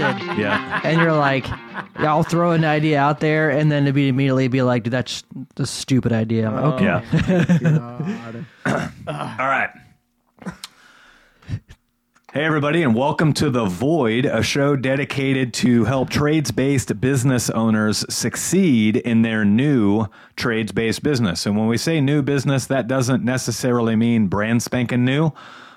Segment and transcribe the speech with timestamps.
[0.00, 0.34] interested.
[0.38, 0.80] Yeah.
[0.82, 4.48] And you're like, yeah, I'll throw an idea out there, and then to be immediately
[4.48, 5.22] be like, dude, that's
[5.56, 6.48] a stupid idea.
[6.48, 6.88] I'm like, okay.
[7.76, 8.90] Oh, yeah.
[9.06, 9.70] All right.
[12.32, 17.48] Hey, everybody, and welcome to The Void, a show dedicated to help trades based business
[17.50, 21.46] owners succeed in their new trades based business.
[21.46, 25.30] And when we say new business, that doesn't necessarily mean brand spanking new.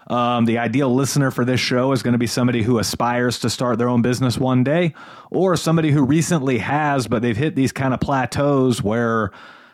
[0.08, 3.50] Um, the ideal listener for this show is going to be somebody who aspires to
[3.50, 4.94] start their own business one day,
[5.32, 9.32] or somebody who recently has, but they've hit these kind of plateaus where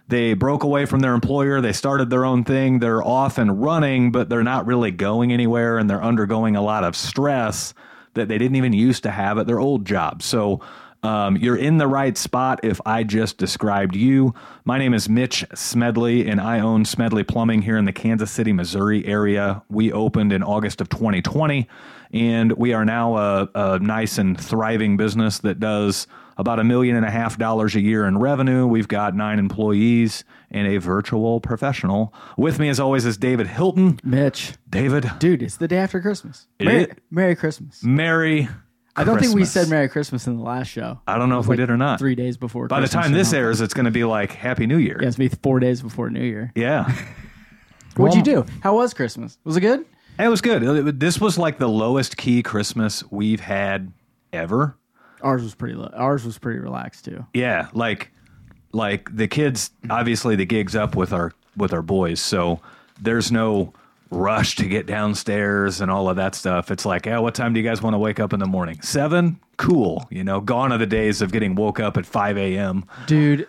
[0.07, 4.11] they broke away from their employer, they started their own thing, they're off and running,
[4.11, 7.73] but they're not really going anywhere and they're undergoing a lot of stress
[8.15, 10.21] that they didn't even used to have at their old job.
[10.21, 10.59] So
[11.03, 14.33] um, you're in the right spot if I just described you.
[14.63, 18.53] My name is Mitch Smedley, and I own Smedley Plumbing here in the Kansas City,
[18.53, 19.61] Missouri area.
[19.69, 21.67] We opened in August of 2020,
[22.13, 26.95] and we are now a, a nice and thriving business that does about a million
[26.95, 28.65] and a half dollars a year in revenue.
[28.65, 32.13] We've got nine employees and a virtual professional.
[32.37, 33.99] With me, as always, is David Hilton.
[34.03, 36.47] Mitch, David, dude, it's the day after Christmas.
[36.59, 36.87] Merry.
[37.11, 37.83] Merry Christmas.
[37.83, 38.47] Merry.
[38.95, 39.51] I don't think we Christmas.
[39.51, 40.99] said Merry Christmas in the last show.
[41.07, 41.97] I don't know if we did or not.
[41.99, 42.67] Three days before.
[42.67, 43.39] By the Christmas time or this something.
[43.43, 44.99] airs, it's going to be like Happy New Year.
[45.01, 46.51] yeah, it's be four days before New Year.
[46.55, 46.91] Yeah.
[47.95, 48.45] What'd you do?
[48.61, 49.37] How was Christmas?
[49.43, 49.85] Was it good?
[50.19, 50.63] It was good.
[50.63, 53.91] It- This was like the lowest key Christmas we've had
[54.31, 54.77] ever.
[55.21, 55.75] Ours was pretty.
[55.75, 55.89] Low.
[55.95, 57.25] Ours was pretty relaxed too.
[57.33, 58.11] Yeah, like
[58.73, 62.59] like the kids obviously the gigs up with our with our boys, so
[63.01, 63.73] there's no
[64.13, 66.71] rush to get downstairs and all of that stuff.
[66.71, 68.81] It's like, yeah, what time do you guys want to wake up in the morning?
[68.81, 69.39] Seven?
[69.57, 70.07] Cool.
[70.09, 72.85] You know, gone are the days of getting woke up at five AM.
[73.07, 73.47] Dude,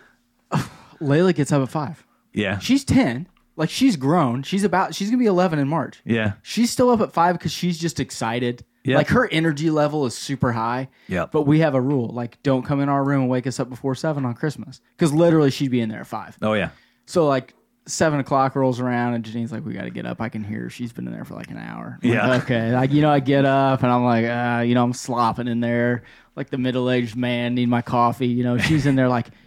[1.01, 2.05] Layla gets up at five.
[2.33, 2.59] Yeah.
[2.59, 3.27] She's ten.
[3.55, 4.43] Like she's grown.
[4.43, 4.93] She's about.
[4.93, 6.01] She's gonna be eleven in March.
[6.05, 6.33] Yeah.
[6.41, 8.65] She's still up at five because she's just excited.
[8.83, 8.97] Yeah.
[8.97, 10.89] Like her energy level is super high.
[11.07, 11.25] Yeah.
[11.25, 13.69] But we have a rule like don't come in our room and wake us up
[13.69, 16.37] before seven on Christmas because literally she'd be in there at five.
[16.41, 16.69] Oh yeah.
[17.05, 17.53] So like
[17.87, 20.19] seven o'clock rolls around and Janine's like, we got to get up.
[20.21, 20.69] I can hear her.
[20.69, 21.99] she's been in there for like an hour.
[22.01, 22.35] I'm like, Yeah.
[22.43, 22.71] okay.
[22.73, 25.59] Like you know, I get up and I'm like, uh, you know, I'm slopping in
[25.59, 26.03] there
[26.35, 27.55] like the middle aged man.
[27.55, 28.27] Need my coffee.
[28.27, 29.27] You know, she's in there like.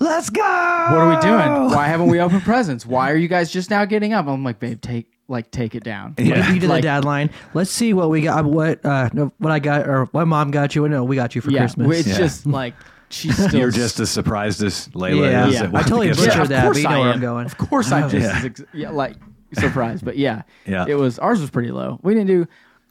[0.00, 0.40] Let's go.
[0.42, 0.48] What
[0.96, 1.74] are we doing?
[1.76, 2.86] Why haven't we opened presents?
[2.86, 4.28] Why are you guys just now getting up?
[4.28, 6.14] I'm like, babe, take like take it down.
[6.18, 6.52] Yeah.
[6.52, 7.30] You did Like- the dad line.
[7.52, 8.44] Let's see what we got.
[8.44, 10.88] What uh, what I got or what mom got you.
[10.88, 11.98] No, we got you for Yeah, Christmas.
[11.98, 12.16] it's Yeah.
[12.16, 12.74] just like
[13.10, 15.46] she's still You're just as surprised as Layla Yeah.
[15.48, 15.54] is.
[15.54, 15.62] Yeah.
[15.64, 16.54] at what I totally the gifts butchered are.
[16.56, 17.14] of course but you know I where am.
[17.14, 17.46] I'm going.
[17.46, 18.38] Of course, I'm just Yeah.
[18.38, 19.16] as ex- yeah, like
[19.54, 20.84] surprised, but yeah, Yeah.
[20.88, 21.98] it was ours was pretty low.
[22.02, 22.46] We didn't do,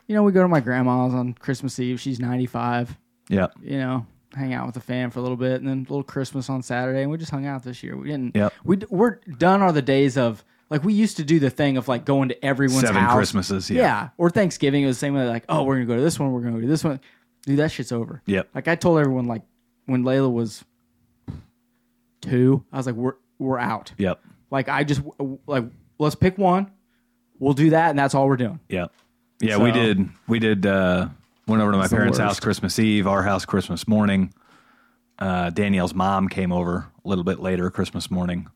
[0.07, 1.99] you know, we go to my grandma's on Christmas Eve.
[1.99, 2.97] She's 95.
[3.29, 3.47] Yeah.
[3.61, 6.03] You know, hang out with the fam for a little bit, and then a little
[6.03, 7.95] Christmas on Saturday, and we just hung out this year.
[7.97, 8.35] We didn't.
[8.35, 8.53] Yep.
[8.63, 9.61] We we're done.
[9.61, 12.45] Are the days of like we used to do the thing of like going to
[12.45, 13.13] everyone's Seven house.
[13.15, 14.09] Christmases, yeah.
[14.17, 14.83] Or Thanksgiving.
[14.83, 15.27] It was the same way.
[15.27, 16.31] Like, oh, we're gonna go to this one.
[16.31, 16.99] We're gonna go to this one.
[17.45, 18.21] Dude, that shit's over.
[18.25, 18.49] Yep.
[18.55, 19.43] Like I told everyone, like
[19.87, 20.63] when Layla was
[22.21, 23.91] two, I was like, we're we're out.
[23.97, 24.21] Yep.
[24.51, 25.01] Like I just
[25.47, 25.65] like
[25.97, 26.71] let's pick one.
[27.39, 28.59] We'll do that, and that's all we're doing.
[28.69, 28.87] Yeah.
[29.39, 31.09] Yeah, we did we did uh
[31.47, 34.33] went over to my parents' house Christmas Eve, our house Christmas morning.
[35.19, 38.47] Uh Danielle's mom came over little bit later Christmas morning.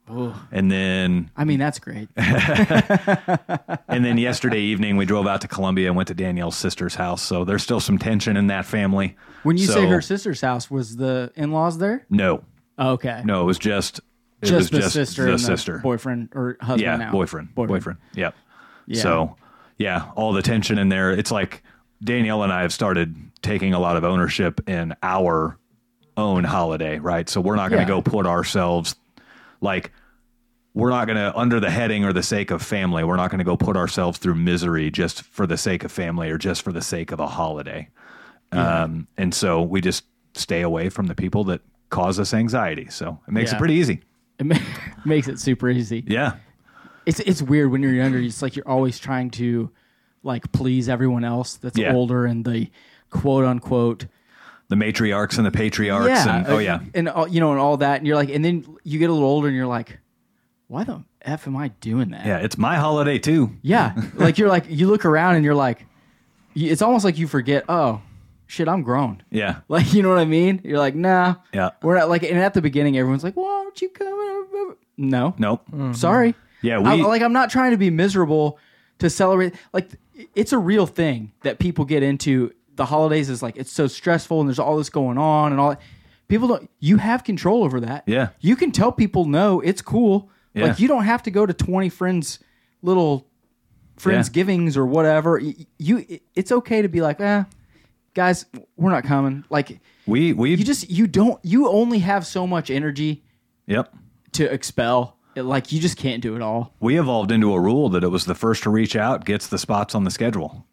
[0.52, 2.10] And then I mean, that's great.
[2.16, 7.22] and then yesterday evening we drove out to Columbia and went to Danielle's sister's house.
[7.22, 9.16] So there's still some tension in that family.
[9.44, 12.06] When you So- say her sister's house, was the in-laws there?
[12.10, 12.44] No.
[12.78, 13.22] Oh, okay.
[13.26, 14.00] No, it was just
[14.42, 15.78] it just was the just sister the and sister.
[15.80, 17.12] boyfriend or husband yeah, now.
[17.12, 18.00] boyfriend, boyfriend.
[18.14, 18.34] Yep.
[18.88, 19.02] Yeah.
[19.02, 19.36] So,
[19.78, 21.12] yeah, all the tension in there.
[21.12, 21.64] It's like
[22.04, 25.58] Danielle and I have started taking a lot of ownership in our
[26.22, 27.28] own holiday, right?
[27.28, 27.88] So we're not going Yeah.
[27.88, 28.96] to go put ourselves
[29.60, 29.92] like
[30.74, 33.04] we're not going to under the heading or the sake of family.
[33.04, 36.30] We're not going to go put ourselves through misery just for the sake of family
[36.30, 37.90] or just for the sake of a holiday.
[38.54, 42.88] Um, and so we just stay away from the people that cause us anxiety.
[42.90, 44.02] So it makes it pretty easy.
[44.40, 44.56] It ma-
[45.06, 46.04] makes it super easy.
[46.08, 46.34] Yeah.
[47.06, 48.20] It's it's weird when you're younger.
[48.20, 49.72] It's like you're always trying to
[50.24, 51.94] like please everyone else that's Yeah.
[51.94, 52.70] older and the
[53.10, 54.06] quote unquote
[54.72, 56.80] The matriarchs and the patriarchs and oh uh, yeah.
[56.94, 59.14] and all, you know and all that and you're like and then you get a
[59.14, 60.00] little older and you're like
[60.68, 62.26] why the f am I doing that?
[62.26, 63.52] Yeah, it's my holiday too.
[63.62, 63.94] Yeah.
[64.16, 65.86] like you're like you look around and you're like
[66.56, 68.02] it's almost like you forget oh
[68.48, 69.24] shit I'm grown.
[69.30, 69.58] Yeah.
[69.68, 70.62] Like you know what I mean?
[70.64, 71.36] You're like nah.
[71.54, 71.72] Yeah.
[71.82, 74.78] We're not like and at the beginning everyone's like why don't you come?
[74.96, 75.36] No.
[75.38, 75.66] Nope.
[75.98, 76.34] Sorry.
[76.62, 78.58] Yeah, I- we- like I'm not trying to be miserable
[79.00, 79.54] to celebrate.
[79.74, 79.90] Like
[80.34, 82.54] it's a real thing that people get into.
[82.82, 85.70] The holidays is like it's so stressful and there's all this going on and all.
[85.70, 85.82] that.
[86.28, 86.68] People don't.
[86.80, 88.06] You have control over that.
[88.08, 88.30] Yeah.
[88.40, 90.32] You can tell people no, it's cool.
[90.56, 90.66] Yeah.
[90.66, 92.40] Like you don't have to go to 20 friends
[92.82, 93.28] little
[93.98, 94.34] friends Yeah.
[94.34, 95.40] givings or whatever.
[95.78, 97.44] You, it's okay to be like, eh,
[98.16, 98.48] guys,
[98.78, 99.44] we're not coming.
[99.52, 103.24] Like We we you just you don't you only have so much energy
[103.68, 103.94] yep.
[104.32, 105.18] to expel.
[105.36, 106.74] It- like you just can't do it all.
[106.80, 109.60] We evolved into a rule that it was the first to reach out gets the
[109.60, 110.66] spots on the schedule.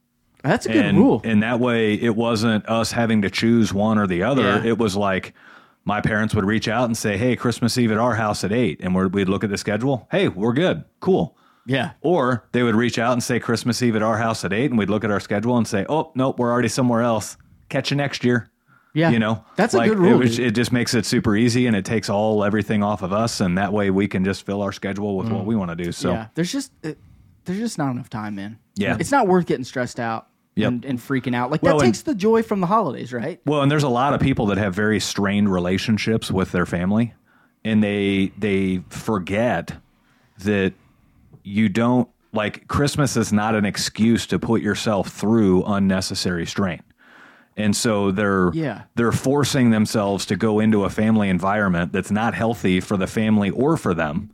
[0.43, 1.21] That's a good and, rule.
[1.25, 4.43] And that way, it wasn't us having to choose one or the other.
[4.43, 4.65] Yeah.
[4.65, 5.35] It was like
[5.85, 8.81] my parents would reach out and say, "Hey, Christmas Eve at our house at 8.
[8.83, 10.07] and we're, we'd look at the schedule.
[10.11, 11.37] Hey, we're good, cool.
[11.67, 11.93] yeah.
[12.03, 14.79] Or they would reach out and say Christmas Eve at our house at eight, and
[14.79, 17.37] we'd look at our schedule and say, "Oh, nope, we're already somewhere else.
[17.69, 18.51] Catch you next year."
[18.95, 19.11] Yeah.
[19.11, 20.15] You know, That's Like, a good rule.
[20.15, 23.13] It, was- it just makes it super easy, and it takes all everything off of
[23.13, 25.77] us, and that way we can just fill our schedule with what we want to
[25.77, 25.91] do.
[25.93, 26.15] So Mm.
[26.15, 26.27] yeah.
[26.35, 26.99] There's just it,
[27.45, 28.59] there's just not enough time, man.
[28.79, 28.97] Yeah.
[28.99, 30.69] It's not worth getting stressed out Yep.
[30.69, 31.51] and, and freaking out.
[31.51, 33.41] Like that takes the joy from the holidays, right?
[33.47, 37.15] Well, and there's a lot of people that have very strained relationships with their family,
[37.65, 39.73] and they they forget
[40.39, 40.73] that
[41.45, 46.83] you don't like Christmas is not an excuse to put yourself through unnecessary strain.
[47.57, 48.83] And so they're Yeah.
[48.97, 53.51] they're forcing themselves to go into a family environment that's not healthy for the family
[53.51, 54.31] or for them.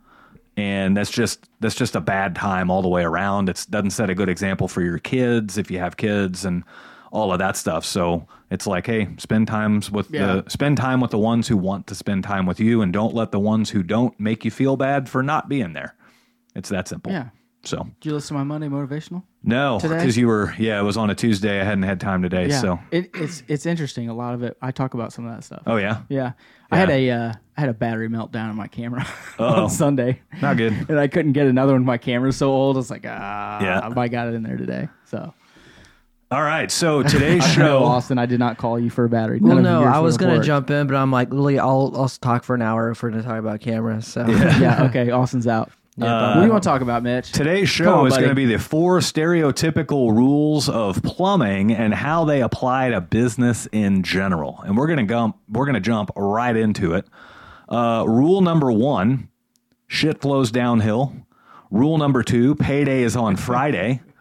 [0.57, 3.49] And that's just that's just a bad time all the way around.
[3.49, 6.63] It doesn't set a good example for your kids if you have kids and
[7.11, 7.83] all of that stuff.
[7.85, 10.41] So it's like, hey, spend times with Yeah.
[10.43, 13.13] the spend time with the ones who want to spend time with you, and don't
[13.13, 15.95] let the ones who don't make you feel bad for not being there.
[16.55, 17.11] It's that simple.
[17.11, 17.29] Yeah.
[17.65, 19.23] So Did you listen to my Monday motivational?
[19.43, 21.59] no, because you were yeah, it was on a Tuesday.
[21.59, 22.47] I hadn't had time today.
[22.47, 22.61] Yeah.
[22.61, 24.07] So It, it's it's interesting.
[24.09, 24.57] A lot of it.
[24.61, 25.63] I talk about some of that stuff.
[25.65, 26.33] oh yeah, Yeah.
[26.71, 29.01] I had a uh, I had a battery meltdown on my camera
[29.39, 29.63] Uh-oh.
[29.63, 30.21] on Sunday.
[30.41, 30.73] not good.
[30.89, 31.85] and I couldn't get another one.
[31.85, 32.77] My camera's so old.
[32.77, 33.89] It's like ah, Yeah.
[33.95, 34.89] I got it in there today.
[35.05, 35.33] So
[36.31, 37.83] All right, so today's no, show.
[37.83, 39.39] Austin, I did not call you for a battery.
[39.39, 42.09] Well, None of no, I was gonna jump in, but I'm like, Lily, I'll I'll
[42.09, 44.07] talk for an hour if we're gonna talk about cameras.
[44.07, 45.11] So yeah, okay.
[45.11, 45.71] Austin's out.
[45.97, 47.31] Yeah, what do you want to talk about, Mitch?
[47.31, 48.23] Today's show on, is buddy.
[48.23, 53.65] going to be the four stereotypical rules of plumbing and how they apply to business
[53.71, 54.59] in general.
[54.65, 57.07] And we're going to jump we're going to jump right into it.
[57.69, 59.29] Uh, rule number 1,
[59.87, 61.13] shit flows downhill.
[61.71, 64.01] Rule number 2, payday is on Friday.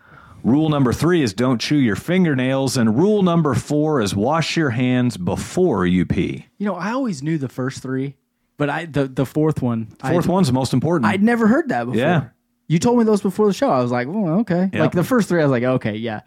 [0.44, 4.69] Rule number 3 is don't chew your fingernails and rule number 4 is wash your
[4.71, 6.47] hands before you pee.
[6.59, 8.17] You know, I always knew the first three,
[8.56, 11.11] but I the the fourth one, Fourth I, one's the most important.
[11.11, 11.99] I'd never heard that before.
[12.01, 12.29] Yeah.
[12.67, 13.69] You told me those before the show.
[13.71, 14.71] I was like, well, okay.
[14.73, 14.75] Yep.
[14.81, 16.21] Like the first three, I was like, okay, yeah.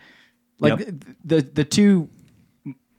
[0.60, 0.88] Like Yep.
[0.88, 2.10] the, the the two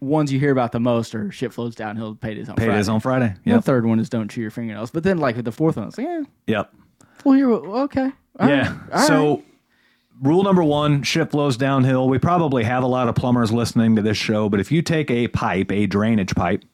[0.01, 2.91] ones you hear about the most are shit flows downhill, paydays on Payday's Friday.
[2.91, 3.35] on Friday.
[3.45, 4.91] The third one is don't chew your fingernails.
[4.91, 6.75] But then like the fourth one, I was like, yeah, Yep.
[7.25, 8.77] well, here, okay, All yeah.
[8.91, 9.07] right.
[9.07, 9.45] So, right.
[10.23, 12.09] rule number one: shit flows downhill.
[12.09, 15.11] We probably have a lot of plumbers listening to this show, but if you take
[15.11, 16.65] a pipe, a drainage pipe,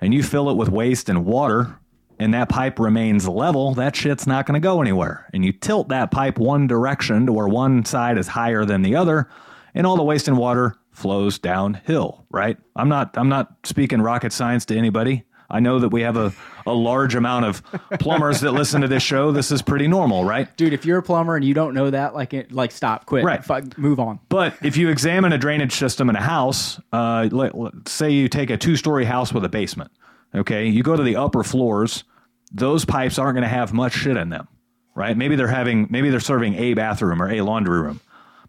[0.00, 1.78] and you fill it with waste and water,
[2.18, 5.28] and that pipe remains level, that shit's not going to go anywhere.
[5.32, 8.96] And you tilt that pipe one direction to where one side is higher than the
[8.96, 9.28] other,
[9.74, 12.24] and all the waste and water flows downhill.
[12.30, 12.56] Right?
[12.74, 13.16] I'm not.
[13.18, 15.24] I'm not speaking rocket science to anybody.
[15.48, 16.32] I know that we have a,
[16.66, 17.62] a large amount of
[18.00, 19.30] plumbers that listen to this show.
[19.30, 20.54] This is pretty normal, right?
[20.56, 23.24] dude, if you're a plumber and you don't know that, like, it, like stop, quit,
[23.24, 23.44] Right.
[23.44, 24.18] Fuck, move on.
[24.28, 28.28] But if you examine a drainage system in a house, uh, let, let- say you
[28.28, 29.92] take a two story house with a basement,
[30.34, 32.04] okay, you go to the upper floors,
[32.52, 34.48] those pipes aren't going to have much shit in them,
[34.94, 35.16] right?
[35.16, 38.00] Maybe they're having, maybe they're serving a bathroom or a laundry room.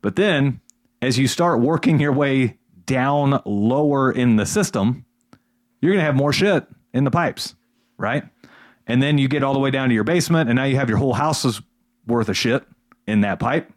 [0.02, 0.62] But then
[1.02, 5.06] as you start working your way down lower in the system,
[5.82, 7.56] you're going to have more shit in the pipes,
[7.98, 8.24] right?
[8.88, 10.90] And then you get all the way down to your basement, and now you have
[10.90, 11.62] your whole house's
[12.06, 12.64] worth of shit
[13.06, 13.72] in that pipe,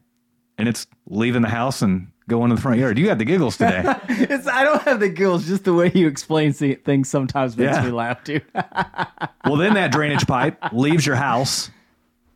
[0.57, 2.99] and it's leaving the house and going to the front yard.
[2.99, 3.82] You got the giggles today.
[4.08, 5.46] It's, I don't have the gills.
[5.46, 7.84] Just the way you explain things sometimes makes Yeah.
[7.84, 8.40] me laugh, too.
[9.44, 11.70] well, then that drainage pipe leaves your house,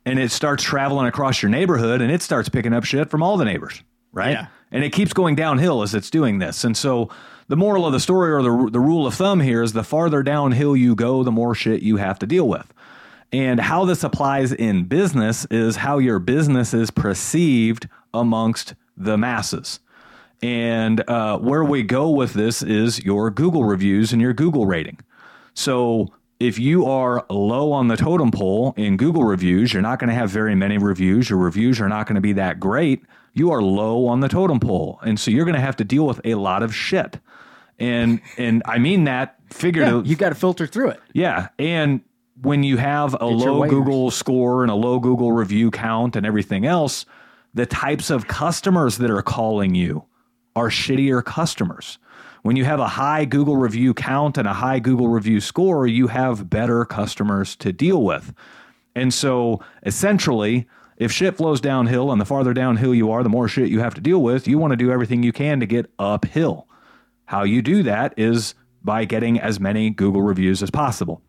[0.05, 3.37] and it starts traveling across your neighborhood, and it starts picking up shit from all
[3.37, 3.81] the neighbors,
[4.13, 4.31] right?
[4.31, 4.47] Yeah.
[4.71, 6.63] And it keeps going downhill as it's doing this.
[6.63, 7.09] And so
[7.47, 10.21] the moral of the story or the, the rule of thumb here is the farther
[10.21, 12.71] downhill you go, the more shit you have to deal with.
[13.31, 19.79] And how this applies in business is how your business is perceived amongst the masses.
[20.41, 24.99] And uh, where we go with this is your Google reviews and your Google rating.
[25.53, 30.09] So if you are low on the totem pole in Google reviews, you're not going
[30.09, 31.29] to have very many reviews.
[31.29, 33.03] Your reviews are not going to be that great.
[33.33, 34.99] You are low on the totem pole.
[35.03, 37.19] And so you're going to have to deal with a lot of shit.
[37.79, 40.09] And and I mean that Yeah, figuratively.
[40.09, 40.99] you got to filter through it.
[41.13, 42.01] Yeah, and
[42.41, 43.67] when you have a your low.
[43.67, 47.05] Google score and a low Google review count and everything else,
[47.53, 50.05] the types of customers that are calling you
[50.55, 51.97] are shittier customers.
[52.43, 56.07] When you have a high Google review count and a high Google review score, you
[56.07, 58.33] have better customers to deal with.
[58.95, 63.47] And so essentially, if shit flows downhill and the farther downhill you are, the more
[63.47, 65.91] shit you have to deal with, you want to do everything you can to get
[65.99, 66.67] uphill.
[67.25, 71.21] how you do that is by getting as many Google reviews as possible.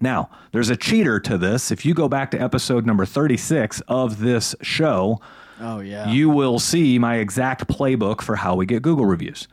[0.00, 1.70] Now, there's a cheater to this.
[1.70, 5.20] If you go back to episode number 36 of this show,
[5.64, 6.10] Oh yeah.
[6.10, 9.48] you will see my exact playbook for how we get Google reviews.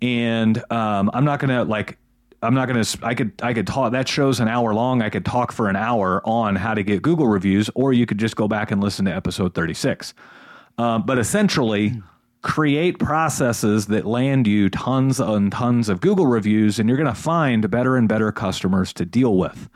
[0.00, 1.98] And um, I'm not gonna like,
[2.40, 2.84] I'm not gonna.
[3.02, 3.90] I could, I could talk.
[3.90, 5.02] That show's an hour long.
[5.02, 8.18] I could talk for an hour on how to get Google reviews, or you could
[8.18, 10.14] just go back and listen to episode 36.
[10.78, 12.00] Um, but essentially,
[12.42, 17.20] create processes that land you tons and tons of Google reviews, and you're going to
[17.20, 19.68] find better and better customers to deal with.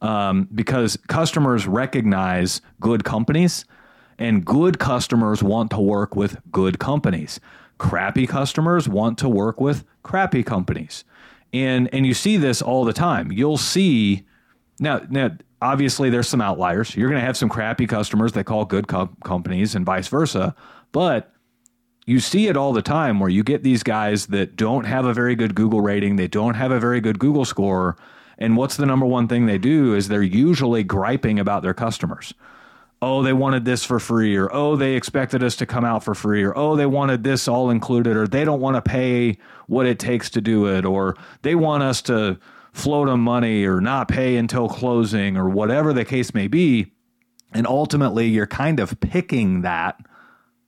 [0.00, 3.64] Um, because customers recognize good companies,
[4.18, 7.40] and good customers want to work with good companies.
[7.78, 11.04] Crappy customers want to work with crappy companies.
[11.52, 13.30] And and you see this all the time.
[13.30, 14.24] You'll see
[14.80, 15.30] now, now,
[15.62, 16.96] obviously, there's some outliers.
[16.96, 20.54] You're going to have some crappy customers that call good co- companies, and vice versa.
[20.92, 21.32] But
[22.06, 25.14] you see it all the time where you get these guys that don't have a
[25.14, 27.96] very good Google rating, they don't have a very good Google score,
[28.38, 32.34] and what's the number one thing they do is they're usually griping about their customers.
[33.02, 36.14] Oh, they wanted this for free, or oh, they expected us to come out for
[36.14, 39.36] free, or oh, they wanted this all included, or they don't want to pay
[39.66, 42.38] what it takes to do it, or they want us to
[42.72, 46.92] float them money or not pay until closing, or whatever the case may be.
[47.52, 50.00] And ultimately, you're kind of picking that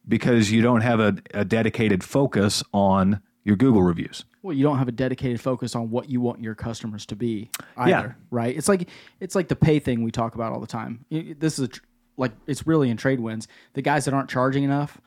[0.06, 4.25] because you don't have a, a dedicated focus on your Google reviews.
[4.42, 7.49] well, you don't have a dedicated focus on what you want your customers to be
[7.76, 8.12] either, Yeah.
[8.30, 8.56] right?
[8.56, 8.88] It's like
[9.21, 11.04] it's like the pay thing we talk about all the time.
[11.11, 11.80] This is a, tr-
[12.16, 13.49] like it's really in trade wins.
[13.75, 15.00] The guys that aren't charging enough,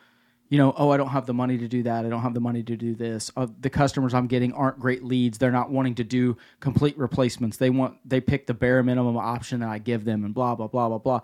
[0.50, 2.06] you know, oh, I don't have the money to do that.
[2.06, 3.32] I don't have the money to do this.
[3.38, 5.38] Uh, the customers I'm getting aren't great leads.
[5.38, 7.58] They're not wanting to do complete replacements.
[7.58, 10.68] They want they pick the bare minimum option that I give them, and blah blah
[10.68, 11.22] blah blah blah.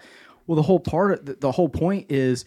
[0.48, 2.46] Well, the whole part, of, the, the whole point is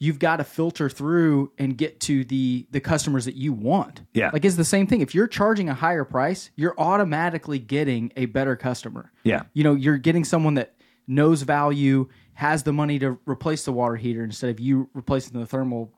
[0.00, 4.02] you've got to filter through and get to the the customers that you want.
[4.12, 4.30] Yeah.
[4.32, 5.00] Like it's the same thing.
[5.00, 9.12] If you're charging a higher price, you're automatically getting a better customer.
[9.24, 9.42] Yeah.
[9.54, 10.74] You know, you're getting someone that
[11.08, 15.46] knows value, has the money to replace the water heater instead of you replacing the
[15.46, 15.90] thermal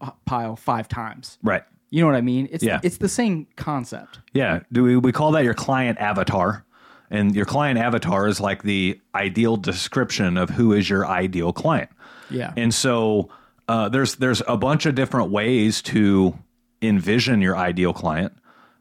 [0.00, 1.36] p- pile five times.
[1.42, 1.64] Right.
[1.90, 2.48] You know what I mean?
[2.50, 2.80] It's Yeah.
[2.82, 4.20] it's the same concept.
[4.32, 4.60] Yeah.
[4.72, 6.64] Do we, we call that your client avatar?
[7.10, 11.90] And your client avatar is like the ideal description of who is your ideal client.
[12.30, 12.52] Yeah.
[12.56, 13.30] And so
[13.68, 16.38] uh, there's there's a bunch of different ways to
[16.80, 18.32] envision your ideal client: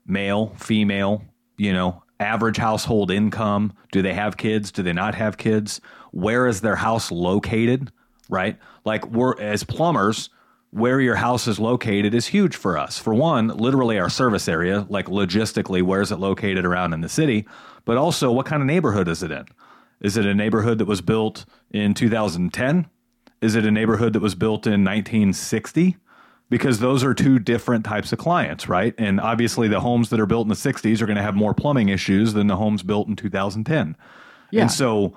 [0.06, 1.24] male, female,
[1.58, 3.74] you know, average household income.
[3.92, 4.72] Do they have kids?
[4.72, 5.82] Do they not have kids?
[6.12, 7.92] Where is their house located?
[8.30, 8.58] Right?
[8.86, 10.30] Like we're as plumbers,
[10.72, 13.00] where your house is located is huge for us.
[13.00, 17.10] For one, literally our service area, like logistically, where is it located around in the
[17.10, 17.48] city?
[17.86, 19.46] But also, what kind of neighborhood is it in?
[20.02, 22.88] Is it a neighborhood that was built in 2010?
[23.42, 25.98] Is it a neighborhood that was built in 1960?
[26.50, 28.96] Because those are two different types of clients, right?
[28.98, 31.54] And obviously, the homes that are built in the 60s are going to have more
[31.54, 33.96] plumbing issues than the homes built in 2010.
[34.50, 34.62] Yeah.
[34.62, 35.16] And so,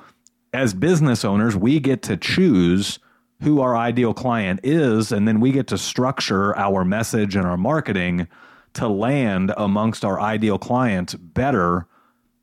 [0.52, 2.98] as business owners, we get to choose
[3.42, 7.56] who our ideal client is, and then we get to structure our message and our
[7.56, 8.28] marketing
[8.74, 11.86] to land amongst our ideal clients better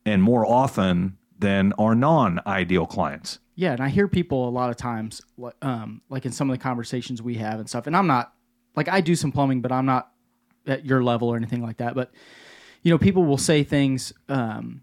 [0.05, 3.39] and more often than our non ideal clients.
[3.55, 5.21] Yeah, and I hear people a lot of times,
[5.61, 7.87] um, like in some of the conversations we have and stuff.
[7.87, 8.33] And I'm not
[8.79, 10.11] like I do some plumbing, but I'm not
[10.65, 11.93] at your level or anything like that.
[11.95, 12.11] But
[12.83, 14.81] you know, people will say things um,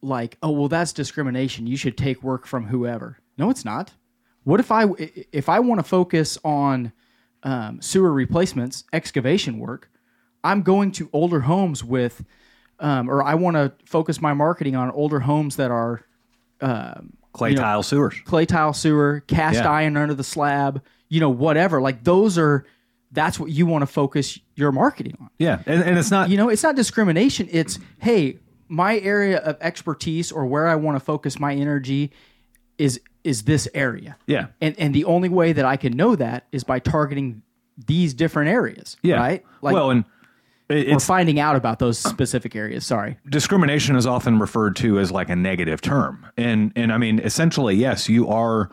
[0.00, 1.66] like, "Oh, well, that's discrimination.
[1.66, 3.92] You should take work from whoever." No, it's not.
[4.44, 4.84] What if I
[5.32, 6.92] if I want to focus on
[7.42, 9.90] um, sewer replacements, excavation work?
[10.44, 12.22] I'm going to older homes with,
[12.78, 16.02] um, or I want to focus my marketing on older homes that are
[17.32, 18.14] Clay You know- tile sewers.
[18.24, 19.70] clay tile sewer, cast Yeah.
[19.70, 21.80] iron under the slab, you know, whatever.
[21.80, 22.64] Like those are
[23.14, 25.30] that's what you want to focus your marketing on.
[25.38, 25.62] Yeah.
[25.66, 27.48] And, and it's not, You know, it's not discrimination.
[27.50, 32.10] It's hey, my area of expertise or where I want to focus my energy
[32.76, 34.16] is is this area.
[34.26, 34.48] yeah.
[34.60, 37.42] And and the only way that I can know that is by targeting
[37.86, 38.96] these different areas.
[39.02, 39.16] Yeah.
[39.16, 39.44] Right?
[39.62, 40.04] Like well, and
[40.68, 42.86] it's finding out about those specific areas.
[42.86, 43.18] Sorry.
[43.28, 46.26] discrimination is often referred to as like a negative term.
[46.38, 48.70] And, and I mean, essentially, yes, you are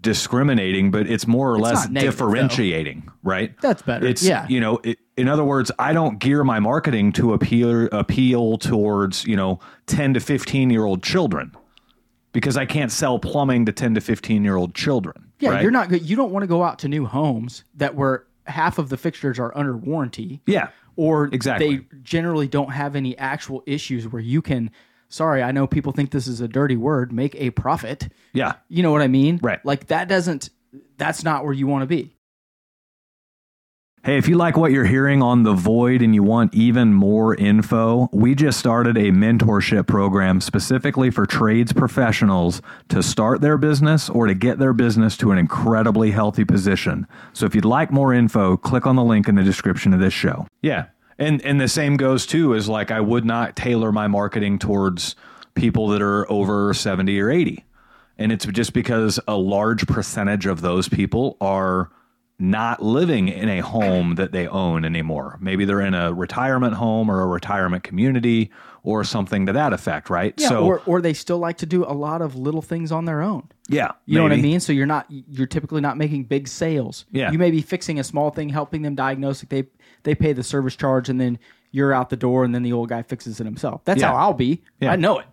[0.00, 2.26] discriminating, but it's more or less not negative, though.
[2.26, 3.58] differentiating, right?
[3.60, 4.06] That's better.
[4.06, 4.46] It's Yeah.
[4.48, 9.24] you know, it, in other words, I don't gear my marketing to appeal appeal towards
[9.26, 11.52] you know ten to fifteen year old children
[12.32, 15.30] because I can't sell plumbing to ten to fifteen year old children.
[15.38, 15.62] Yeah, right?
[15.62, 16.02] you're not good.
[16.08, 19.38] You don't want to go out to new homes that where half of the fixtures
[19.38, 20.40] are under warranty.
[20.46, 21.76] Yeah, or Exactly.
[21.78, 24.70] they generally don't have any actual issues where you can
[25.16, 28.52] sorry i know people think this is a dirty word make a profit yeah.
[28.68, 29.64] you know what i mean Right.
[29.64, 30.50] like that doesn't
[30.98, 32.12] that's not where you want to be
[34.04, 37.34] Hey, if you like what you're hearing on The Void and you want even more
[37.34, 44.08] info, we just started a mentorship program specifically for trades professionals to start their business
[44.08, 47.08] or to get their business to an incredibly healthy position.
[47.32, 50.14] So if you'd like more info, click on the link in the description of this
[50.14, 50.46] show.
[50.62, 50.84] Yeah.
[51.18, 55.16] And and the same goes too is like I would not tailor my marketing towards
[55.54, 57.64] people that are over 70 or 80.
[58.18, 61.90] And it's just because a large percentage of those people are
[62.38, 65.38] not living in a home that they own anymore.
[65.40, 68.50] Maybe they're in a retirement home or a retirement community
[68.82, 70.34] or something to that effect, right?
[70.36, 73.06] Yeah, so or or they still like to do a lot of little things on
[73.06, 73.48] their own.
[73.68, 74.60] yeah, You know what I mean?
[74.60, 77.06] So you're not you're typically not making big sales.
[77.10, 77.32] Yeah.
[77.32, 79.48] You may be fixing a small thing, helping them diagnose it.
[79.48, 79.64] They
[80.06, 81.38] they pay the service charge and then
[81.72, 83.82] you're out the door and then the old guy fixes it himself.
[83.84, 84.08] That's Yeah.
[84.12, 84.62] how I'll be.
[84.80, 84.92] Yeah.
[84.92, 85.26] I know it.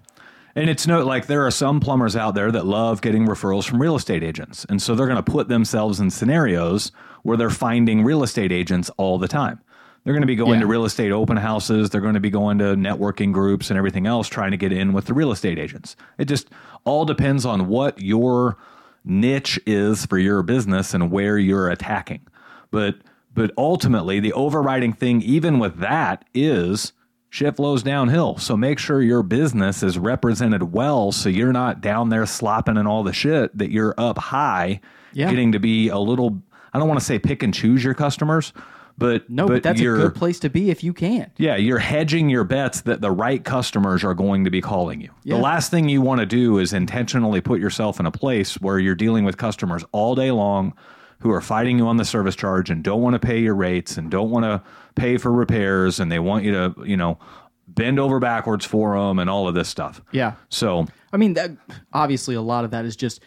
[0.55, 3.81] And it's no like there are some plumbers out there that love getting referrals from
[3.81, 4.65] real estate agents.
[4.69, 6.91] And so they're going to put themselves in scenarios
[7.23, 9.59] where they're finding real estate agents all the time.
[10.03, 10.59] They're going to be going Yeah.
[10.61, 14.05] to real estate open houses, they're going to be going to networking groups and everything
[14.05, 15.95] else trying to get in with the real estate agents.
[16.17, 16.49] It just
[16.83, 18.57] all depends on what your
[19.05, 22.21] niche is for your business and where you're attacking.
[22.69, 22.95] But
[23.33, 26.93] but ultimately the overriding thing even with that is
[27.29, 28.37] shit flows downhill.
[28.37, 32.85] So make sure your business is represented well so you're not down there slopping in
[32.85, 34.81] all the shit that you're up high
[35.13, 35.29] Yeah.
[35.31, 36.41] getting to be a little
[36.73, 38.51] I don't want to say pick and choose your customers,
[38.97, 41.29] but No, but, that's a good place to be if you can.
[41.37, 45.09] yeah, you're hedging your bets that the right customers are going to be calling you.
[45.23, 45.35] Yeah.
[45.35, 48.77] The last thing you want to do is intentionally put yourself in a place where
[48.79, 50.73] you're dealing with customers all day long
[51.23, 53.97] who are fighting you on the service charge and don't want to pay your rates
[53.97, 54.61] and don't want to
[54.95, 57.17] pay for repairs and they want you to, you know,
[57.67, 60.01] bend over backwards for them and all of this stuff.
[60.11, 60.33] Yeah.
[60.49, 61.51] So, I mean, that
[61.93, 63.21] obviously a lot of that is just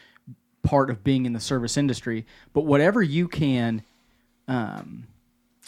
[0.62, 2.26] part of being in the service industry.
[2.52, 3.82] But whatever you can,
[4.46, 5.06] um,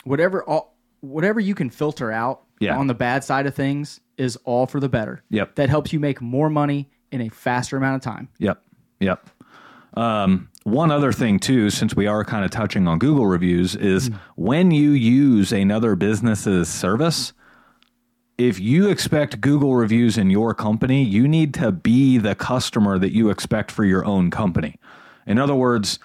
[0.05, 2.77] whatever all, whatever you can filter out Yeah.
[2.77, 5.23] on the bad side of things is all for the better.
[5.31, 5.55] Yep.
[5.55, 8.29] That helps you make more money in a faster amount of time.
[8.39, 8.61] Yep.
[9.01, 9.31] Yep.
[9.95, 14.09] Um, one other thing too, since we are kind of touching on Google reviews, is
[14.09, 14.17] hmm.
[14.37, 17.33] when you use another business's service,
[18.39, 23.13] if you expect Google reviews in your company, you need to be the customer that
[23.13, 24.77] you expect for your own company.
[25.27, 25.99] In other words,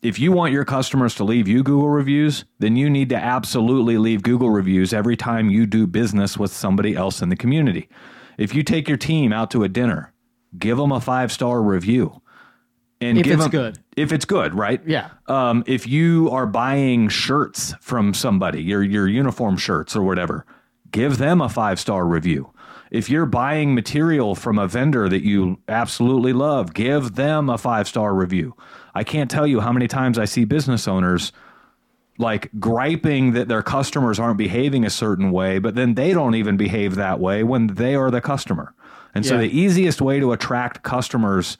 [0.00, 3.98] if you want your customers to leave you Google reviews, then you need to absolutely
[3.98, 7.88] leave Google reviews every time you do business with somebody else in the community.
[8.38, 10.12] If you take your team out to a dinner,
[10.58, 12.20] give them a five star review.
[13.00, 13.78] And If give it's them- good.
[13.96, 14.80] If it's good, right?
[14.86, 15.10] Yeah.
[15.26, 20.44] Um, if you are buying shirts from somebody, your your uniform shirts or whatever,
[20.90, 22.52] give them a five star review.
[22.90, 27.88] If you're buying material from a vendor that you absolutely love, give them a five
[27.88, 28.54] star review.
[28.94, 31.32] I can't tell you how many times I see business owners
[32.18, 36.56] like griping that their customers aren't behaving a certain way, but then they don't even
[36.56, 38.74] behave that way when they are the customer.
[39.14, 41.56] And so the easiest way to attract customers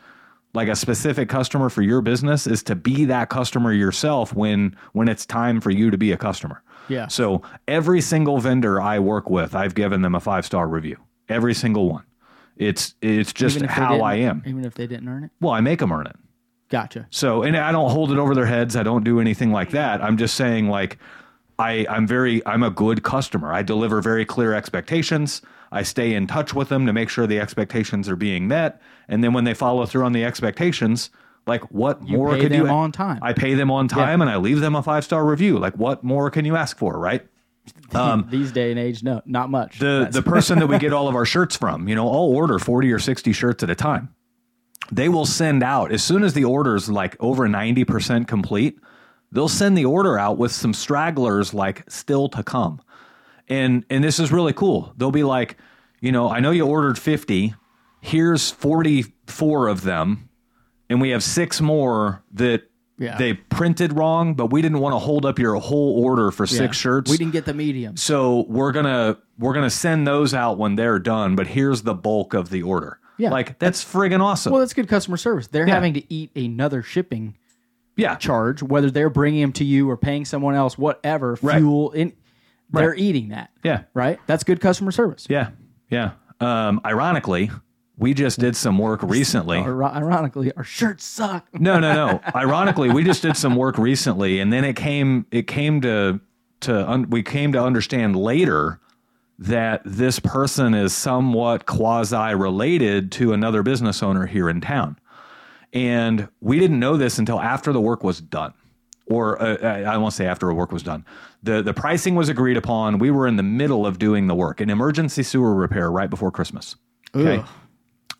[0.54, 5.08] like a specific customer for your business is to be that customer yourself when when
[5.08, 6.62] it's time for you to be a customer.
[6.88, 7.08] Yeah.
[7.08, 10.96] So every single vendor I work with, I've given them a five star review.
[11.28, 12.04] Every single one.
[12.56, 14.42] It's it's just Even if they how I am.
[14.46, 15.30] Even if they didn't earn it.
[15.40, 16.16] Well, I make them earn it.
[16.68, 17.06] Gotcha.
[17.10, 18.74] So, and I don't hold it over their heads.
[18.74, 20.02] I don't do anything like that.
[20.02, 20.98] I'm just saying, like,
[21.58, 23.52] I, I'm very, I'm a good customer.
[23.52, 25.42] I deliver very clear expectations.
[25.74, 28.80] I stay in touch with them to make sure the expectations are being met.
[29.08, 31.10] And then when they follow through on the expectations,
[31.46, 33.18] like, what more pay could you on time.
[33.22, 35.58] I pay them on time and I leave them a five star review.
[35.58, 37.26] Like, what more can you ask for, right?
[37.94, 39.78] Um, These day and age, no, not much.
[39.78, 42.58] the the person that we get all of our shirts from, you know, I'll order
[42.58, 44.14] 40 or 60 shirts at a time.
[44.92, 48.78] They will send out as soon as the order's like over 90% complete,
[49.32, 52.82] they'll send the order out with some stragglers like still to come.
[53.48, 54.92] And and this is really cool.
[54.96, 55.56] They'll be like,
[56.00, 57.54] you know, I know you ordered 50,
[58.00, 60.28] here's 44 of them,
[60.88, 62.62] and we have six more that
[62.98, 63.16] Yeah.
[63.18, 66.58] they printed wrong, but we didn't want to hold up your whole order for Yeah.
[66.58, 67.10] six shirts.
[67.10, 67.96] We didn't get the medium.
[67.96, 72.34] So we're gonna we're gonna send those out when they're done, but here's the bulk
[72.34, 72.98] of the order.
[73.16, 73.30] Yeah.
[73.30, 74.52] like that's friggin' awesome.
[74.52, 75.46] Well, that's good customer service.
[75.46, 75.74] They're Yeah.
[75.74, 77.34] having to eat another shipping
[77.96, 81.58] yeah, charge, whether they're bringing them to you or paying someone else, whatever Right.
[81.58, 81.92] fuel.
[82.70, 83.50] They're eating that.
[83.62, 84.18] yeah, Right.
[84.26, 85.26] That's good customer service.
[85.28, 85.50] yeah,
[85.90, 86.12] yeah.
[86.40, 87.50] Um, ironically,
[87.96, 89.58] we just did some work recently.
[89.58, 91.46] Ironically, our shirts suck.
[91.58, 92.20] No, no, no.
[92.34, 96.20] Ironically, we just did some work recently, and then it came it came to
[96.60, 98.80] to un, we came to understand later
[99.38, 104.96] that this person is somewhat quasi related to another business owner here in town.
[105.72, 108.54] And we didn't know this until after the work was done.
[109.06, 111.04] or uh, I won't say after the work was done.
[111.44, 112.98] The The pricing was agreed upon.
[112.98, 116.30] We were in the middle of doing the work, an emergency sewer repair right before
[116.30, 116.76] Christmas.
[117.14, 117.48] Okay, Ugh.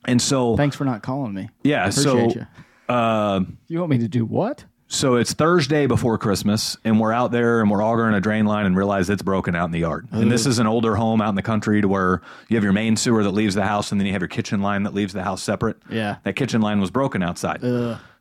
[0.07, 1.49] and so Thanks for not calling me.
[1.65, 2.47] yeah, so you.
[2.89, 4.65] uh, You want me to do what?
[4.87, 8.65] so it's Thursday before Christmas, and we're out there and we're augering a drain line
[8.67, 10.07] and realize it's broken out in the yard.
[10.13, 12.73] And this is an older home out in the country to where you have your
[12.75, 15.13] main sewer that leaves the house, and then you have your kitchen line that leaves
[15.13, 15.79] the house separate.
[15.91, 16.17] Yeah.
[16.23, 17.61] that kitchen line was broken outside.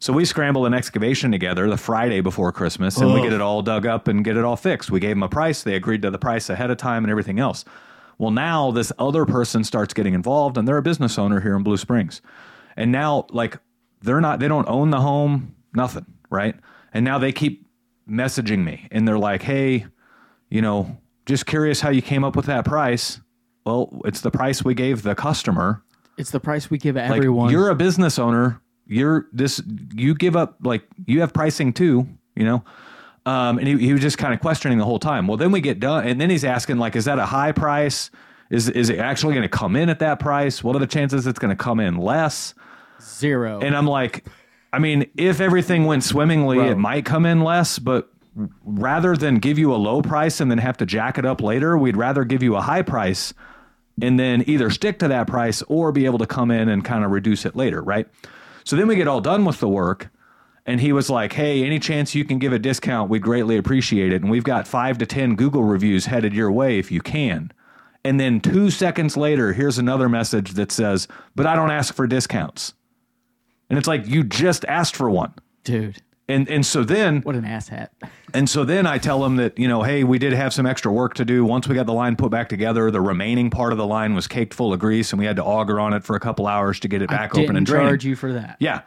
[0.03, 3.35] So we scramble an excavation together the Friday before Christmas, and we get oh.
[3.35, 4.91] it all dug up and get it all fixed.
[4.91, 7.39] We gave them a price; they agreed to the price ahead of time and everything
[7.39, 7.63] else.
[8.17, 11.63] Well, now this other person starts getting involved, and they're a business owner here in
[11.63, 12.21] Blue Springs,
[12.75, 13.57] and now like
[14.01, 16.55] they're not they don't own the home, nothing, right?
[16.93, 17.65] And now they keep
[18.05, 19.85] messaging me, and they're like, "Hey,
[20.49, 23.21] you know, just curious how you came up with that price."
[23.65, 25.81] Well, it's the price we gave the customer
[26.17, 27.51] It's the price we give like everyone.
[27.51, 29.61] you're a business owner you're this
[29.93, 32.63] you give up like you have pricing too you know
[33.25, 35.61] um, and he, he was just kind of questioning the whole time well then we
[35.61, 38.11] get done and then he's asking like is that a high price
[38.49, 41.25] is is it actually going to come in at that price what are the chances
[41.25, 42.53] it's going to come in less
[43.01, 43.59] Zero.
[43.61, 44.25] and i'm like
[44.73, 46.71] i mean if everything went swimmingly Bro.
[46.71, 48.09] it might come in less but
[48.65, 51.77] rather than give you a low price and then have to jack it up later
[51.77, 53.33] we'd rather give you a high price
[54.01, 57.03] and then either stick to that price or be able to come in and kind
[57.03, 58.07] of reduce it later, right?
[58.63, 60.09] So then we get all done with the work,
[60.65, 63.09] and he was like, "Hey, any chance you can give a discount?
[63.09, 66.79] We'd greatly appreciate it." And we've got five to ten Google reviews headed your way
[66.79, 67.51] if you can.
[68.05, 72.07] And then two seconds later, here's another message that says, "But I don't ask for
[72.07, 72.73] discounts."
[73.69, 75.33] And it's like you just asked for one.
[75.63, 77.89] Dude, And and so then what an asshat.
[78.33, 80.91] And so then I tell him that, you know, hey, we did have some extra
[80.91, 81.45] work to do.
[81.45, 84.27] Once we got the line put back together, the remaining part of the line was
[84.27, 86.79] caked full of grease and we had to auger on it for a couple hours
[86.81, 87.87] to get it back Didn't open and draining.
[87.89, 88.57] charge you for that.
[88.59, 88.81] Yeah.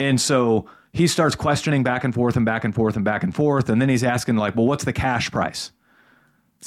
[0.00, 3.34] And so he starts questioning back and forth and back and forth and back and
[3.34, 3.68] forth.
[3.68, 5.70] And then he's asking, like, well, what's the cash price?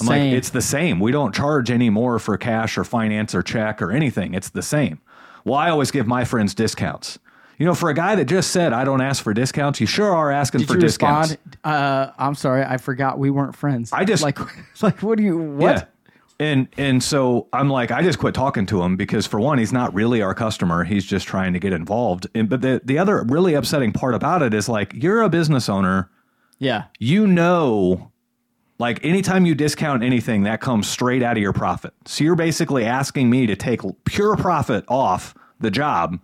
[0.00, 0.30] I'm Same.
[0.30, 1.00] like, it's the same.
[1.00, 4.32] We don't charge any more for cash or finance or check or anything.
[4.32, 5.00] It's the same.
[5.44, 7.18] Well, I always give my friends discounts.
[7.62, 10.12] You know, for a guy that just said I don't ask for discounts, you sure
[10.12, 11.30] are asking Did for you discounts.
[11.30, 11.58] respond?
[11.62, 13.92] Uh, I'm sorry, I forgot we weren't friends.
[13.92, 14.36] I just- like,
[14.82, 15.38] like, what do you?
[15.38, 15.76] What?
[15.76, 15.84] Yeah.
[16.40, 19.72] And and so I'm like, I just quit talking to him because for one, he's
[19.72, 20.82] not really our customer.
[20.82, 22.26] He's just trying to get involved.
[22.34, 25.68] And but the the other really upsetting part about it is like you're a business
[25.68, 26.10] owner.
[26.58, 28.10] Yeah, You know
[28.80, 31.94] like anytime you discount anything, that comes straight out of your profit.
[32.06, 36.18] So you're basically asking me to take pure profit off the job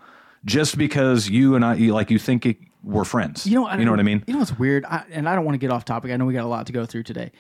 [0.45, 3.47] just because you and I you, like you think it, we're friends.
[3.47, 4.23] you know, I you know what I mean?
[4.27, 6.11] You know what's weird, I, and I don't want to get off topic.
[6.13, 7.33] I know we got a lot to go through today.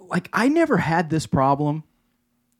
[0.00, 1.82] Like, I never had this problem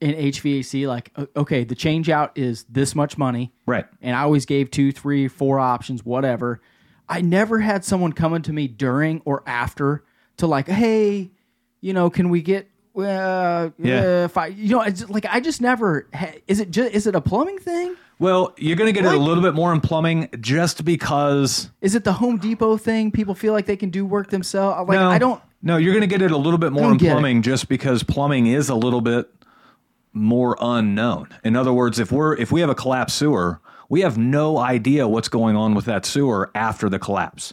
[0.01, 0.87] in HVAC.
[0.89, 3.85] Like, okay, the change out is this much money, Right.
[4.01, 6.63] and I always gave two, three, four options, whatever.
[7.07, 10.05] I never had someone coming to me during or after
[10.39, 11.33] to like, hey,
[11.83, 14.25] you know, can we get uh, Yeah.
[14.25, 16.09] uh, fi-" you know, it's like I just never.
[16.49, 17.95] Is it just is it a plumbing thing?
[18.19, 21.95] Well, you're going to get it a little bit more in plumbing just because Is
[21.95, 23.11] it the Home Depot thing?
[23.11, 24.89] People feel like they can do work themselves.
[24.89, 25.43] Like no, I don't.
[25.63, 27.11] No, you're going to get it a little bit more in get it.
[27.13, 29.31] plumbing just because plumbing is a little bit
[30.13, 31.29] more unknown.
[31.43, 35.09] In other words, if we're if we have a collapsed sewer, we have no idea
[35.09, 37.53] what's going on with that sewer after the collapse.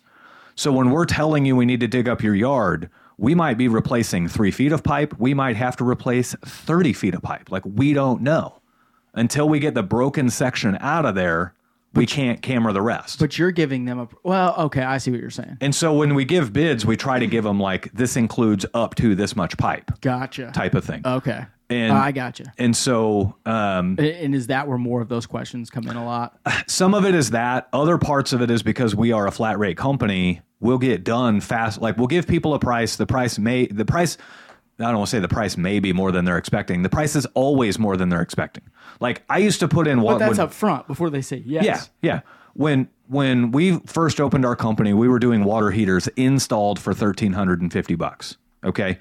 [0.56, 3.68] So when we're telling you we need to dig up your yard, we might be
[3.68, 5.18] replacing three feet of pipe.
[5.18, 7.52] We might have to replace 30 feet of pipe.
[7.52, 8.61] Like we don't know.
[9.14, 11.54] Until we get the broken section out of there,
[11.94, 13.20] we can't camera the rest.
[13.20, 14.56] But you're giving them a well.
[14.58, 15.58] Okay, I see what you're saying.
[15.60, 18.96] and so when we give bids, we try to give them like this includes up
[18.96, 20.52] to this much pipe Gotcha.
[20.54, 21.02] type of thing.
[21.06, 22.54] Okay, And- I gotcha.
[22.58, 26.06] And so um, And- And is that where more of those questions come in a
[26.06, 26.40] lot?
[26.68, 27.68] some of it is that.
[27.74, 30.40] Other parts of it is because we are a flat rate company.
[30.62, 31.82] We'll get done fast.
[31.82, 32.96] Like we'll give people a price.
[32.96, 34.18] The price may the price.
[34.84, 36.82] I don't want to say the price may be more than they're expecting.
[36.84, 38.64] The price is always more than they're expecting.
[39.00, 41.44] Like I used to put in what But that's would- up front before they say
[41.46, 41.64] yes.
[41.66, 42.22] Yeah, yeah.
[42.54, 47.34] When when we first opened our company, we were doing water heaters installed for thirteen
[47.34, 48.38] hundred and fifty bucks.
[48.64, 49.00] Okay.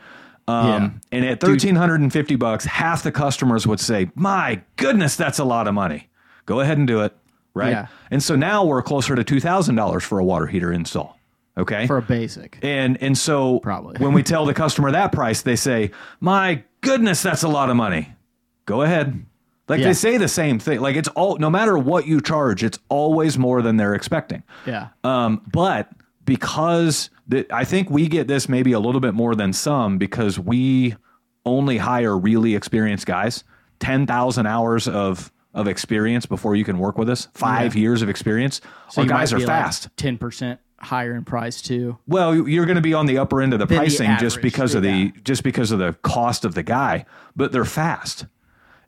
[0.48, 5.14] Um, And at thirteen hundred and fifty bucks, half the customers would say, "My goodness,
[5.16, 6.08] that's a lot of money.
[6.46, 7.16] Go ahead and do it."
[7.54, 7.70] Right.
[7.70, 7.86] Yeah.
[8.10, 11.18] And so now we're closer to two thousand dollars for a water heater install.
[11.58, 11.86] Okay.
[11.86, 12.58] for a basic.
[12.62, 13.98] And and so Probably.
[13.98, 17.76] when we tell the customer that price, they say, "My goodness, that's a lot of
[17.76, 18.14] money."
[18.66, 19.24] Go ahead.
[19.68, 19.86] Like Yeah.
[19.88, 20.80] they say the same thing.
[20.80, 24.42] Like it's all no matter what you charge, it's always more than they're expecting.
[24.66, 24.88] Yeah.
[25.04, 25.88] Um, but
[26.24, 30.38] because the, I think we get this maybe a little bit more than some because
[30.38, 30.94] we
[31.44, 33.44] only hire really experienced guys.
[33.80, 37.26] Ten thousand hours of of experience before you can work with us.
[37.34, 38.60] Five years of experience.
[38.96, 39.88] Our guys are fast.
[39.96, 41.98] Ten percent higher in price too.
[42.06, 44.74] Well, you're going to be on the upper end of the the pricing just because
[44.74, 45.10] of the yeah.
[45.22, 47.04] just because of the cost of the guy,
[47.36, 48.26] but they're fast.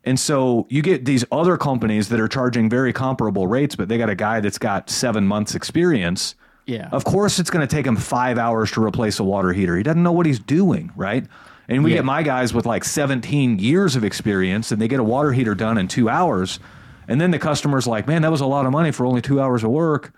[0.03, 3.97] And so you get these other companies that are charging very comparable rates, but they
[3.97, 6.35] got a guy that's got seven months experience.
[6.65, 6.89] Yeah.
[6.91, 9.77] Of course, it's going to take him five hours to replace a water heater.
[9.77, 11.25] He doesn't know what he's doing, right?
[11.69, 11.97] And we Yeah.
[11.97, 15.55] get my guys with like 17 years of experience, and they get a water heater
[15.55, 16.59] done in two hours.
[17.07, 19.39] And then the customer's like, man, that was a lot of money for only two
[19.39, 20.13] hours of work.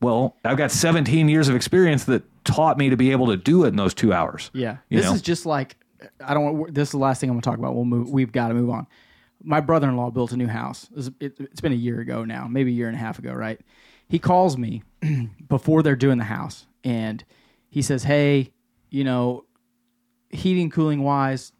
[0.00, 3.64] Well, I've got 17 years of experience that taught me to be able to do
[3.64, 4.50] it in those two hours.
[4.54, 4.78] Yeah.
[4.90, 5.14] This know?
[5.14, 5.76] is just like
[6.24, 7.74] I don't want this is the last thing I'm going to talk about.
[7.74, 8.86] We'll move we've got to move on.
[9.42, 10.88] My brother-in-law built a new house.
[11.20, 13.60] It, it's been a year ago now, maybe a year and a half ago, right?
[14.08, 14.82] He calls me
[15.48, 17.24] before they're doing the house and
[17.68, 18.52] he says, "Hey,
[18.90, 19.44] you know,
[20.30, 21.52] heating cooling wise,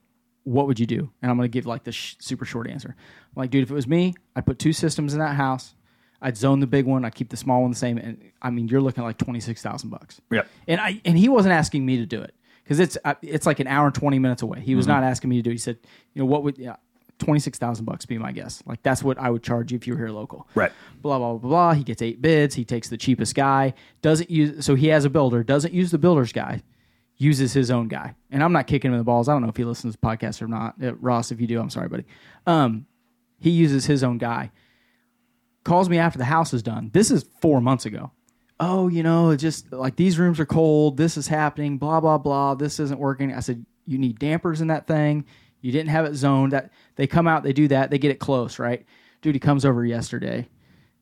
[0.44, 2.94] what would you do?" And I'm going to give like the sh- super short answer.
[2.96, 5.74] I'm like, dude, if it was me, I'd put two systems in that house.
[6.20, 7.04] I'd zone the big one.
[7.04, 7.98] I'd keep the small one the same.
[7.98, 10.20] And I mean, you're looking at like twenty six thousand bucks.
[10.30, 10.42] Yeah.
[10.66, 13.60] And I and he wasn't asking me to do it because it's uh, it's like
[13.60, 14.60] an hour and twenty minutes away.
[14.60, 15.50] He was not asking me to do.
[15.50, 15.54] it.
[15.54, 15.78] He said,
[16.14, 16.76] you know, what would yeah,
[17.18, 18.62] twenty six thousand bucks be my guess?
[18.66, 20.48] Like that's what I would charge you if you were here local.
[20.54, 20.72] Right.
[21.02, 21.72] Blah blah blah blah.
[21.74, 22.54] He gets eight bids.
[22.54, 23.74] He takes the cheapest guy.
[24.02, 25.44] Doesn't use so he has a builder.
[25.44, 26.62] Doesn't use the builder's guy.
[27.16, 28.14] Uses his own guy.
[28.30, 29.28] And I'm not kicking him in the balls.
[29.28, 30.74] I don't know if he listens to the podcast or not.
[30.82, 32.04] Uh, Ross, if you do, I'm sorry, buddy.
[32.46, 32.86] Um,
[33.40, 34.50] he uses his own guy
[35.68, 36.90] calls me after the house is done.
[36.92, 38.10] This is four months ago.
[38.58, 40.96] Oh, you know, it's just like these rooms are cold.
[40.96, 41.78] This is happening.
[41.78, 42.54] Blah blah blah.
[42.54, 43.32] This isn't working.
[43.32, 45.26] I said you need dampers in that thing.
[45.60, 46.52] You didn't have it zoned.
[46.52, 48.84] That they come out, they do that, they get it close, right?
[49.20, 50.48] Dude, he comes over yesterday.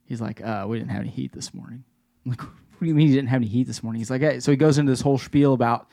[0.05, 1.85] He's like, uh, we didn't have any heat this morning.
[2.25, 4.01] I'm like, what do you mean you didn't have any heat this morning?
[4.01, 4.41] He's like, hey.
[4.41, 5.89] so he goes into this whole spiel about,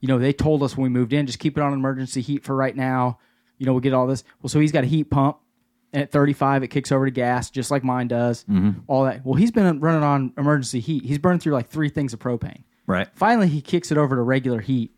[0.00, 2.44] you know, they told us when we moved in, just keep it on emergency heat
[2.44, 3.18] for right now.
[3.58, 4.24] You know, we'll get all this.
[4.40, 5.38] Well, so he's got a heat pump
[5.92, 8.44] and at 35 it kicks over to gas just like mine does.
[8.44, 8.80] Mm-hmm.
[8.86, 9.24] All that.
[9.24, 11.04] Well he's been running on emergency heat.
[11.04, 12.64] He's burned through like three things of propane.
[12.86, 13.08] Right.
[13.14, 14.92] finally he kicks it over to regular heat.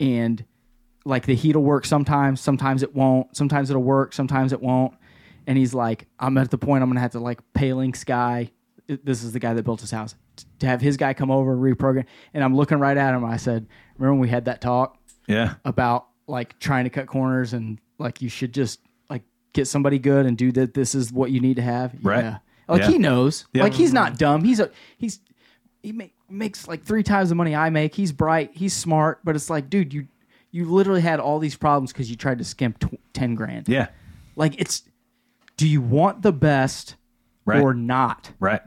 [0.00, 0.44] And
[1.04, 2.40] like the heat will work sometimes.
[2.40, 3.36] Sometimes it won't.
[3.36, 4.12] Sometimes it'll work.
[4.12, 4.94] Sometimes it won't.
[5.46, 8.50] And he's like i'm at the point i'm gonna have to like pay link sky
[8.88, 10.14] this is the guy that built his house.
[10.60, 12.04] To have his guy come over and reprogram.
[12.34, 13.24] And i'm looking right at him.
[13.24, 13.66] I said
[13.98, 15.54] remember when we had that talk Yeah.
[15.64, 18.80] about like trying to cut corners and like you should just
[19.56, 22.22] get somebody good and do that this is what you need to have Right.
[22.22, 22.38] yeah
[22.68, 22.88] like Yeah.
[22.88, 23.62] he knows Yeah.
[23.64, 25.18] like he's not dumb he's a he's
[25.82, 29.34] he make, makes like three times the money i make he's bright he's smart but
[29.36, 30.06] it's like dude you
[30.52, 33.88] you literally had all these problems because you tried to skimp tw- 10 grand Yeah.
[34.36, 34.82] like it's
[35.56, 36.96] do you want the best
[37.44, 37.62] Right.
[37.62, 38.60] or not Right.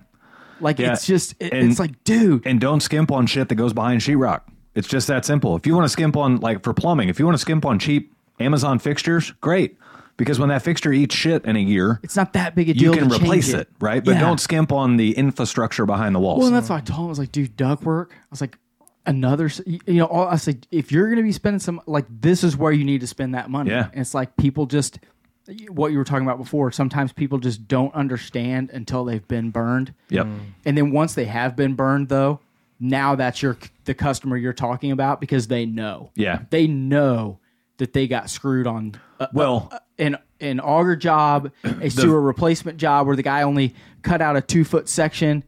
[0.61, 0.93] like Yeah.
[0.93, 4.01] it's just it, And- it's like dude And don't skimp on shit that goes behind
[4.01, 4.41] sheetrock.
[4.75, 5.55] It's just that simple.
[5.57, 7.79] If you want to skimp on like for plumbing, if you want to skimp on
[7.79, 9.75] cheap Amazon fixtures, great.
[10.19, 12.93] Because when that fixture eats shit in a year, it's not that big a deal.
[12.93, 14.03] you can to replace it, right?
[14.03, 14.19] But Yeah.
[14.19, 16.39] don't skimp on the infrastructure behind the walls.
[16.39, 18.13] Well, and that's why I told him I was like, dude, duct work.
[18.13, 18.57] I was like,
[19.05, 22.43] another, you you know, I said, if you're going to be spending some, like, this
[22.43, 23.71] is where you need to spend that money.
[23.71, 23.89] Yeah.
[23.91, 24.99] And it's like people just,
[25.69, 26.71] what you were talking about before.
[26.71, 30.27] Sometimes people just don't understand until they've been burned, yep.
[30.27, 30.39] Mm.
[30.65, 32.39] and then once they have been burned, though,
[32.79, 36.11] now that's your the customer you're talking about because they know.
[36.15, 36.41] Yeah.
[36.51, 37.38] They know
[37.79, 38.95] that they got screwed on.
[39.19, 43.75] A, Well- a- an an auger job, a sewer replacement job where the guy only
[44.03, 45.43] cut out a two foot section.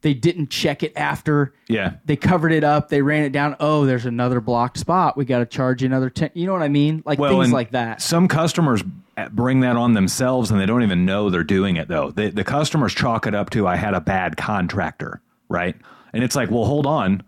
[0.00, 1.54] They didn't check it after.
[1.66, 1.94] Yeah.
[2.04, 2.88] They covered it up.
[2.88, 3.56] They ran it down.
[3.58, 5.16] Oh, there's another blocked spot.
[5.16, 6.30] We got to charge you another ten.
[6.34, 7.02] You know what I mean?
[7.04, 8.00] Like things like that.
[8.00, 8.84] Some customers
[9.32, 12.12] bring that on themselves and they don't even know they're doing it though.
[12.12, 15.74] The, the customers chalk it up to I had a bad contractor, right?
[16.12, 17.24] And it's like, well, hold on.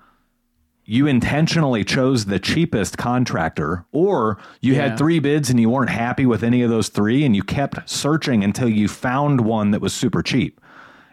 [0.91, 4.89] You intentionally chose the cheapest contractor, or you Yeah.
[4.89, 7.89] had three bids and you weren't happy with any of those three, and you kept
[7.89, 10.61] searching until you found one that was super cheap.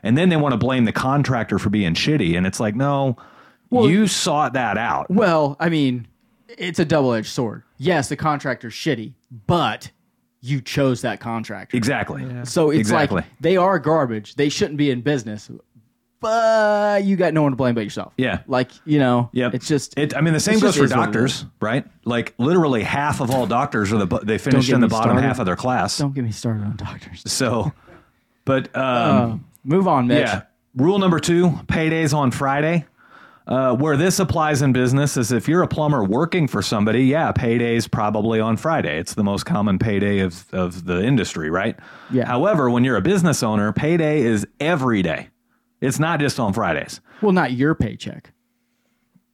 [0.01, 2.35] And then they want to blame the contractor for being shitty.
[2.35, 3.17] And it's like, no,
[3.69, 5.11] you sought that out.
[5.11, 6.07] Well, I mean,
[6.57, 7.61] it's a double edged sword.
[7.77, 9.13] Yes, the contractor's shitty,
[9.45, 9.91] but
[10.41, 11.77] you chose that contractor.
[11.77, 12.25] Exactly.
[12.45, 13.17] So it's Exactly.
[13.17, 14.33] like they are garbage.
[14.37, 15.51] They shouldn't be in business.
[16.19, 18.13] But you got no one to blame but yourself.
[18.17, 18.39] Yeah.
[18.47, 19.53] Like, you know, Yep.
[19.53, 21.85] it's just It, I mean, the same goes for is what it doctors, right?
[22.05, 25.27] Like literally half of all doctors are the they finished in the bottom started.
[25.27, 25.97] half of their class.
[25.97, 27.23] don't get me started on doctors.
[27.31, 27.71] So,
[28.45, 28.83] but um,
[29.31, 30.25] Uh, move on, Mitch.
[30.27, 30.41] yeah.
[30.75, 32.85] Rule number two: paydays on Friday.
[33.47, 37.31] Uh, where this applies in business is if you're a plumber working for somebody, yeah,
[37.31, 38.99] payday's probably on Friday.
[38.99, 41.77] It's the most common payday of, of the industry, right?
[42.11, 42.25] Yeah.
[42.25, 45.29] However, when you're a business owner, payday is every day.
[45.81, 47.01] It's not just on Fridays.
[47.21, 48.31] Well, not your paycheck.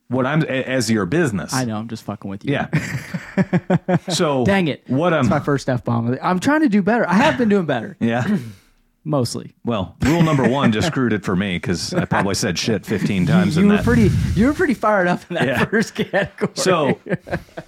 [0.09, 1.53] What I'm as your business.
[1.53, 1.77] I know.
[1.77, 2.53] I'm just fucking with you.
[2.53, 3.97] Yeah.
[4.09, 4.83] so Dang it.
[4.87, 6.17] What I'm That's my first F bomb.
[6.21, 7.07] I'm trying to do better.
[7.09, 7.97] I have been doing better.
[8.01, 8.37] yeah.
[9.05, 9.53] Mostly.
[9.65, 13.25] Well, rule number one just screwed it for me because I probably said shit 15
[13.25, 13.83] times you in were that.
[13.83, 15.65] pretty you were pretty fired up in that Yeah.
[15.65, 16.51] first category.
[16.55, 16.99] So,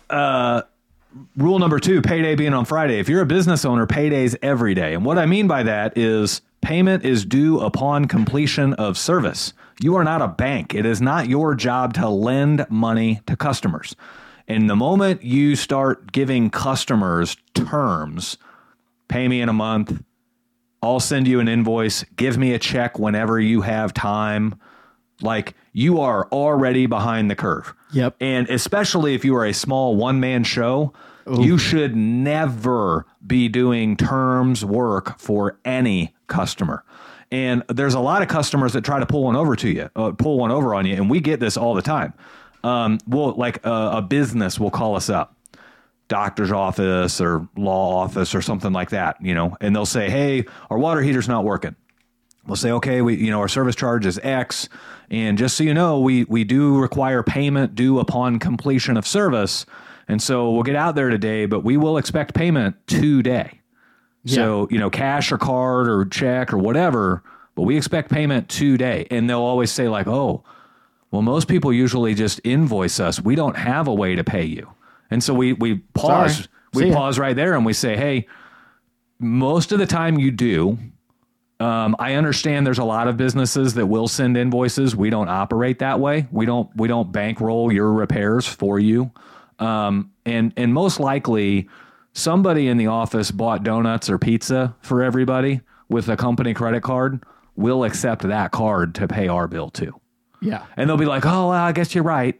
[0.09, 0.61] uh,
[1.35, 2.99] rule number two payday being on Friday.
[2.99, 4.93] If you're a business owner, payday's every day.
[4.93, 9.53] And what I mean by that is payment is due upon completion of service.
[9.79, 10.73] You are not a bank.
[10.73, 13.95] It is not your job to lend money to customers.
[14.47, 18.39] And the moment you start giving customers terms,
[19.07, 20.01] pay me in a month,
[20.81, 24.55] I'll send you an invoice, give me a check whenever you have time.
[25.21, 27.75] Like you are already behind the curve.
[27.93, 28.15] Yep.
[28.19, 30.93] And especially if you are a small one man show,
[31.27, 36.83] you should never be doing terms work for any customer.
[37.31, 40.11] And there's a lot of customers that try to pull one over to you, uh,
[40.11, 42.13] pull one over on you, and we get this all the time.
[42.63, 45.35] Um, we'll like a, a business will call us up,
[46.07, 50.45] doctor's office or law office or something like that, you know, and they'll say, "Hey,
[50.69, 51.75] our water heater's not working."
[52.47, 54.69] We'll say, okay, we you know our service charge is X,
[55.09, 59.65] and just so you know, we we do require payment due upon completion of service,
[60.07, 63.61] and so we'll get out there today, but we will expect payment today.
[64.25, 67.23] So you know, cash or card or check or whatever,
[67.55, 70.43] but we expect payment today, and they'll always say like, oh,
[71.11, 73.21] well, most people usually just invoice us.
[73.21, 74.69] We don't have a way to pay you,
[75.11, 76.35] and so we we pause.
[76.35, 76.47] Sorry.
[76.73, 78.27] We pause right there and we say, hey,
[79.17, 80.77] most of the time you do.
[81.57, 84.93] Um, I understand there's a lot of businesses that will send invoices.
[84.93, 86.27] We don't operate that way.
[86.31, 89.09] We don't we don't bankroll your repairs for you.
[89.59, 91.69] Um, and and most likely
[92.15, 97.21] somebody in the office bought donuts or pizza for everybody with a company credit card.
[97.55, 99.93] We'll accept that card to pay our bill too.
[100.41, 100.65] yeah.
[100.75, 102.39] And they'll be like, "Oh, well, I guess you're right."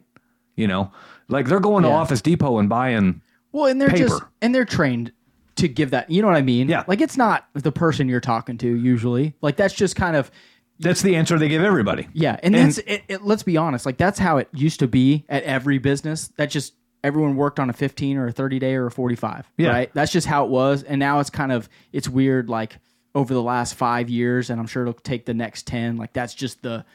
[0.56, 0.92] You know,
[1.30, 4.08] like they're going to Office Depot and buying Well, and they're Paper.
[4.08, 5.12] just and they're trained
[5.58, 6.10] to give that.
[6.10, 6.68] You know what I mean?
[6.70, 6.84] Yeah.
[6.88, 9.36] Like it's not the person you're talking to usually.
[9.42, 10.32] Like that's just kind of
[10.80, 12.08] That's the answer they give everybody.
[12.14, 12.38] yeah.
[12.44, 13.86] And, And- that's it, it, let's be honest.
[13.86, 16.28] Like that's how it used to be at every business.
[16.38, 16.74] That just
[17.06, 19.50] everyone worked on a 15 or a 30 day or a 45.
[19.58, 19.70] Yeah.
[19.70, 19.92] Right.
[19.94, 20.84] That's just how it was.
[20.84, 22.50] And now it's kind of it's weird.
[22.50, 22.78] Like
[23.14, 25.98] over the last five years, and I'm sure it'll take the next 10.
[25.98, 26.86] Like that's just the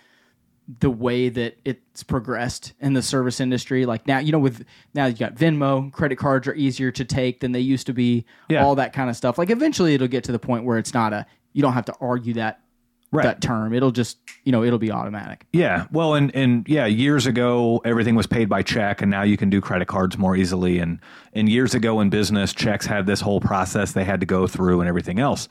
[0.78, 3.86] the way that it's progressed in the service industry.
[3.86, 7.40] Like now, you know, with now you got Venmo, credit cards are easier to take
[7.40, 8.24] than they used to be.
[8.48, 8.64] Yeah.
[8.64, 9.38] All that kind of stuff.
[9.38, 11.94] Like eventually, it'll get to the point where it's not a you don't have to
[12.00, 12.60] argue that
[13.12, 13.24] Right.
[13.24, 13.72] that term.
[13.72, 15.46] It'll just you know it'll be automatic.
[15.52, 15.86] Yeah.
[15.90, 19.50] Well, and and yeah, years ago everything was paid by check, and now you can
[19.50, 20.78] do credit cards more easily.
[20.78, 21.00] And
[21.32, 24.80] and years ago in business, checks had this whole process they had to go through
[24.80, 25.48] and everything else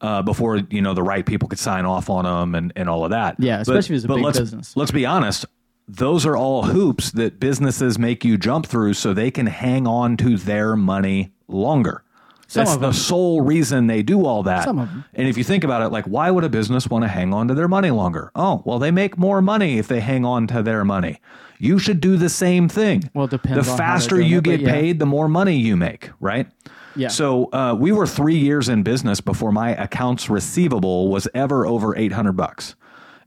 [0.00, 3.04] uh, before you know the right people could sign off on them and and all
[3.04, 3.36] of that.
[3.38, 4.76] Yeah, especially if it's a big let's, business.
[4.76, 5.46] Let's be honest.
[5.88, 10.16] Those are all hoops that businesses make you jump through so they can hang on
[10.16, 12.02] to their money longer.
[12.48, 14.64] Some That's the sole reason they do all that.
[14.64, 15.04] Some of them.
[15.14, 17.48] And if you think about it, like, why would a business want to hang on
[17.48, 18.30] to their money longer?
[18.36, 21.20] Oh, well, they make more money if they hang on to their money.
[21.58, 23.10] You should do the same thing.
[23.14, 24.70] Well, it depends The faster you it, get yeah.
[24.70, 26.46] paid, the more money you make, right?
[26.94, 27.08] Yeah.
[27.08, 31.96] So uh, we were three years in business before my accounts receivable was ever over
[31.96, 32.74] eight hundred bucks.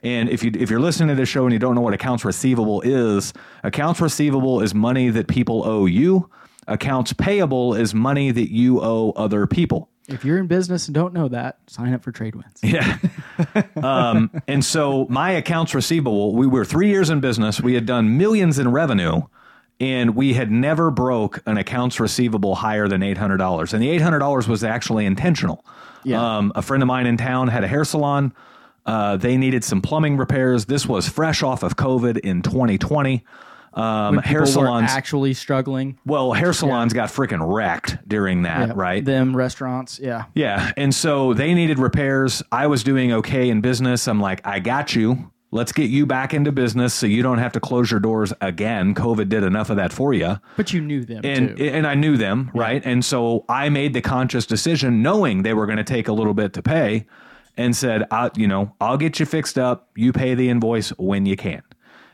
[0.01, 2.23] And if you if you're listening to this show and you don't know what accounts
[2.23, 6.29] receivable is, accounts receivable is money that people owe you.
[6.67, 9.89] Accounts payable is money that you owe other people.
[10.07, 12.63] If you're in business and don't know that, sign up for TradeWinds.
[12.63, 12.97] Yeah.
[13.83, 17.61] um, and so my accounts receivable, we were three years in business.
[17.61, 19.21] We had done millions in revenue
[19.79, 23.73] and we had never broke an accounts receivable higher than $800.
[23.73, 25.63] And the $800 was actually intentional.
[26.03, 26.37] Yeah.
[26.37, 28.33] Um, a friend of mine in town had a hair salon.
[28.85, 30.65] Uh, they needed some plumbing repairs.
[30.65, 33.23] This was fresh off of COVID in 2020.
[33.73, 34.89] Um, hair salons.
[34.91, 35.97] actually struggling.
[36.05, 38.73] well, hair salons got freaking wrecked during that, Yeah.
[38.75, 39.05] right?
[39.05, 39.99] Them restaurants.
[40.01, 40.25] Yeah.
[40.35, 40.71] Yeah.
[40.77, 42.41] And so they needed repairs.
[42.51, 44.07] I was doing okay in business.
[44.07, 45.31] I'm like, I got you.
[45.51, 48.93] Let's get you back into business so you don't have to close your doors again.
[48.93, 50.37] COVID did enough of that for you.
[50.57, 51.63] But you knew them And too.
[51.65, 52.83] and I knew them, right?
[52.85, 56.35] And so I made the conscious decision knowing they were going to take a little
[56.35, 57.07] bit to pay
[57.57, 59.89] and said, I, you know, I'll get you fixed up.
[59.95, 61.63] You pay the invoice when you can.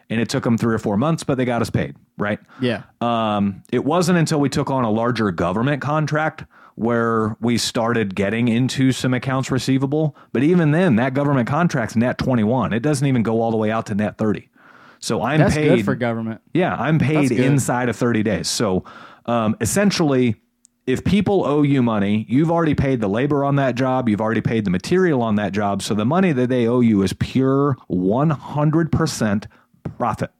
[0.10, 2.40] And it took them 3 or 4 months, but they got us paid, right?
[2.62, 2.84] yeah.
[3.02, 6.46] Um, it wasn't until we took on a larger government contract
[6.76, 10.16] where we started getting into some accounts receivable.
[10.32, 12.74] But even then, that government contract's net 21.
[12.74, 14.50] It doesn't even go all the way out to net 30.
[15.00, 15.70] So I'm That's paid.
[15.78, 16.42] good for government.
[16.54, 18.48] yeah, I'm paid inside of 30 days.
[18.48, 18.84] So
[19.26, 20.36] um, essentially,
[20.86, 24.42] if people owe you money, you've already paid the labor on that job, you've already
[24.42, 25.82] paid the material on that job.
[25.82, 29.46] So the money that they owe you is pure 100%
[29.90, 30.32] profit.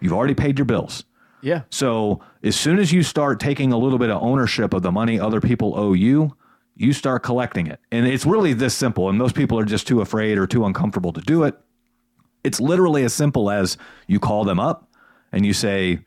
[0.00, 1.04] You've already paid your bills.
[1.42, 1.62] Yeah.
[1.70, 5.20] So as soon as you start taking a little bit of ownership of the money
[5.20, 6.36] other people owe you,
[6.76, 7.80] you start collecting it.
[7.90, 9.08] And it's really this simple.
[9.08, 11.58] And most people are just too afraid or too uncomfortable to do it.
[12.44, 14.88] It's literally as simple as you call them up
[15.32, 16.00] and you say,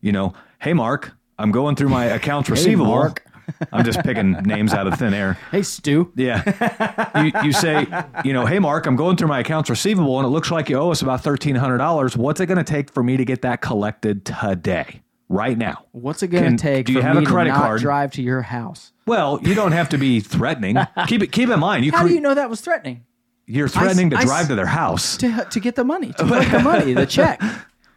[0.00, 2.90] you know, hey, Mark, I'm going through my accounts receivable.
[2.90, 3.24] Mark.
[3.72, 5.38] I'm just picking names out of thin air.
[5.50, 6.12] Hey, Stu.
[6.16, 7.22] Yeah.
[7.22, 7.86] you, you say,
[8.24, 10.76] you know, hey, Mark, I'm going through my accounts receivable and it looks like you
[10.78, 12.16] owe us about $1,300.
[12.16, 15.84] What's it going to take for me to get that collected today, right now?
[15.92, 17.80] What's it going to take do you for have me a credit card?
[17.80, 18.92] drive to your house?
[19.06, 20.76] Well, you don't have to be threatening.
[21.06, 21.32] keep it.
[21.32, 23.04] Keep in mind, you How cre- do you know that was threatening?
[23.46, 26.52] you're threatening to I drive to their house, To, to get the money, to collect
[26.52, 27.40] the money, the check,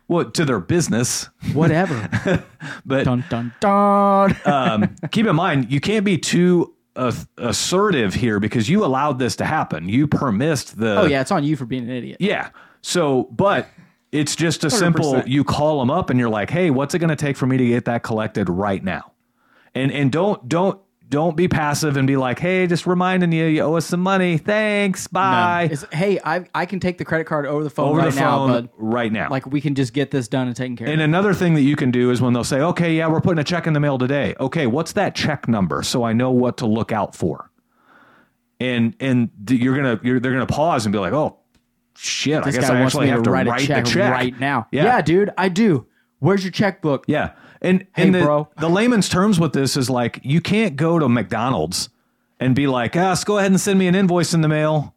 [0.07, 1.29] well, to their business.
[1.53, 2.09] whatever.
[2.85, 4.35] But dun dun dun.
[4.45, 9.35] um, keep in mind, you can't be too uh, assertive here because you allowed this
[9.37, 9.89] to happen.
[9.89, 11.01] You permissed the.
[11.01, 12.17] oh yeah, it's on you for being an idiot.
[12.19, 12.49] Yeah.
[12.81, 13.67] So, but
[14.11, 15.27] it's just a simple 100%.
[15.27, 17.57] you call them up and you're like, "Hey, what's it going to take for me
[17.57, 19.11] to get that collected right now?"
[19.75, 20.79] And and don't don't
[21.14, 24.39] don't be passive and be like, "Hey, just reminding you you owe us some money.
[24.39, 25.05] Thanks.
[25.07, 28.11] Bye." It's, hey, I I can take the credit card over the phone Over right
[28.14, 28.70] the now, phone bud.
[28.78, 29.30] right now.
[29.30, 30.91] Like we can just get this done and taken care of.
[30.93, 31.05] and of.
[31.05, 33.43] another thing that you can do is when they'll say, "Okay, yeah, we're putting a
[33.43, 36.66] check in the mail today." Okay, what's that check number so I know what to
[36.66, 37.51] look out for?
[38.59, 41.38] And and you're gonna you're, they're gonna pause and be like, "Oh,
[41.95, 42.43] shit!
[42.43, 44.39] This I guess I actually have to to write, write a check the check right
[44.39, 44.68] now.
[44.72, 44.86] Yeah.
[44.86, 45.01] Yeah.
[45.01, 45.86] dude, I do.
[46.20, 47.03] Where's your checkbook?
[47.07, 47.32] Yeah.
[47.64, 48.49] And Hey, and the, bro.
[48.57, 51.89] the layman's terms with this is like you can't go to McDonald's
[52.39, 54.93] and be like, ah, go ahead and send me an invoice in the mail.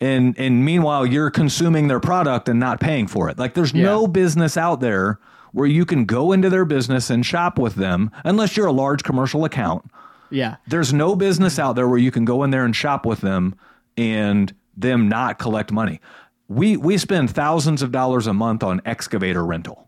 [0.00, 3.38] And and meanwhile you're consuming their product and not paying for it.
[3.38, 5.18] Like there's no business out there
[5.52, 9.02] where you can go into their business and shop with them unless you're a large
[9.02, 9.84] commercial account.
[10.30, 10.56] Yeah.
[10.66, 13.54] There's no business out there where you can go in there and shop with them
[13.96, 16.00] and them not collect money.
[16.48, 19.86] We we spend thousands of dollars a month on excavator rental.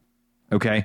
[0.53, 0.85] Okay?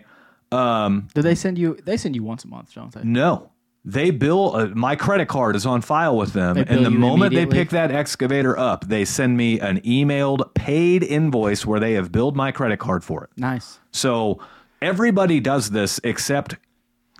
[0.52, 1.78] Um Do they send you?
[1.84, 3.02] They send you once a month, don't they?
[3.04, 3.52] no.
[3.86, 7.00] They bill uh, my credit card is on file with them They and the you
[7.00, 7.60] moment they immediately?
[7.60, 12.36] pick that excavator up, they send me an emailed paid invoice where they have billed
[12.36, 13.30] my credit card for it.
[13.38, 13.80] Nice.
[13.91, 14.41] So
[14.82, 16.56] everybody does this except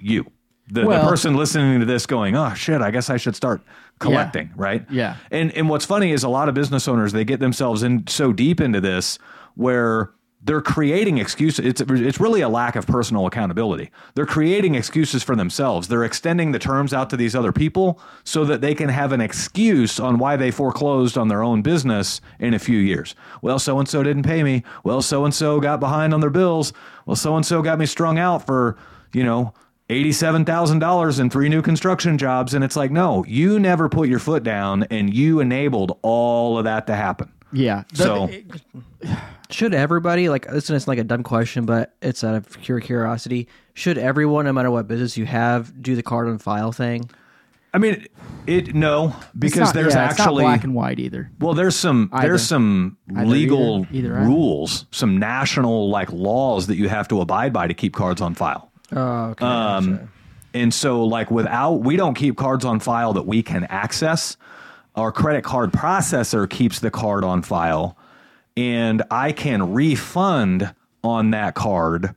[0.02, 0.30] you.
[0.70, 3.62] The, the person listening to this going, "Oh shit, I guess I should start
[4.00, 4.86] collecting," right?
[4.92, 5.16] Yeah.
[5.32, 8.34] And and what's funny is a lot of business owners they get themselves in so
[8.34, 9.18] deep into this
[9.56, 10.12] where
[10.48, 11.64] they're creating excuses.
[11.66, 13.92] It's it's really a lack of personal accountability.
[14.16, 15.88] They're creating excuses for themselves.
[15.88, 19.22] They're extending the terms out to these other people so that they can have an
[19.22, 23.14] excuse on why they foreclosed on their own business in a few years.
[23.44, 24.64] Well, so and so didn't pay me.
[24.84, 26.74] Well, so and so got behind on their bills.
[27.06, 28.78] Well, so and so got me strung out for,
[29.14, 29.54] you know,
[29.90, 32.54] $87,000 in three new construction jobs.
[32.54, 36.64] And it's like, no, you never put your foot down and you enabled all of
[36.66, 37.32] that to happen.
[37.54, 37.84] Yeah.
[37.94, 38.30] The- So-
[39.50, 43.48] Should everybody like this is like a dumb question, but it's out of pure curiosity.
[43.74, 47.10] Should everyone, no matter what business you have, do the card on file thing?
[47.74, 48.08] I mean,
[48.48, 51.30] it no it's because not- there's yeah, it's not actually black and white either.
[51.40, 52.28] well, there's some Either.
[52.30, 54.28] there's some Either, legal either, either, either.
[54.28, 58.34] rules, some national like laws that you have to abide by to keep cards on
[58.34, 58.72] file.
[58.94, 59.46] Oh, okay.
[59.46, 60.10] Um,
[60.54, 64.38] and so, like, without, we don't keep cards on file that we can access.
[64.96, 67.98] Our credit card processor keeps the card on file,
[68.58, 72.16] and I can refund on that card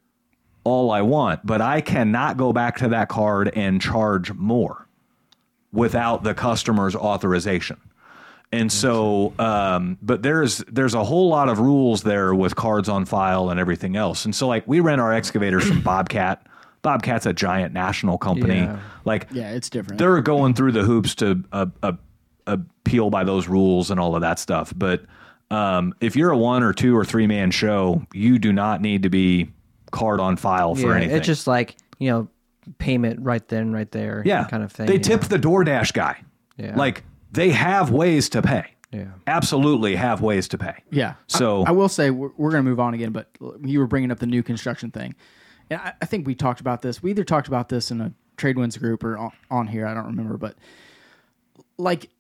[0.64, 4.88] all I want, but I cannot go back to that card and charge more
[5.72, 7.76] without the customer's authorization.
[8.52, 13.04] And so, um, but there's there's a whole lot of rules there with cards on
[13.04, 14.24] file and everything else.
[14.24, 16.44] And so, like, we rent our excavators from Bobcat.
[16.82, 18.56] Bobcat's a giant national company.
[18.56, 18.80] Yeah.
[19.04, 19.98] Like, Yeah, it's different.
[19.98, 21.92] they're going through the hoops to uh, uh,
[22.46, 24.72] appeal by those rules and all of that stuff.
[24.74, 25.04] But
[25.50, 29.02] um, if you're a one or two or three man show, you do not need
[29.02, 29.50] to be
[29.90, 31.16] card on file for yeah, anything.
[31.16, 32.28] it's just like you know,
[32.78, 34.86] payment right then, right there, yeah, kind of thing.
[34.86, 35.28] They you tip know?
[35.28, 36.22] the DoorDash guy.
[36.56, 36.76] Yeah.
[36.76, 38.74] Like they have ways to pay.
[38.92, 39.06] Yeah.
[39.26, 40.82] Absolutely have ways to pay.
[40.90, 41.14] Yeah.
[41.28, 43.28] So- I, I will say we're, we're going to move on again, but
[43.62, 45.14] you were bringing up the new construction thing,
[45.70, 47.02] and I, I think we talked about this.
[47.02, 49.86] We either talked about this in a trade winds group or on, on here.
[49.86, 50.56] I don't remember, but
[51.76, 52.10] like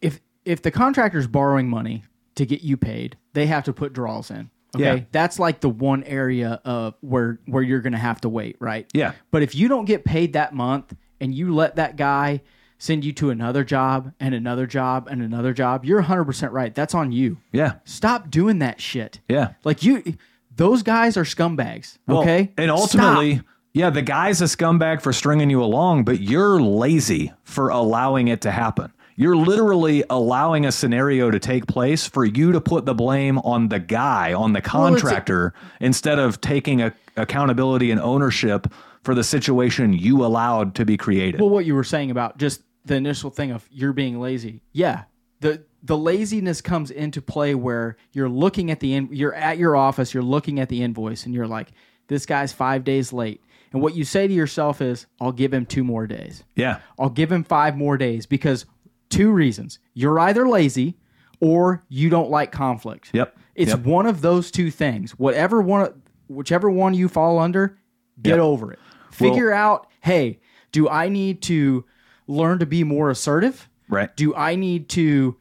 [0.00, 2.04] if if the contractor's borrowing money
[2.36, 4.50] to get you paid, they have to put draws in.
[4.74, 5.00] Okay, Yeah.
[5.12, 8.86] that's like the one area of where where you're going to have to wait, right?
[8.94, 9.12] Yeah.
[9.30, 12.40] But if you don't get paid that month and you let that guy
[12.78, 16.74] send you to another job and another job and another job, you're 100% right.
[16.74, 17.36] That's on you.
[17.52, 17.74] Yeah.
[17.84, 19.20] Stop doing that shit.
[19.28, 19.52] Yeah.
[19.62, 20.02] Like you
[20.56, 22.52] those guys are scumbags, Well, okay?
[22.58, 23.46] And ultimately, Stop.
[23.74, 28.40] yeah, the guy's a scumbag for stringing you along, but you're lazy for allowing it
[28.42, 28.92] to happen.
[29.16, 33.68] You're literally allowing a scenario to take place for you to put the blame on
[33.68, 39.14] the guy, on the it's a- contractor, instead of taking a, accountability and ownership for
[39.14, 41.40] the situation you allowed to be created.
[41.40, 44.62] Well, what you were saying about just the initial thing of you're being lazy.
[44.72, 45.04] Yeah.
[45.40, 49.74] The the laziness comes into play where you're looking at the in, you're at your
[49.74, 51.72] office, you're looking at the invoice and you're like
[52.06, 53.42] this guy's 5 days late.
[53.72, 56.44] And what you say to yourself is I'll give him 2 more days.
[56.54, 56.78] Yeah.
[56.98, 58.66] I'll give him 5 more days because
[59.12, 59.78] two reasons.
[59.94, 60.96] You're either lazy
[61.40, 63.10] or you don't like conflict.
[63.12, 63.36] Yep.
[63.54, 63.84] It's Yep.
[63.84, 65.12] one of those two things.
[65.12, 65.92] Whatever one
[66.28, 67.76] whichever one you fall under,
[68.22, 68.40] get Yep.
[68.40, 68.78] over it.
[69.10, 70.40] Figure out, hey,
[70.72, 71.84] do I need to
[72.26, 73.68] learn to be more assertive?
[73.90, 74.14] Right.
[74.16, 75.36] Do I need to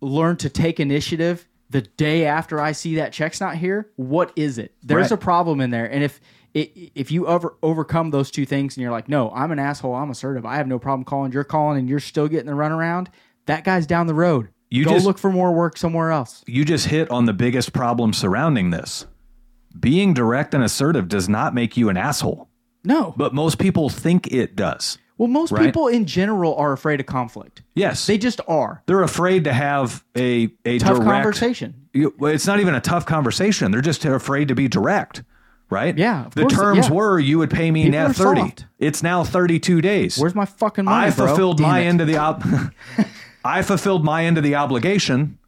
[0.00, 3.90] learn to take initiative the day after I see that check's not here?
[3.96, 4.74] What is it?
[4.82, 5.12] There's Right.
[5.12, 5.90] a problem in there.
[5.90, 6.20] And if
[6.60, 9.94] it, if you over, overcome those two things and you're like, no, I'm an asshole,
[9.94, 13.08] I'm assertive, I have no problem calling, you're calling and you're still getting the runaround,
[13.46, 14.48] that guy's down the road.
[14.70, 16.44] You Go just- look for more work somewhere else.
[16.46, 19.06] You just hit on the biggest problem surrounding this.
[19.78, 22.48] Being direct and assertive does not make you an asshole,
[22.84, 23.14] No.
[23.16, 24.98] but most people think it does.
[25.16, 25.64] Well, most Right.
[25.66, 27.62] people in general are afraid of conflict.
[27.74, 28.06] Yes.
[28.06, 28.82] They just are.
[28.86, 31.74] they're afraid to have a a Tough direct conversation.
[31.92, 33.72] It's not even a tough conversation.
[33.72, 35.22] They're just afraid to be direct,
[35.70, 35.96] right?
[35.96, 36.94] Yeah, The course, terms yeah.
[36.94, 38.40] were you would pay me People now thirty.
[38.40, 38.66] soft.
[38.78, 40.18] It's now thirty-two days.
[40.18, 42.44] Where's my fucking money, I fulfilled Damn my end of the ob-
[43.44, 45.38] I fulfilled my end of the obligation.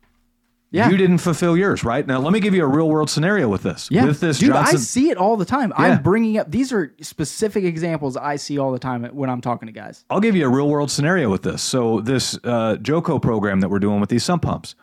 [0.72, 0.88] Yeah.
[0.88, 2.06] You didn't fulfill yours, right?
[2.06, 3.88] Now let me give you a real world scenario with this.
[3.90, 4.04] Yeah.
[4.04, 5.72] With this Dude, Johnson I see it all the time.
[5.76, 5.84] Yeah.
[5.86, 9.66] I'm bringing up these are specific examples I see all the time when I'm talking
[9.66, 10.04] to guys.
[10.10, 11.60] I'll give you a real world scenario with this.
[11.60, 14.76] So this uh, Joco program that we're doing with these sump pumps,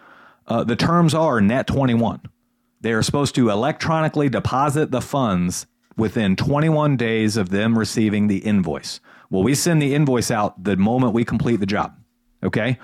[0.47, 2.19] uh, the terms are net 21.
[2.81, 5.65] They are supposed to electronically deposit the funds
[5.95, 8.99] within 21 days of them receiving the invoice.
[9.29, 11.97] Well, we send the invoice out the moment we complete the job.
[12.43, 12.77] Okay.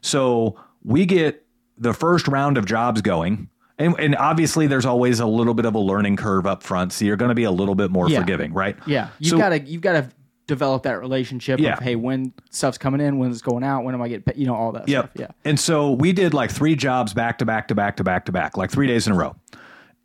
[0.00, 1.44] So we get
[1.78, 3.48] the first round of jobs going.
[3.78, 6.92] And, and obviously, there's always a little bit of a learning curve up front.
[6.92, 8.18] So you're going to be a little bit more Yeah.
[8.20, 8.76] forgiving, right?
[8.86, 9.08] Yeah.
[9.18, 10.10] You've So- got to you've got to
[10.48, 11.74] develop that relationship Yeah.
[11.74, 14.36] of hey, when stuff's coming in, when it's going out, when am I getting paid,
[14.36, 15.04] you know, all that Yep.
[15.04, 15.10] stuff.
[15.20, 15.26] Yeah.
[15.44, 18.32] And so we did like three jobs back to back to back to back to
[18.32, 19.36] back, like three days in a row.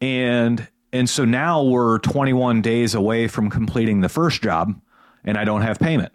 [0.02, 4.80] And and so now we're 21 days away from completing the first job
[5.24, 6.12] and I don't have payment.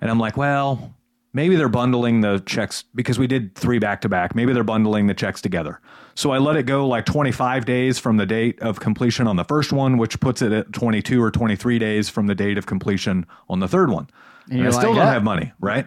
[0.00, 0.94] And I'm like, well,
[1.32, 4.36] maybe they're bundling the checks because we did three back to back.
[4.36, 5.80] Maybe they're bundling the checks together.
[6.14, 9.44] So I let it go like 25 days from the date of completion on the
[9.44, 13.26] first one, which puts it at 22 or 23 days from the date of completion
[13.48, 14.08] on the third one.
[14.48, 15.86] And, I you're still like, don't "Yeah." have money, right?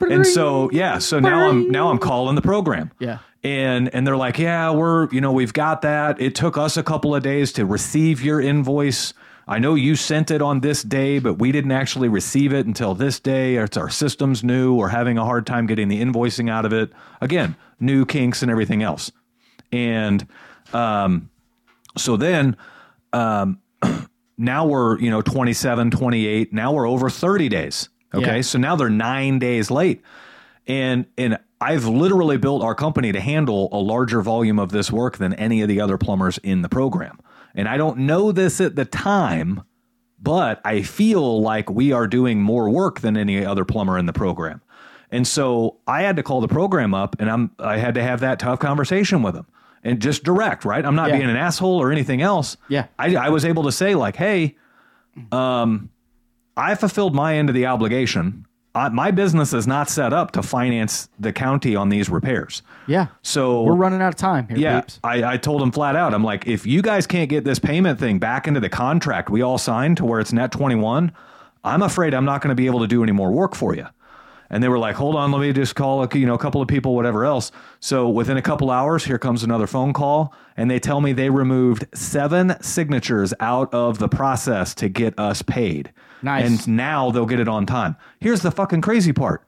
[0.00, 2.90] And so yeah, so now I'm now I'm calling the program.
[2.98, 3.18] Yeah.
[3.42, 6.20] And and they're like, "Yeah, we're, you know, we've got that.
[6.20, 9.14] It took us a couple of days to receive your invoice.
[9.48, 12.94] I know you sent it on this day, but we didn't actually receive it until
[12.94, 13.56] this day.
[13.56, 14.74] It's our system's new.
[14.74, 16.90] We're having a hard time getting the invoicing out of it.
[17.20, 19.12] Again, new kinks and everything else.
[19.72, 20.26] And
[20.72, 21.30] um
[21.96, 22.56] so then
[23.12, 23.60] um
[24.38, 26.52] now we're, you know, 27, 28.
[26.52, 27.88] Now we're over 30 days.
[28.14, 28.36] Okay?
[28.36, 28.42] Yeah.
[28.42, 30.02] So now they're 9 days late
[30.66, 35.16] and and I've literally built our company to handle a larger volume of this work
[35.16, 37.18] than any of the other plumbers in the program.
[37.54, 39.62] And I don't know this at the time,
[40.20, 44.12] but I feel like we are doing more work than any other plumber in the
[44.12, 44.60] program.
[45.10, 48.20] And so I had to call the program up and I'm I had to have
[48.20, 49.46] that tough conversation with them.
[49.84, 50.84] And just direct, right?
[50.84, 51.18] I'm not Yeah.
[51.18, 52.56] being an asshole or anything else.
[52.68, 52.86] Yeah.
[52.98, 54.56] I, I was able to say like, "Hey,
[55.32, 55.90] um,
[56.56, 58.46] I fulfilled my end of the obligation.
[58.74, 62.62] I, my business is not set up to finance the county on these repairs.
[62.86, 63.06] Yeah.
[63.22, 65.00] So We're running out of time here, yeah, peeps.
[65.02, 66.12] I, I told him flat out.
[66.12, 69.40] I'm like, if you guys can't get this payment thing back into the contract we
[69.40, 71.10] all signed to where it's net 21,
[71.64, 73.86] I'm afraid I'm not going to be able to do any more work for you.
[74.50, 76.62] And they were like, hold on, let me just call a, you know, a couple
[76.62, 77.50] of people, whatever else.
[77.80, 80.34] So within a couple hours, here comes another phone call.
[80.56, 85.42] And they tell me they removed seven signatures out of the process to get us
[85.42, 85.92] paid.
[86.22, 86.46] Nice.
[86.46, 87.96] And now they'll get it on time.
[88.20, 89.42] Here's the fucking crazy part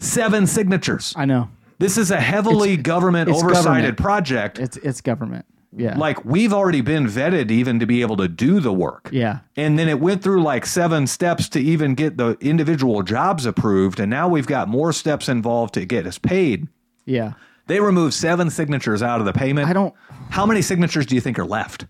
[0.00, 1.14] seven signatures.
[1.16, 1.48] I know.
[1.78, 3.96] This is a heavily government it's oversighted government.
[3.98, 4.58] project.
[4.58, 5.46] It's it's government.
[5.76, 5.98] Yeah.
[5.98, 9.08] like we've already been vetted even to be able to do the work.
[9.12, 9.40] Yeah.
[9.56, 13.98] And then it went through like seven steps to even get the individual jobs approved.
[13.98, 16.68] And now we've got more steps involved to get us paid.
[17.06, 17.32] Yeah.
[17.66, 19.68] They removed seven signatures out of the payment.
[19.68, 19.94] I don't
[20.30, 21.86] How many signatures do you think are left?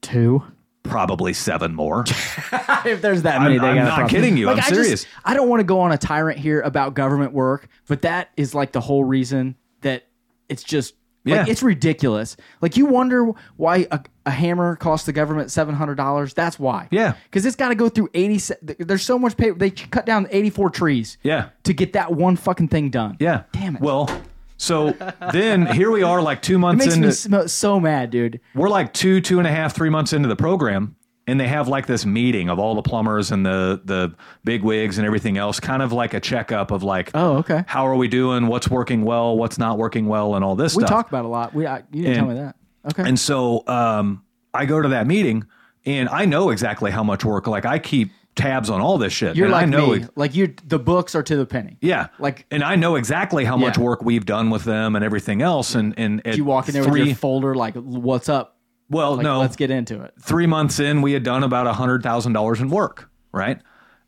[0.00, 0.42] two.
[0.84, 2.04] Probably seven more.
[2.86, 4.08] if there's that many, I'm- I'm not problem.
[4.08, 4.48] kidding you.
[4.48, 5.06] I'm I just- serious.
[5.24, 8.54] I don't want to go on a tyrant here about government work, but that is
[8.54, 10.04] like the whole reason that
[10.48, 10.94] it's just
[11.36, 12.36] like it's ridiculous.
[12.60, 16.34] Like you wonder why a, a hammer costs the government seven hundred dollars.
[16.34, 16.88] That's why.
[16.90, 17.14] Yeah.
[17.24, 18.40] because it's got to go through eighty.
[18.62, 19.58] There's so much paper.
[19.58, 21.18] They cut down eighty four trees.
[21.22, 21.50] Yeah.
[21.64, 23.16] to get that one fucking thing done.
[23.20, 23.44] Yeah.
[23.52, 23.82] Damn it.
[23.82, 24.08] Well,
[24.56, 24.90] so
[25.32, 28.40] then here we are like two it months makes into me so mad, dude.
[28.54, 30.96] we're like two, two and a half, three months into the program,
[31.28, 34.12] and they have like this meeting of all the plumbers and the the
[34.42, 37.62] big wigs and everything else, kind of like a checkup of like, Oh, okay.
[37.68, 38.48] how are we doing?
[38.48, 39.36] What's working well?
[39.36, 40.34] What's not working well?
[40.34, 40.82] And all this stuff.
[40.82, 40.96] We stuff.
[40.96, 41.54] talked about a lot.
[41.54, 42.56] We I, you didn't tell me that.
[42.90, 43.08] Okay.
[43.08, 45.46] And so um, I go to that meeting,
[45.86, 47.46] and I know exactly how much work.
[47.46, 49.34] Like I keep tabs on all this shit.
[49.36, 50.06] You're and like I know me.
[50.14, 51.76] like you, the books are to the penny.
[51.80, 55.42] Yeah, Like- and I know exactly how much work we've done with them and everything
[55.42, 55.74] else.
[55.74, 58.56] And and You walk in there three, with your folder, like, "What's up?"
[58.90, 60.14] Well, Like, no, let's get into it.
[60.20, 63.60] three months in, we had done about a hundred thousand dollars in work, right?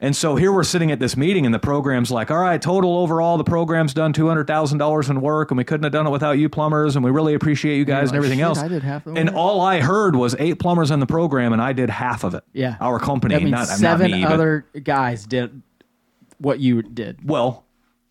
[0.03, 2.97] And so here we're sitting at this meeting, and the program's like, "All right, total
[2.97, 6.07] overall, the program's done two hundred thousand dollars in work, and we couldn't have done
[6.07, 8.59] it without you plumbers, and we really appreciate you guys and like, everything "Shit, else."
[8.61, 11.61] I did half of and all I heard was eight plumbers in the program, and
[11.61, 12.43] I did half of it.
[12.55, 12.76] Yeah.
[12.81, 15.61] our company, That means not, not seven me, but- other guys did
[16.39, 17.18] what you did.
[17.28, 17.64] Well,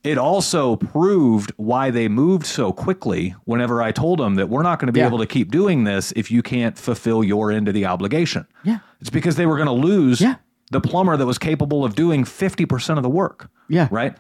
[0.04, 4.80] it also proved why they moved so quickly whenever I told them that we're not
[4.80, 5.08] going to be Yeah.
[5.08, 8.48] able to keep doing this if you can't fulfill your end of the obligation.
[8.64, 8.80] Yeah.
[9.02, 10.36] It's because they were going to lose Yeah.
[10.72, 13.50] the plumber that was capable of doing 50% of the work.
[13.68, 13.88] Yeah.
[13.92, 14.16] Right.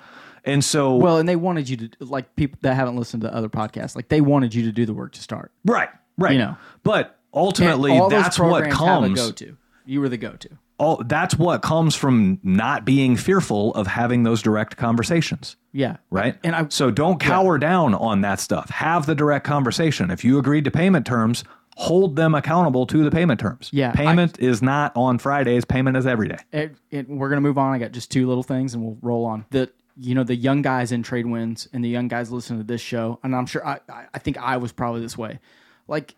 [0.46, 3.50] And so, Well, and they wanted you to like people that haven't listened to other
[3.50, 5.52] podcasts, like they wanted you to do the work to start.
[5.66, 6.34] right, right.
[6.34, 6.58] You know.
[6.84, 9.20] but ultimately, that's what programs have a comes.
[9.22, 9.58] go-to.
[9.86, 10.50] You were the go-to.
[10.80, 15.58] All, that's what comes from not being fearful of having those direct conversations.
[15.74, 15.98] Yeah.
[16.10, 16.38] right?
[16.44, 18.70] And I so don't cower down on that stuff.
[18.70, 20.10] Have the direct conversation.
[20.10, 21.44] If you agreed to payment terms,
[21.76, 23.70] hold them accountable to the payment terms.
[23.72, 25.66] Yeah, payment is not on Fridays.
[25.66, 26.38] Payment is every day.
[26.52, 27.74] it, it, we're gonna move on.
[27.74, 29.46] I got just two little things, and we'll roll on.
[29.52, 32.66] The you know the young guys in trade winds and the young guys listening to
[32.66, 35.40] this show, and I'm sure I I, I think I was probably this way.
[35.88, 36.16] Like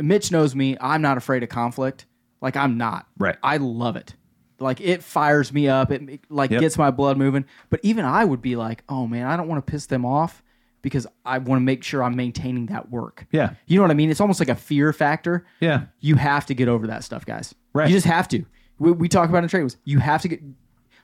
[0.00, 0.76] Mitch knows me.
[0.80, 2.06] I'm not afraid of conflict.
[2.40, 3.06] Like I'm not.
[3.18, 3.36] Right.
[3.42, 4.14] I love it.
[4.58, 5.90] Like it fires me up.
[5.90, 6.60] It it, like Yep.
[6.60, 7.44] gets my blood moving.
[7.70, 10.42] But even I would be like, oh man, I don't want to piss them off
[10.82, 13.26] because I want to make sure I'm maintaining that work.
[13.32, 13.54] Yeah.
[13.66, 14.10] You know what I mean?
[14.10, 15.84] It's almost like a fear factor Yeah.
[16.00, 17.54] you have to get over that stuff, guys.
[17.74, 17.88] Right.
[17.88, 18.44] You just have to.
[18.78, 19.74] We, we talk about in trade.
[19.84, 20.40] You have to get.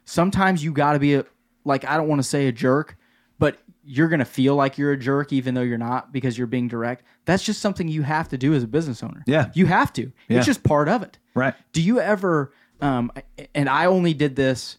[0.05, 1.25] Sometimes you got to be a
[1.65, 2.97] like I don't want to say a jerk,
[3.39, 6.67] but you're gonna feel like you're a jerk even though you're not because you're being
[6.69, 7.05] direct.
[7.25, 9.23] That's just something you have to do as a business owner.
[9.27, 9.51] Yeah.
[9.55, 10.13] you have to.
[10.29, 10.39] Yeah.
[10.39, 11.19] It's just part of it.
[11.35, 11.55] Right.
[11.73, 12.53] Do you ever?
[12.81, 13.13] Um,
[13.55, 14.79] and I only did this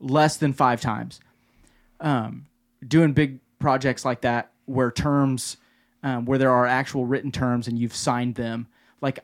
[0.00, 1.20] less than five times.
[2.00, 2.46] Um,
[2.86, 5.56] doing big projects like that where terms,
[6.02, 8.68] um, where there are actual written terms and you've signed them.
[9.00, 9.20] Like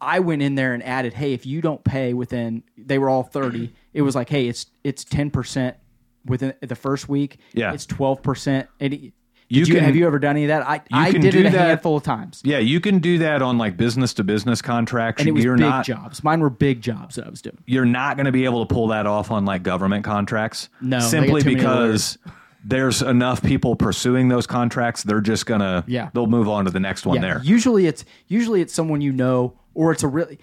[0.00, 3.22] I went in there and added, hey, if you don't pay within, they were all
[3.22, 3.72] thirty.
[3.94, 5.76] It was like, hey, it's it's ten percent
[6.24, 7.38] within the first week.
[7.52, 7.72] Yeah.
[7.72, 8.68] it's twelve percent.
[8.80, 9.12] You
[9.48, 10.62] you, can- have you ever done any of that?
[10.68, 13.18] I I can did do it a that- handful of times, Yeah, you can do
[13.18, 15.20] that on like business to business contracts.
[15.22, 16.22] and it was you're big not jobs.
[16.22, 17.58] Mine were big jobs that I was doing.
[17.66, 20.68] you're not going to be able to pull that off on like government contracts.
[20.80, 22.18] No, simply get too many because
[22.64, 25.02] there's enough people pursuing those contracts.
[25.02, 26.10] They're just gonna Yeah.
[26.14, 27.40] they'll move on to the next one there.
[27.42, 30.38] Usually it's usually it's someone you know, or it's a really.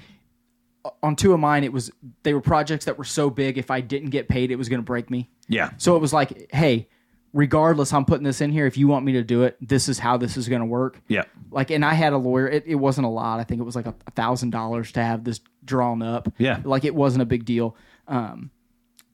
[1.03, 1.91] On two of mine, it was
[2.23, 3.57] they were projects that were so big.
[3.57, 5.29] If I didn't get paid, it was going to break me.
[5.47, 6.87] yeah, So it was like, hey,
[7.33, 8.65] regardless, I'm putting this in here.
[8.65, 10.99] If you want me to do it, this is how this is going to work.
[11.07, 12.47] yeah, Like, and I had a lawyer.
[12.47, 13.39] It, it wasn't a lot.
[13.39, 16.31] I think it was like a thousand dollars to have this drawn up.
[16.37, 16.61] Yeah.
[16.63, 17.75] Like it wasn't a big deal.
[18.07, 18.51] Um,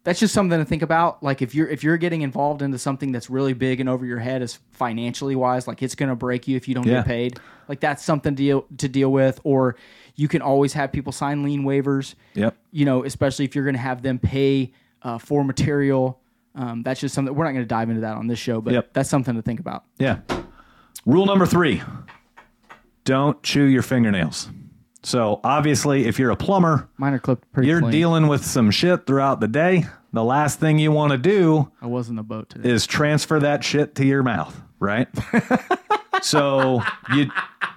[0.03, 1.23] that's just something to think about.
[1.23, 4.19] Like if you're if you're getting involved into something that's really big and over your
[4.19, 6.95] head as financially wise, like it's going to break you if you don't Yeah.
[6.95, 7.39] get paid.
[7.69, 9.39] Like that's something to deal to deal with.
[9.45, 9.77] Or
[10.15, 12.15] you can always have people sign lien waivers.
[12.35, 12.55] Yep.
[12.71, 16.19] You know, especially if you're going to have them pay uh, for material.
[16.55, 18.73] Um, that's just something we're not going to dive into that on this show, but
[18.73, 18.93] Yep.
[18.93, 19.85] that's something to think about.
[19.97, 20.19] yeah.
[21.05, 21.81] Rule number three:
[23.03, 24.49] don't chew your fingernails.
[25.01, 27.91] So obviously, if you're a plumber, Mine are clipped pretty you're clean.
[27.91, 29.85] dealing with some shit throughout the day.
[30.13, 32.69] The last thing you want to do I was in the boat today.
[32.69, 35.07] is transfer that shit to your mouth, right?
[36.23, 36.81] so
[37.13, 37.29] you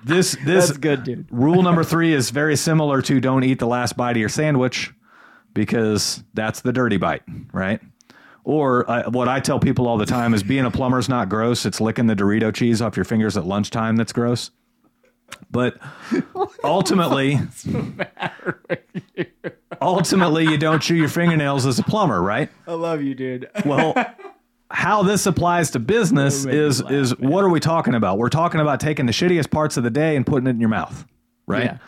[0.04, 1.26] this this That's good, dude.
[1.30, 4.92] Rule number three is very similar to don't eat the last bite of your sandwich
[5.52, 7.22] because that's the dirty bite,
[7.52, 7.80] right?
[8.44, 11.66] Or uh, what I tell people all the time is being a plumber's not gross.
[11.66, 14.52] It's licking the Dorito cheese off your fingers at lunchtime that's gross.
[15.50, 15.76] But
[16.64, 17.40] ultimately,
[19.80, 22.48] ultimately, you don't chew your fingernails as a plumber, right?
[22.68, 23.50] I love you, dude.
[23.64, 23.92] Well,
[24.70, 27.94] how this applies to business That made me is laugh, is what are we talking
[27.94, 28.18] about?
[28.18, 30.68] We're talking about taking the shittiest parts of the day and putting it in your
[30.68, 31.06] mouth,
[31.46, 31.78] right?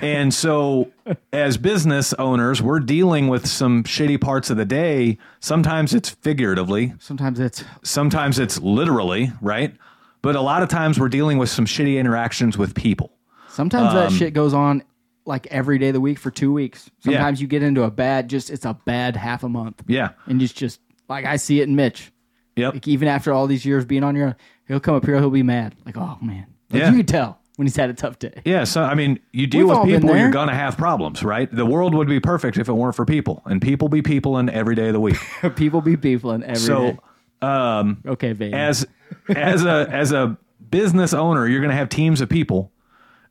[0.00, 0.90] and so,
[1.32, 5.18] as business owners, we're dealing with some shitty parts of the day.
[5.40, 9.74] Sometimes it's figuratively, Sometimes it's sometimes it's literally, right?
[10.22, 13.12] But a lot of times we're dealing with some shitty interactions with people.
[13.48, 14.82] sometimes Um, that shit goes on
[15.26, 16.90] like every day of the week for two weeks.
[17.00, 20.10] Sometimes you get into a bad, just it's a bad half a month, Yeah.
[20.26, 22.10] and it's just like I see it in Mitch.
[22.56, 22.74] Yep.
[22.74, 24.34] Like even after all these years being on your, own,
[24.68, 25.74] he'll come up here, he'll be mad.
[25.86, 26.90] Like, oh man, like, Yeah.
[26.90, 27.38] you can tell.
[27.56, 28.40] when he's had a tough day.
[28.46, 31.54] Yeah, so I mean, you deal We've with people, you're gonna have problems, right?
[31.54, 34.48] The world would be perfect if it weren't for people, and people be people in
[34.48, 35.16] every day of the week.
[35.56, 36.98] People be people in every so, day.
[37.42, 38.54] um, Okay, Vane.
[38.54, 38.86] as
[39.28, 40.36] as a as a
[40.70, 42.72] business owner, you're gonna have teams of people,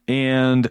[0.07, 0.69] and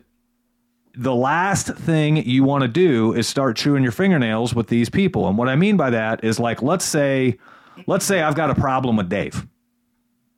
[0.95, 5.29] the last thing you want to do is start chewing your fingernails with these people.
[5.29, 7.39] And what I mean by that is like, let's say,
[7.87, 9.47] let's say I've got a problem with Dave,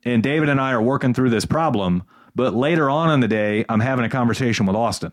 [0.05, 2.03] and David and I are working through this problem.
[2.35, 5.11] But later on in the day, I'm having a conversation with Austin.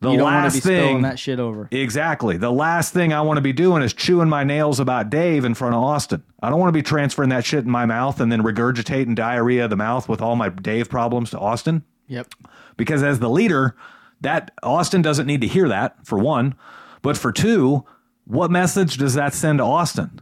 [0.00, 1.68] The you last be thing, that shit over.
[1.70, 2.36] exactly.
[2.36, 5.54] The last thing I want to be doing is chewing my nails about Dave in
[5.54, 6.22] front of Austin.
[6.42, 9.64] I don't want to be transferring that shit in my mouth and then regurgitating diarrhea
[9.64, 12.28] of the mouth with all my Dave problems to Austin Yep.
[12.76, 13.74] because as the leader,
[14.20, 16.56] that Austin doesn't need to hear that for one,
[17.00, 17.84] but for two,
[18.26, 20.20] what message does that send to Austin?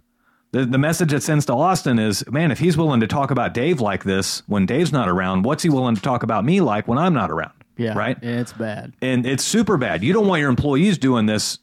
[0.55, 3.55] The, the message it sends to Austin is, man, if he's willing to talk about
[3.55, 6.86] Dave like this when Dave's not around, what's he willing to talk about me like
[6.86, 7.50] when I'm not around?
[7.76, 7.98] Yeah.
[7.98, 8.16] Right.
[8.22, 8.92] It's bad.
[9.02, 10.05] And it's super bad.
[10.05, 11.59] You don't want your employees doing this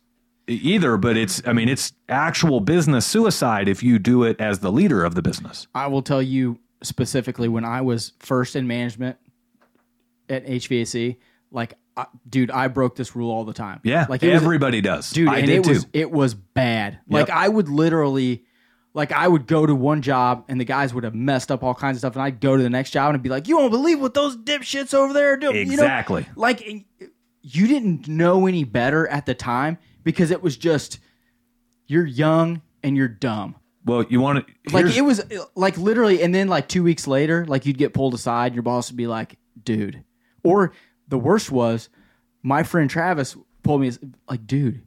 [0.46, 4.74] either, but it's, I mean, it's actual business suicide if you do it as the
[4.74, 5.68] leader of the business.
[5.74, 9.16] I will tell you specifically when I was first in management
[10.28, 11.16] at HVAC,
[11.50, 13.80] like, I, dude, I broke this rule all the time.
[13.84, 14.06] Yeah.
[14.10, 15.12] like it was- everybody does.
[15.12, 15.70] dude, I and did it too.
[15.70, 17.00] was it was bad.
[17.08, 18.44] Like I would literally,
[18.94, 21.74] like I would go to one job and the guys would have messed up all
[21.74, 23.58] kinds of stuff, and I'd go to the next job and I'd be like, "You
[23.58, 25.84] won't believe what those dipshits over there are doing." You know?
[25.84, 26.26] Exactly.
[26.36, 26.86] like
[27.42, 31.00] you didn't know any better at the time because it was just
[31.88, 33.56] you're young and you're dumb.
[33.86, 35.24] well, you want to, Like it was
[35.56, 38.54] like literally, and then like two weeks later, like you'd get pulled aside.
[38.54, 40.04] Your boss would be like, "Dude,"
[40.44, 40.74] or
[41.08, 41.90] the worst was
[42.44, 43.92] my friend Travis pulled me
[44.30, 44.84] like, "Dude,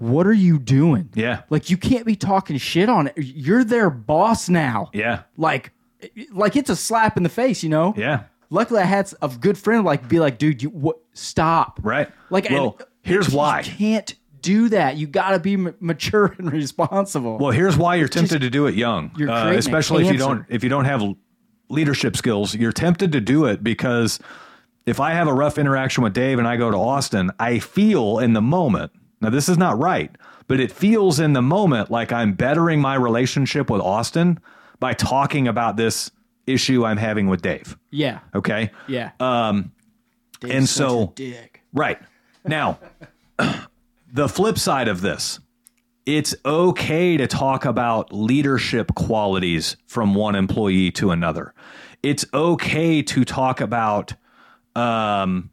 [0.00, 1.10] what are you doing?
[1.14, 1.42] yeah.
[1.50, 3.14] Like you can't be talking shit on it.
[3.16, 4.90] You're their boss now.
[4.92, 5.22] Yeah.
[5.36, 5.72] Like,
[6.32, 7.92] like it's a slap in the face, you know.
[7.96, 8.24] Yeah.
[8.48, 10.96] Luckily, I had a good friend like be like, "Dude, you what?
[11.12, 12.08] Stop." Right.
[12.30, 13.60] Like, well, and- here's you why.
[13.60, 14.96] You can't do that.
[14.96, 17.36] You got to be m- mature and responsible.
[17.38, 20.46] Well, here's why you're tempted to do it young, You're uh, especially if you don't
[20.48, 21.02] if you don't have
[21.68, 22.54] leadership skills.
[22.54, 24.18] You're tempted to do it because
[24.86, 28.18] if I have a rough interaction with Dave and I go to Austin, I feel
[28.18, 28.92] in the moment.
[29.20, 30.10] Now this is not right,
[30.46, 34.38] but it feels in the moment like I'm bettering my relationship with Austin
[34.78, 36.10] by talking about this
[36.46, 37.76] issue I'm having with Dave.
[37.90, 38.70] yeah, Okay.
[38.88, 39.10] yeah.
[39.20, 39.72] Um,
[40.40, 41.62] Dave's and so- dick.
[41.72, 41.98] Right.
[42.44, 42.78] Now,
[44.12, 45.38] the flip side of this,
[46.06, 51.54] it's okay to talk about leadership qualities from one employee to another.
[52.02, 54.14] It's okay to talk about
[54.74, 55.49] um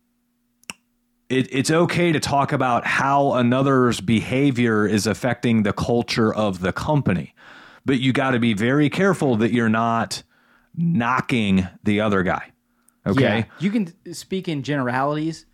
[1.29, 6.71] it, it's okay to talk about how another's behavior is affecting the culture of the
[6.71, 7.33] company.
[7.85, 10.23] But you got to be very careful that you're not
[10.75, 12.51] knocking the other guy.
[13.05, 13.21] Okay?
[13.21, 15.45] Yeah, you can speak in generalities,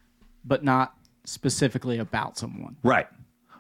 [0.44, 0.96] but not
[1.26, 2.78] specifically about someone.
[2.84, 3.08] Right.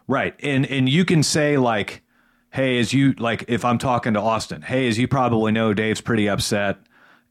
[0.07, 0.35] Right.
[0.41, 2.01] And and you can say like,
[2.49, 6.01] hey, as you like if I'm talking to Austin, hey, as you probably know, Dave's
[6.01, 6.77] pretty upset.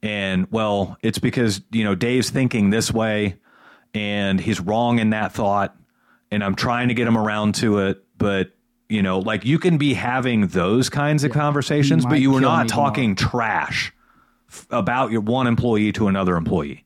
[0.03, 3.37] And well, it's because, you know, Dave's thinking this way
[3.95, 5.76] and he's wrong in that thought.
[6.30, 8.03] And I'm trying to get him around to it.
[8.16, 8.53] But,
[8.88, 12.68] you know, like you can be having those kinds of conversations, but you are not
[12.68, 13.93] talking trash
[14.49, 16.84] f- about your one employee to another employee.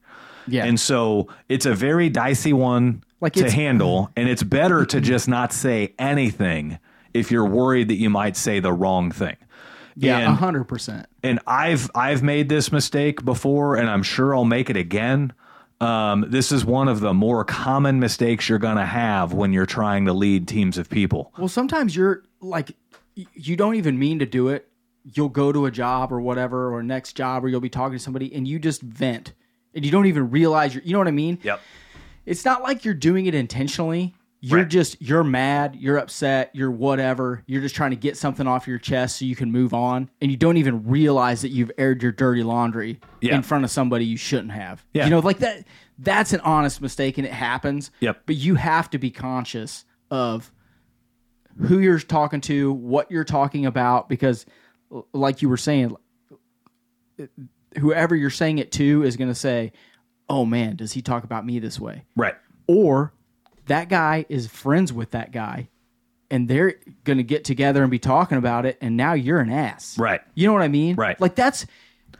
[0.48, 5.00] Yeah, And so it's a very dicey one Like to handle, and it's better to
[5.00, 6.78] just not say anything
[7.12, 9.36] if you're worried that you might say the wrong thing.
[9.96, 11.06] yeah, hundred percent.
[11.24, 15.32] and I've I've made this mistake before, and I'm sure I'll make it again.
[15.80, 19.66] Um, this is one of the more common mistakes you're going to have when you're
[19.66, 21.32] trying to lead teams of people.
[21.38, 22.74] Well, sometimes you're like,
[23.14, 24.68] you don't even mean to do it.
[25.04, 28.02] You'll go to a job or whatever, or next job, or you'll be talking to
[28.02, 29.34] somebody, and you just vent,
[29.74, 30.82] and you don't even realize you're.
[30.82, 31.38] You know what I mean?
[31.42, 31.60] Yep.
[32.24, 34.14] It's not like you're doing it intentionally.
[34.40, 34.68] You're Right.
[34.68, 37.42] just you're mad, you're upset, you're whatever.
[37.46, 40.30] You're just trying to get something off your chest so you can move on, and
[40.30, 43.34] you don't even realize that you've aired your dirty laundry Yeah.
[43.34, 44.84] in front of somebody you shouldn't have.
[44.92, 45.04] Yeah.
[45.04, 45.64] You know, like that.
[45.98, 47.90] That's an honest mistake, and it happens.
[48.00, 48.22] Yep.
[48.26, 50.52] But you have to be conscious of
[51.58, 54.44] who you're talking to, what you're talking about, because,
[55.14, 55.96] like you were saying,
[57.78, 59.72] whoever you're saying it to is going to say,
[60.28, 62.34] "Oh man, does he talk about me this way?" Right.
[62.66, 63.12] Or
[63.66, 65.68] that guy is friends with that guy,
[66.30, 69.50] and they're going to get together and be talking about it, and now you're an
[69.50, 69.98] ass.
[69.98, 70.20] Right.
[70.34, 70.96] You know what I mean?
[70.96, 71.20] Right.
[71.20, 71.66] Like that's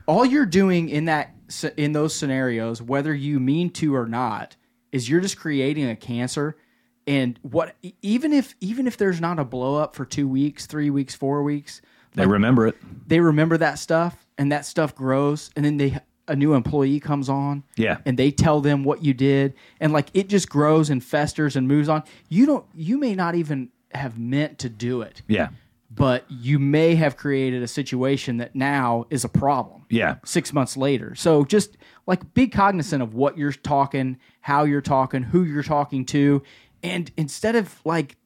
[0.05, 1.33] all you're doing in that
[1.77, 4.55] in those scenarios, whether you mean to or not,
[4.91, 6.57] is you're just creating a cancer.
[7.05, 10.89] And what even if even if there's not a blow up for two weeks, three
[10.89, 11.81] weeks, four weeks,
[12.15, 12.75] They remember it.
[13.07, 15.97] they remember that stuff and that stuff grows and then they
[16.27, 17.97] a new employee comes on, Yeah.
[18.05, 21.67] and they tell them what you did, and like it just grows and festers and
[21.67, 22.03] moves on.
[22.29, 25.49] You don't, you may not even have meant to do it, Yeah.
[25.89, 29.85] but you may have created a situation that now is a problem.
[29.89, 30.15] Yeah.
[30.25, 31.15] Six months later.
[31.15, 36.05] So just like be cognizant of what you're talking, how you're talking, who you're talking
[36.07, 36.43] to.
[36.83, 38.17] And instead of like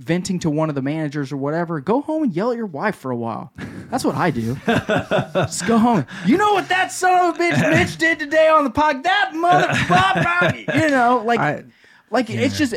[0.00, 2.96] venting to one of the managers or whatever, go home and yell at your wife
[2.96, 3.52] for a while.
[3.90, 4.56] That's what I do.
[4.66, 6.06] Just go home.
[6.26, 9.02] You know what that son of a bitch Mitch did today on the pod?
[9.04, 10.74] That motherfucker.
[10.82, 11.64] you know, like I-
[12.10, 12.74] like it's just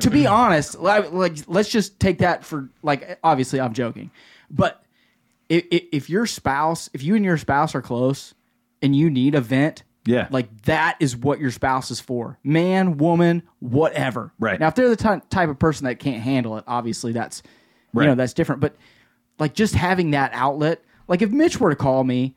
[0.00, 4.10] to be honest like, like let's just take that for like obviously i'm joking
[4.50, 4.82] but
[5.50, 8.32] if, if your spouse if you and your spouse are close
[8.80, 10.28] and you need a vent Yeah.
[10.30, 12.38] like that is what your spouse is for.
[12.42, 14.32] Man woman whatever.
[14.38, 14.58] Right.
[14.58, 17.42] now if they're the ty- type of person that can't handle it obviously that's
[17.94, 18.60] you know that's different.
[18.60, 18.76] But
[19.38, 22.34] like just having that outlet like if mitch were to call me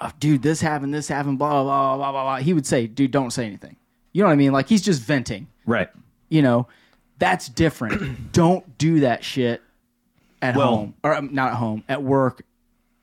[0.00, 3.10] oh, dude this happened this happened blah blah blah blah blah he would say dude
[3.10, 3.76] don't say anything.
[4.12, 4.52] You know what i mean?
[4.52, 5.46] Like he's just venting.
[5.66, 5.88] Right.
[6.28, 6.66] you know,
[7.18, 8.32] that's different.
[8.32, 9.60] Don't do that shit
[10.40, 10.94] at Well- home.
[11.04, 12.42] Or um, not at home, at work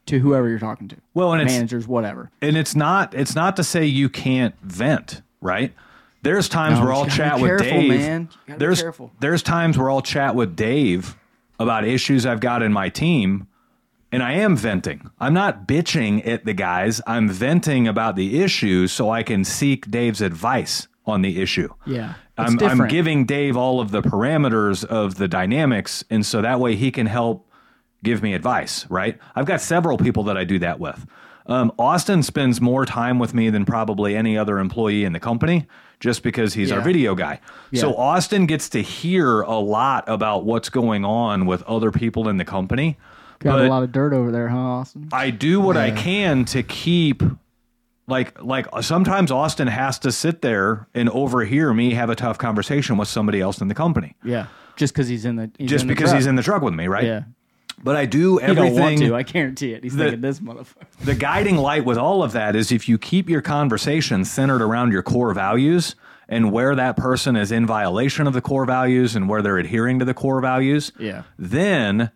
[0.07, 0.97] to whoever you're talking to.
[1.13, 2.31] Well, and it's- managers, whatever.
[2.41, 5.73] And it's not it's not to say you can't vent, right?
[6.21, 7.89] There's times No, where I'll chat with Dave.
[7.89, 8.21] man.
[8.21, 8.83] You gotta be there's
[9.19, 11.15] there's times where I'll chat with Dave
[11.59, 13.47] about issues I've got in my team
[14.11, 15.09] and I am venting.
[15.19, 17.01] I'm not bitching at the guys.
[17.05, 21.69] I'm venting about the issue so I can seek Dave's advice on the issue.
[21.85, 26.59] Yeah, I'm, I'm giving Dave all of the parameters of the dynamics, and so that
[26.59, 27.44] way he can help
[28.05, 29.17] give me advice, right?
[29.35, 31.05] I've got several people that I do that with.
[31.47, 35.67] Um, Austin spends more time with me than probably any other employee in the company
[35.99, 37.39] just because he's our video guy.
[37.73, 42.37] So Austin gets to hear a lot about what's going on with other people in
[42.37, 42.97] the company.
[43.39, 45.09] Got a lot of dirt over there, huh, Austin?
[45.11, 47.21] I do what I can to keep
[48.07, 52.97] like like sometimes Austin has to sit there and overhear me have a tough conversation
[52.97, 54.15] with somebody else in the company.
[54.23, 54.47] Yeah,
[54.77, 56.15] just because he's in the he's Just in the because truck.
[56.17, 57.03] he's in the truck with me, right?
[57.03, 57.23] yeah.
[57.83, 59.15] But I do He don't want everything to.
[59.15, 59.83] I guarantee it.
[59.83, 60.87] He's thinking this motherfucker.
[61.03, 64.91] the guiding light with all of that is if you keep your conversation centered around
[64.91, 65.95] your core values
[66.27, 69.99] and where that person is in violation of the core values and where they're adhering
[69.99, 71.23] to the core values, Yeah.
[71.37, 72.09] then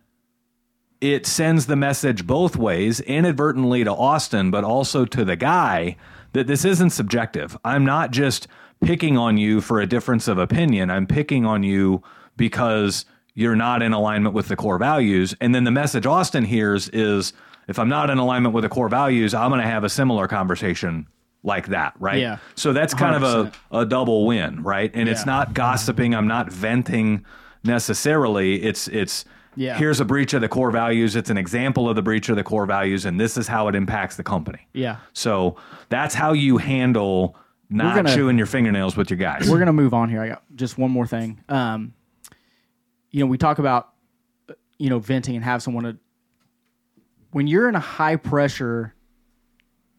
[1.00, 5.96] it sends the message both ways, inadvertently to Austin, but also to the guy
[6.32, 7.56] that this isn't subjective.
[7.64, 8.48] I'm not just
[8.82, 10.90] picking on you for a difference of opinion.
[10.90, 12.02] I'm picking on you
[12.36, 13.04] because
[13.40, 15.34] you're not in alignment with the core values.
[15.40, 17.32] And then the message Austin hears is
[17.68, 20.28] if I'm not in alignment with the core values, I'm going to have a similar
[20.28, 21.06] conversation
[21.42, 22.20] like that, right?
[22.20, 22.36] Yeah.
[22.54, 23.54] So that's kind of 100%.
[23.72, 24.90] a, a double win, right?
[24.92, 26.14] And it's not gossiping.
[26.14, 27.24] I'm not venting
[27.64, 28.62] necessarily.
[28.62, 29.24] It's it's
[29.56, 29.76] Yeah.
[29.78, 31.16] here's a breach of the core values.
[31.16, 33.74] It's an example of the breach of the core values, and this is how it
[33.74, 34.66] impacts the company.
[34.74, 34.96] Yeah.
[35.14, 35.56] So
[35.88, 37.36] that's how you handle
[37.70, 39.48] not gonna- chewing your fingernails with your guys.
[39.48, 40.20] We're gonna move on here.
[40.20, 41.38] I got just one more thing.
[41.48, 41.94] Um,
[43.10, 43.90] you know, we talk about
[44.78, 45.96] you know venting and have someone to.
[47.32, 48.94] When you're in a high pressure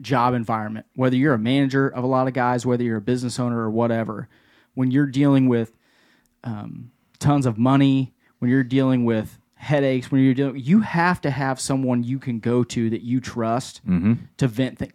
[0.02, 3.40] job environment, whether you're a manager of a lot of guys, whether you're a business
[3.40, 4.28] owner or whatever,
[4.74, 5.78] when you're dealing with
[6.44, 11.30] um, tons of money, when you're dealing with headaches, when you're dealing, you have to
[11.30, 13.82] have someone you can go to that you trust
[14.38, 14.94] to vent things.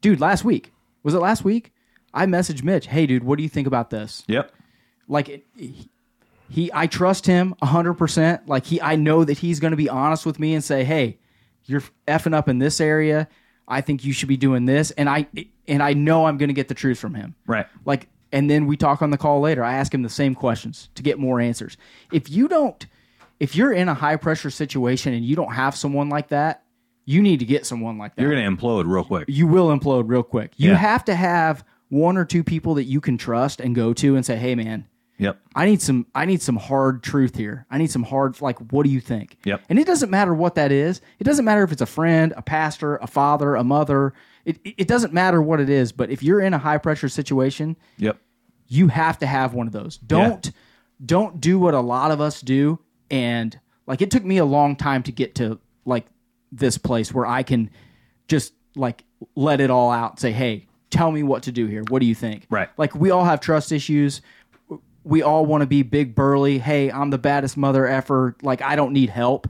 [0.00, 1.72] Dude, last week was it last week?
[2.12, 4.52] I messaged Mitch, "Hey, dude, what do you think about this?" yep.
[5.08, 5.46] Like it,
[6.50, 8.48] he, I trust him hundred percent.
[8.48, 11.18] Like he, I know that he's going to be honest with me and say, "Hey,
[11.64, 13.28] you're effing up in this area.
[13.68, 15.26] I think you should be doing this," and I,
[15.68, 17.36] and I know I'm going to get the truth from him.
[17.46, 17.66] Right.
[17.84, 19.62] Like, and then we talk on the call later.
[19.64, 21.76] I ask him the same questions to get more answers.
[22.12, 22.84] If you don't,
[23.38, 26.64] if you're in a high pressure situation and you don't have someone like that,
[27.06, 29.24] you need to get someone like that You're going to implode real quick.
[29.28, 30.52] you will implode real quick.
[30.56, 30.76] You Yeah.
[30.76, 34.24] have to have one or two people that you can trust and go to and
[34.26, 34.86] say, "Hey, man,
[35.20, 35.38] Yep.
[35.54, 36.06] I need some.
[36.14, 37.66] I need some hard truth here.
[37.70, 38.40] I need some hard.
[38.40, 39.62] Like, what do you think?" Yep.
[39.68, 41.00] And it doesn't matter what that is.
[41.18, 44.12] It doesn't matter if it's a friend, a pastor, a father, a mother.
[44.44, 45.92] It it doesn't matter what it is.
[45.92, 48.16] But if you're in a high pressure situation, Yep.
[48.68, 49.98] you have to have one of those.
[49.98, 50.50] Don't
[51.04, 52.78] don't do what a lot of us do
[53.10, 56.06] and like it took me a long time to get to like
[56.52, 57.70] this place where I can
[58.28, 59.04] just like
[59.34, 61.82] let it all out and say, "Hey, tell me what to do here.
[61.88, 62.68] What do you think?" Right.
[62.76, 64.20] Like we all have trust issues.
[65.04, 66.58] We all want to be big burly.
[66.58, 68.36] Hey, I'm the baddest mother ever.
[68.42, 69.48] Like I don't need help.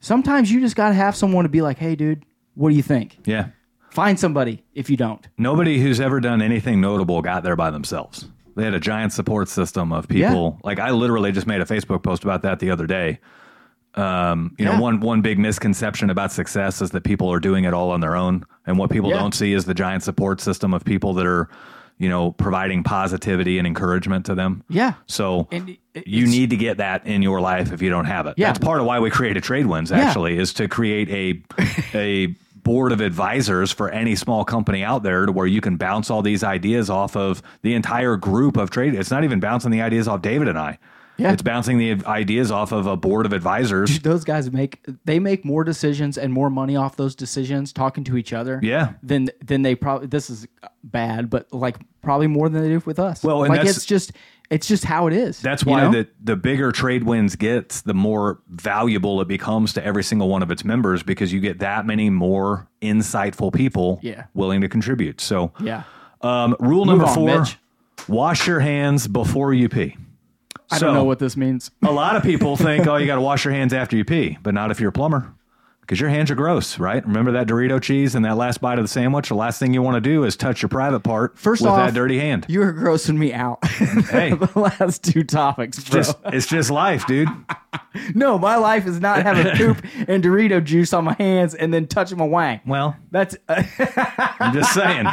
[0.00, 2.24] Sometimes you just got to have someone to be like, "Hey, dude,
[2.54, 3.48] what do you think?" Yeah.
[3.90, 5.26] Find somebody if you don't.
[5.36, 8.28] Nobody who's ever done anything notable got there by themselves.
[8.56, 10.58] They had a giant support system of people.
[10.58, 10.66] Yeah.
[10.68, 13.18] Like I literally just made a Facebook post about that the other day.
[13.96, 14.76] Um, you Yeah.
[14.76, 18.00] know, one one big misconception about success is that people are doing it all on
[18.00, 19.18] their own, and what people Yeah.
[19.18, 21.48] don't see is the giant support system of people that are,
[22.00, 24.64] you know, providing positivity and encouragement to them.
[24.70, 24.94] Yeah.
[25.06, 25.76] So And
[26.06, 28.34] you need to get that in your life if you don't have it.
[28.38, 28.46] Yeah.
[28.46, 29.92] That's part of why we created Trade Winds.
[29.92, 31.42] Actually, is to create a
[31.94, 36.10] a board of advisors for any small company out there to where you can bounce
[36.10, 38.94] all these ideas off of the entire group of trade.
[38.94, 40.78] It's not even bouncing the ideas off David and I.
[41.20, 41.32] Yeah.
[41.32, 43.98] It's bouncing the ideas off of a board of advisors.
[44.00, 48.16] those guys make they make more decisions and more money off those decisions talking to
[48.16, 48.58] each other.
[48.62, 48.94] Yeah.
[49.02, 50.46] Than than they probably this is
[50.82, 53.22] bad, but like probably more than they do with us.
[53.22, 54.12] Well, and like that's- it's just
[54.50, 55.40] it's just how it is.
[55.40, 55.90] That's you why know?
[55.92, 60.42] the the bigger Trade Winds gets, the more valuable it becomes to every single one
[60.42, 64.24] of its members because you get that many more insightful people Yeah.
[64.34, 65.20] willing to contribute.
[65.20, 65.84] So yeah.
[66.22, 67.58] Um, rule Move number on, four: Mitch.
[68.08, 69.96] wash your hands before you pee.
[70.70, 71.70] I So, don't know what this means.
[71.82, 74.38] a lot of people think, oh, you got to wash your hands after you pee,
[74.42, 75.32] but not if you're a plumber,
[75.80, 77.04] because your hands are gross, right?
[77.04, 79.28] Remember that Dorito cheese and that last bite of the sandwich.
[79.30, 81.88] The last thing you want to do is touch your private part First with off,
[81.88, 82.46] that dirty hand.
[82.48, 83.58] You are grossing me out.
[84.10, 84.30] Hey.
[84.34, 86.00] the last two topics, bro.
[86.00, 87.28] Just, it's just life, dude.
[88.14, 91.86] no, my life is not having poop and Dorito juice on my hands and then
[91.88, 92.60] touching my wang.
[92.66, 95.06] Well, That's I'm just saying.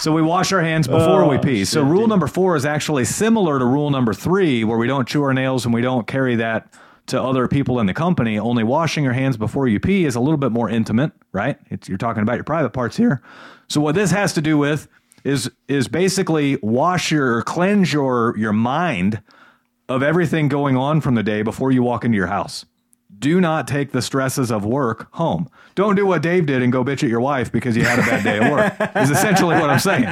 [0.00, 1.66] So we wash our hands before we oh, pee.
[1.66, 5.22] so rule number four is actually similar to rule number three, where we don't chew
[5.22, 6.72] our nails and we don't carry that
[7.08, 8.38] to other people in the company.
[8.38, 11.58] Only washing your hands before you pee is a little bit more intimate, right?
[11.68, 13.20] It's, you're talking about your private parts here.
[13.68, 14.88] So what this has to do with
[15.22, 19.20] is is basically wash your cleanse your your mind
[19.90, 22.64] of everything going on from the day before you walk into your house.
[23.20, 25.48] Do not take the stresses of work home.
[25.74, 28.02] Don't do what Dave did and go bitch at your wife because you had a
[28.02, 28.96] bad day at work.
[28.96, 30.06] is essentially what I'm saying.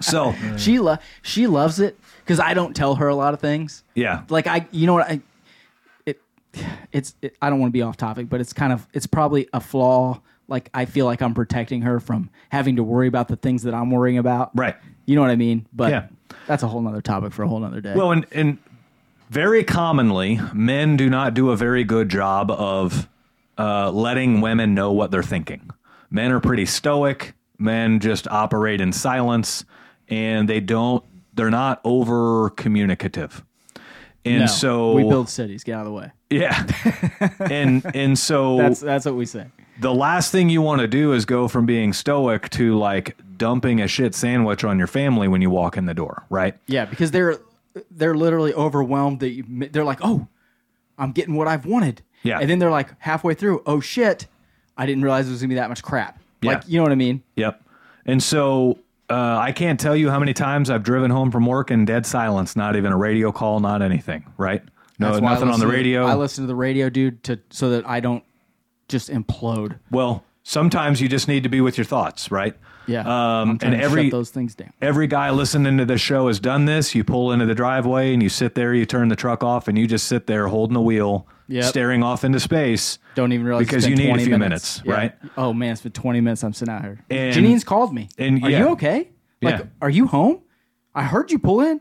[0.00, 3.84] So, she lo- she loves it because I don't tell her a lot of things.
[3.94, 4.22] yeah.
[4.28, 5.20] Like I, you know what I,
[6.04, 6.20] it,
[6.92, 9.48] it's it, I don't want to be off topic, but it's kind of it's probably
[9.52, 10.20] a flaw.
[10.48, 13.74] Like I feel like I'm protecting her from having to worry about the things that
[13.74, 14.50] I'm worrying about.
[14.56, 14.76] Right.
[15.06, 15.66] You know what I mean?
[15.72, 16.06] But Yeah.
[16.48, 17.94] that's a whole nother topic for a whole nother day.
[17.94, 18.58] Well, and, and
[19.30, 23.08] very commonly, men do not do a very good job of
[23.58, 25.70] uh, letting women know what they're thinking.
[26.10, 27.34] Men are pretty stoic.
[27.58, 29.64] Men just operate in silence,
[30.08, 31.02] and they don't.
[31.34, 33.42] They're not over communicative.
[34.24, 35.64] And No, so we build cities.
[35.64, 36.12] Get out of the way.
[36.30, 36.66] yeah,
[37.50, 39.46] and and so That's that's what we say.
[39.80, 43.80] the last thing you want to do is go from being stoic to like dumping
[43.80, 46.56] a shit sandwich on your family when you walk in the door, right?
[46.66, 47.38] Yeah, because they're
[47.90, 49.20] they're literally overwhelmed.
[49.20, 50.26] That you, they're like, oh,
[50.98, 52.02] I'm getting what I've wanted.
[52.22, 52.38] Yeah.
[52.40, 54.26] and then they're like halfway through, oh shit,
[54.76, 56.18] I didn't realize it was gonna be that much crap.
[56.42, 56.54] Yeah.
[56.54, 57.22] Like, you know what I mean?
[57.36, 57.62] Yep.
[58.04, 61.70] And so uh, I can't tell you how many times I've driven home from work
[61.70, 64.62] in dead silence, not even a radio call, not anything, right?
[64.98, 66.06] No, That's nothing on the listen to- radio.
[66.06, 68.24] I listen to the radio, dude, to so that I don't
[68.88, 69.78] just implode.
[69.90, 72.56] well, sometimes you just need to be with your thoughts, right?
[72.86, 74.72] Yeah, Um, and every those things down.
[74.80, 76.94] every guy listening to this show has done this.
[76.94, 79.76] You pull into the driveway and you sit there, you turn the truck off, and
[79.76, 81.64] you just sit there holding the wheel, Yep.
[81.64, 82.98] staring off into space.
[83.14, 85.14] Don't even realize because you need a few minutes, minutes, right?
[85.36, 86.42] Oh man, it's been 20 minutes.
[86.44, 87.00] I'm sitting out here.
[87.10, 88.08] And- Janine's called me.
[88.18, 88.58] and, are yeah.
[88.60, 89.08] you okay?
[89.42, 89.64] Like, Yeah.
[89.82, 90.40] are you home?
[90.94, 91.80] I heard you pull in.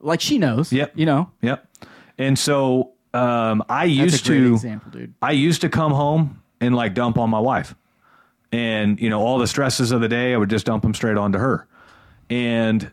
[0.00, 0.72] Like she knows.
[0.72, 0.92] Yep.
[0.94, 1.30] You know.
[1.42, 1.66] Yep.
[2.18, 5.14] And so um, I That's used to example, dude.
[5.22, 7.74] I used to come home and like dump on my wife.
[8.52, 11.16] And, you know, all the stresses of the day, I would just dump them straight
[11.16, 11.66] onto her.
[12.30, 12.90] And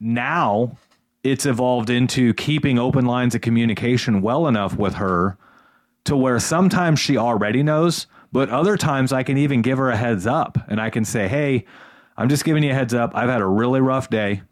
[0.00, 0.76] now
[1.22, 5.36] it's evolved into keeping open lines of communication well enough with her
[6.04, 9.96] to where sometimes she already knows, but other times I can even give her a
[9.96, 11.64] heads up and I can say, hey,
[12.16, 13.12] I'm just giving you a heads up.
[13.14, 14.42] I've had a really rough day.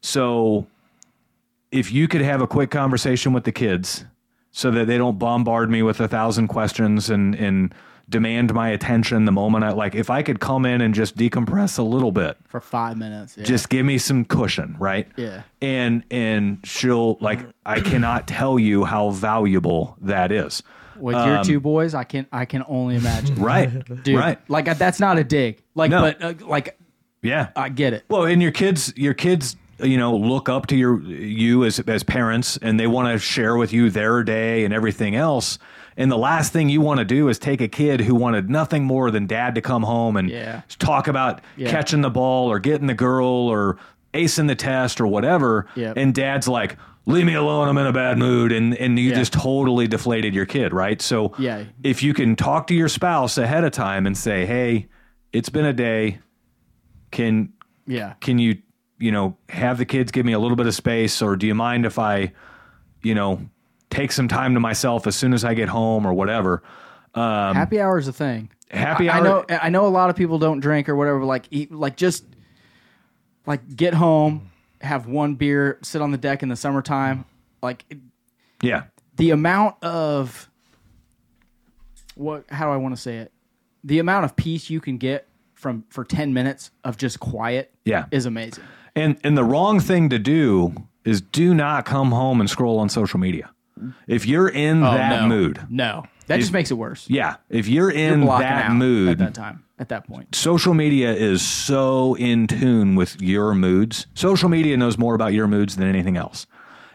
[0.00, 0.66] So
[1.72, 4.04] if you could have a quick conversation with the kids
[4.52, 7.74] so that they don't bombard me with a thousand questions and, and
[8.08, 11.78] demand my attention the moment I like, if I could come in and just decompress
[11.78, 13.36] a little bit, For five minutes.
[13.36, 13.44] Yeah.
[13.44, 15.06] just give me some cushion, right?
[15.16, 15.42] Yeah.
[15.60, 20.62] And, and she'll like, I cannot tell you how valuable that is.
[20.98, 23.36] with your two boys, I can I can only imagine.
[23.38, 24.02] Um, Right.
[24.04, 24.38] Dude, Right.
[24.48, 25.62] Like that's not a dig.
[25.74, 26.00] Like, No.
[26.02, 26.78] but uh, like
[27.22, 27.48] Yeah.
[27.56, 28.04] I get it.
[28.08, 32.02] Well, and your kids, your kids, you know, look up to your you as as
[32.02, 35.58] parents, and they want to share with you their day and everything else.
[35.98, 38.84] And the last thing you want to do is take a kid who wanted nothing
[38.84, 40.62] more than dad to come home and Yeah.
[40.78, 41.70] talk about Yeah.
[41.70, 43.76] catching the ball or getting the girl or
[44.14, 45.66] acing the test or whatever.
[45.74, 45.96] Yep.
[45.96, 47.68] And dad's like, "Leave me alone.
[47.68, 49.16] I'm in a bad mood," and and you Yeah.
[49.16, 51.02] just totally deflated your kid, right?
[51.02, 51.64] So Yeah.
[51.82, 54.86] if you can talk to your spouse ahead of time and say, "Hey,
[55.32, 56.18] it's been a day.
[57.10, 57.50] Can
[57.86, 58.12] Yeah.
[58.20, 58.58] can you
[59.00, 61.54] you know have the kids give me a little bit of space or do you
[61.54, 62.32] mind if i
[63.02, 63.40] you know
[63.90, 66.62] take some time to myself as soon as I get home or whatever.
[67.14, 68.50] Um, happy hour is a thing.
[68.70, 69.44] Happy I, I hour- know.
[69.62, 71.24] I know a lot of people don't drink or whatever.
[71.24, 72.24] Like eat, like just
[73.46, 74.50] like get home,
[74.82, 77.24] have one beer, sit on the deck in the summertime.
[77.62, 77.98] Like it-
[78.62, 78.84] yeah,
[79.16, 80.50] the amount of
[82.14, 82.44] what?
[82.50, 83.32] How do I want to say it?
[83.84, 87.72] The amount of peace you can get from for ten minutes of just quiet.
[87.84, 88.04] Yeah.
[88.10, 88.64] is amazing.
[88.94, 90.74] and and the wrong thing to do
[91.04, 93.50] is do not come home and scroll on social media.
[94.06, 95.28] If you're in oh, that Oh, no.
[95.28, 97.06] mood, No, that just makes it worse.
[97.08, 99.64] yeah, if you're in blocking that out mood, at that time.
[99.80, 104.06] At that point, social media is so in tune with your moods.
[104.14, 106.46] Social media knows more about your moods than anything else.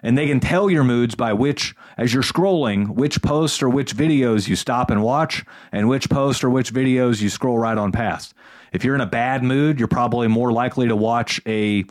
[0.05, 3.95] And they can tell your moods by which, as you're scrolling, which posts or which
[3.95, 7.93] videos you stop and watch, and which posts or which videos you scroll right on
[7.93, 8.33] past.
[8.73, 11.85] If you're in a bad mood, you're probably more likely to watch a,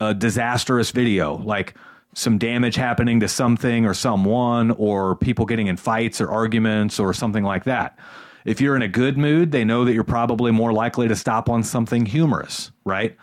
[0.00, 1.74] a disastrous video, like
[2.18, 7.14] some damage happening to something or someone, or people getting in fights or arguments or
[7.14, 7.96] something like that.
[8.44, 11.48] If you're in a good mood, they know that you're probably more likely to stop
[11.48, 13.16] on something humorous, right?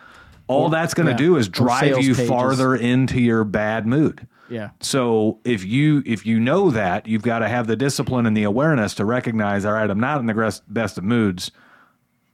[0.46, 1.28] All that's going to yeah.
[1.28, 2.28] do is drive you pages.
[2.28, 4.26] farther into your bad mood.
[4.48, 4.70] yeah.
[4.80, 8.44] So if you if you know that, you've got to have the discipline and the
[8.44, 11.50] awareness to recognize, all right, I'm not in the best of moods.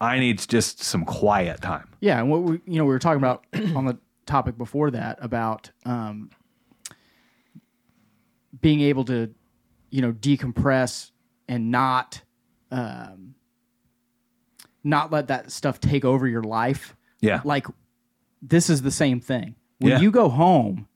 [0.00, 1.88] I need just some quiet time.
[2.00, 3.96] Yeah, and what we you know we were talking about on the
[4.26, 6.30] topic before that about um,
[8.62, 9.34] being able to
[9.90, 11.10] you know decompress
[11.48, 12.22] and not
[12.70, 13.34] um,
[14.82, 16.96] not let that stuff take over your life.
[17.20, 17.40] Yeah.
[17.44, 17.66] Like
[18.40, 19.54] this is the same thing.
[19.78, 20.00] When Yeah.
[20.00, 20.88] you go home,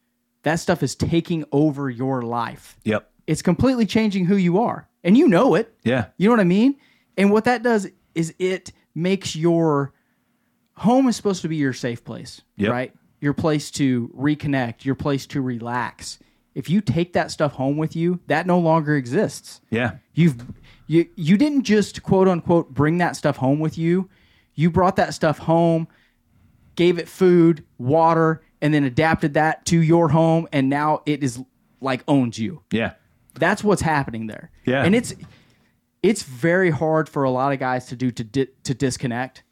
[0.43, 2.79] that stuff is taking over your life.
[2.85, 3.11] Yep.
[3.27, 5.75] It's completely changing who you are, and you know it.
[5.83, 6.07] Yeah.
[6.17, 6.77] You know what I mean?
[7.17, 9.93] And what that does is it makes your
[10.77, 12.71] home is supposed to be your safe place, Yep.
[12.71, 12.95] right?
[13.21, 16.19] Your place to reconnect, your place to relax.
[16.57, 19.61] If you take that stuff home with you, that no longer exists.
[19.71, 19.99] Yeah.
[20.15, 20.37] You've
[20.87, 24.09] you you didn't just quote unquote bring that stuff home with you.
[24.55, 25.87] You brought that stuff home,
[26.75, 31.39] gave it food, water, and then adapted that to your home and now it is
[31.83, 32.63] like owns you.
[32.73, 32.95] Yeah.
[33.35, 34.51] That's what's happening there.
[34.65, 34.83] Yeah.
[34.83, 35.15] and it's
[36.03, 39.43] it's very hard for a lot of guys to do to di- to disconnect.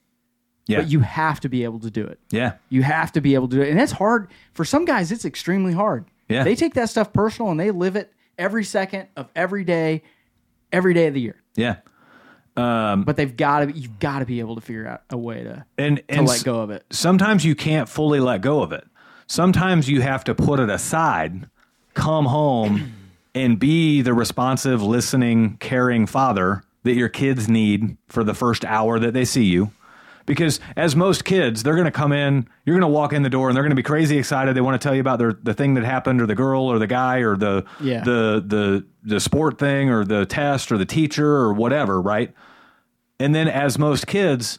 [0.67, 0.79] Yeah.
[0.81, 2.19] But you have to be able to do it.
[2.31, 2.55] yeah.
[2.71, 5.13] You have to be able to do it, and it's hard for some guys.
[5.13, 6.07] It's extremely hard.
[6.29, 6.45] Yeah.
[6.45, 10.03] they take that stuff personal and they live it every second of every day,
[10.73, 11.37] every day of the year.
[11.55, 11.77] Yeah.
[12.57, 13.73] Um, but they've got to.
[13.73, 16.45] You've got to be able to figure out a way to And to and let
[16.45, 16.85] go of it.
[16.91, 18.85] sometimes you can't fully let go of it.
[19.27, 21.49] Sometimes you have to put it aside,
[21.95, 22.93] come home,
[23.35, 29.01] and be the responsive, listening, caring father that your kids need for the first hour
[29.01, 29.73] that they see you.
[30.27, 33.29] Because as most kids, they're going to come in, you're going to walk in the
[33.29, 34.57] door, and they're going to be crazy excited.
[34.57, 36.79] They want to tell you about their the thing that happened, or the girl, or
[36.79, 38.03] the guy, or the Yeah.
[38.05, 42.33] the the the sport thing, or the test, or the teacher, or whatever, right?
[43.21, 44.59] And then, as most kids,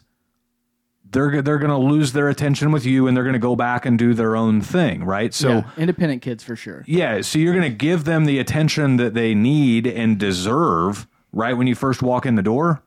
[1.10, 3.86] they're they're going to lose their attention with you and they're going to go back
[3.86, 5.32] and do their own thing, right?
[5.32, 6.84] So yeah, independent kids for sure.
[6.86, 11.54] yeah, so you're going to give them the attention that they need and deserve right
[11.54, 12.82] when you first walk in the door.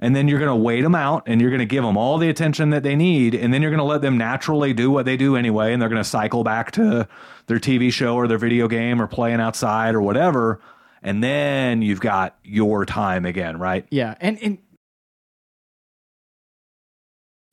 [0.00, 2.16] And then you're going to wait them out and you're going to give them all
[2.16, 3.34] the attention that they need.
[3.34, 5.72] And then you're going to let them naturally do what they do anyway.
[5.72, 7.06] And they're going to cycle back to
[7.46, 10.60] their TV show or their video game or playing outside or whatever.
[11.02, 13.86] And then you've got your time again, right?
[13.90, 14.58] Yeah, and and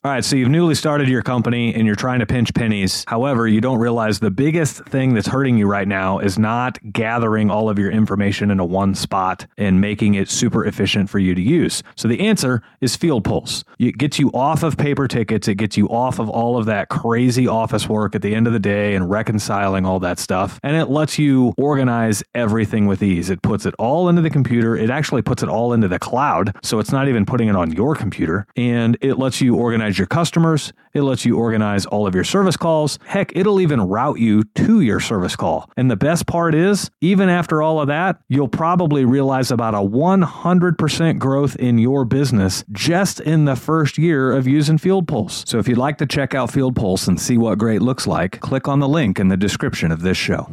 [0.04, 3.04] All right, so you've newly started your company and you're trying to pinch pennies.
[3.08, 7.50] However, you don't realize the biggest thing that's hurting you right now is not gathering
[7.50, 11.42] all of your information into one spot and making it super efficient for you to
[11.42, 11.82] use.
[11.96, 13.64] So the answer is Field Pulse.
[13.80, 16.90] It gets you off of paper tickets, it gets you off of all of that
[16.90, 20.60] crazy office work at the end of the day and reconciling all that stuff.
[20.62, 23.32] And it lets you organize everything with ease.
[23.32, 24.78] It puts it all into the computer.
[24.78, 26.56] It actually puts it all into the cloud.
[26.62, 28.46] So it's not even putting it on your computer.
[28.56, 30.74] And it lets you organize your customers.
[30.96, 32.98] It lets you organize all of your service calls.
[33.06, 35.70] Heck, it'll even route you to your service call.
[35.78, 39.78] And the best part is, even after all of that, you'll probably realize about a
[39.78, 45.44] 100% growth in your business just in the first year of using Field Pulse.
[45.46, 48.40] So if you'd like to check out Field Pulse and see what great looks like,
[48.40, 50.50] click on the link in the description of this show.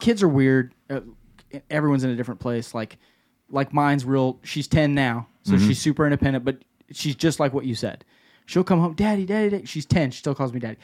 [0.00, 0.74] kids are weird.
[0.88, 1.00] Uh,
[1.70, 2.74] everyone's in a different place.
[2.74, 2.96] Like,
[3.50, 4.38] like mine's real.
[4.42, 5.68] She's ten now, so Mm-hmm.
[5.68, 6.44] she's super independent.
[6.44, 6.58] But
[6.92, 8.04] she's just like what you said.
[8.50, 9.66] She'll come home, daddy, daddy, daddy.
[9.66, 10.10] She's ten.
[10.10, 10.76] She still calls me daddy.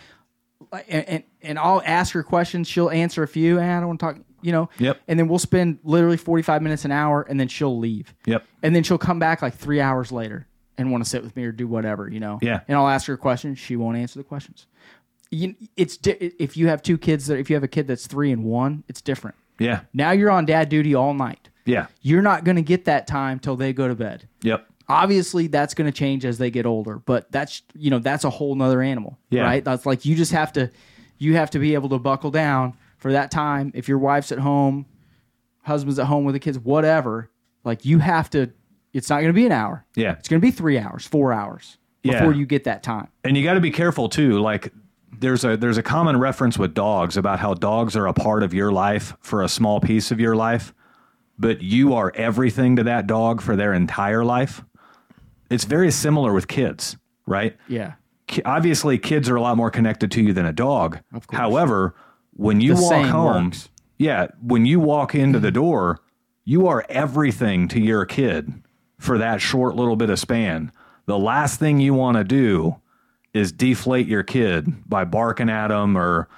[0.88, 2.68] And, and and I'll ask her questions.
[2.68, 3.59] She'll answer a few.
[3.59, 4.16] And I don't want to talk.
[4.43, 4.68] You know.
[4.78, 5.01] Yep.
[5.09, 8.14] And then we'll spend literally forty five minutes an hour, and then she'll leave.
[8.26, 8.44] Yep.
[8.62, 10.47] And then she'll come back like three hours later
[10.78, 12.09] and want to sit with me or do whatever.
[12.09, 12.38] You know.
[12.40, 12.60] Yeah.
[12.68, 13.55] And I'll ask her a question.
[13.55, 14.66] She won't answer the questions
[15.30, 18.06] you, it's di- if you have two kids that if you have a kid that's
[18.06, 19.36] three and one, it's different.
[19.59, 19.80] Yeah.
[19.93, 21.48] Now you're on dad duty all night.
[21.64, 21.86] Yeah.
[22.02, 24.28] You're not going to get that time till they go to bed.
[24.43, 24.68] Yep.
[24.88, 28.30] Obviously, that's going to change as they get older, but that's you know that's a
[28.30, 29.42] whole nother animal, Yeah.
[29.42, 29.64] right?
[29.64, 30.70] That's like you just have to
[31.18, 33.72] you have to be able to buckle down for that time.
[33.74, 34.86] If your wife's at home,
[35.62, 37.30] husband's at home with the kids, whatever,
[37.64, 38.50] like you have to.
[38.92, 39.84] It's not going to be an hour.
[39.94, 40.12] Yeah.
[40.12, 42.12] It's going to be three hours, four hours Yeah.
[42.12, 43.08] before you get that time.
[43.24, 44.38] And you got to be careful too.
[44.40, 44.72] Like
[45.18, 48.54] there's a there's a common reference with dogs about how dogs are a part of
[48.54, 50.72] your life for a small piece of your life,
[51.38, 54.64] but you are everything to that dog for their entire life.
[55.51, 56.97] It's very similar with kids,
[57.27, 57.56] right?
[57.68, 57.94] Yeah.
[58.27, 60.98] Ki- Obviously, kids are a lot more connected to you than a dog.
[61.14, 61.39] Of course.
[61.39, 61.94] However,
[62.32, 63.68] when you The walk home, works.
[63.98, 66.01] yeah, when you walk into the door,
[66.44, 68.52] you are everything to your kid
[68.98, 70.73] for that short little bit of span.
[71.06, 72.77] The last thing you want to do
[73.32, 76.28] is deflate your kid by barking at them or,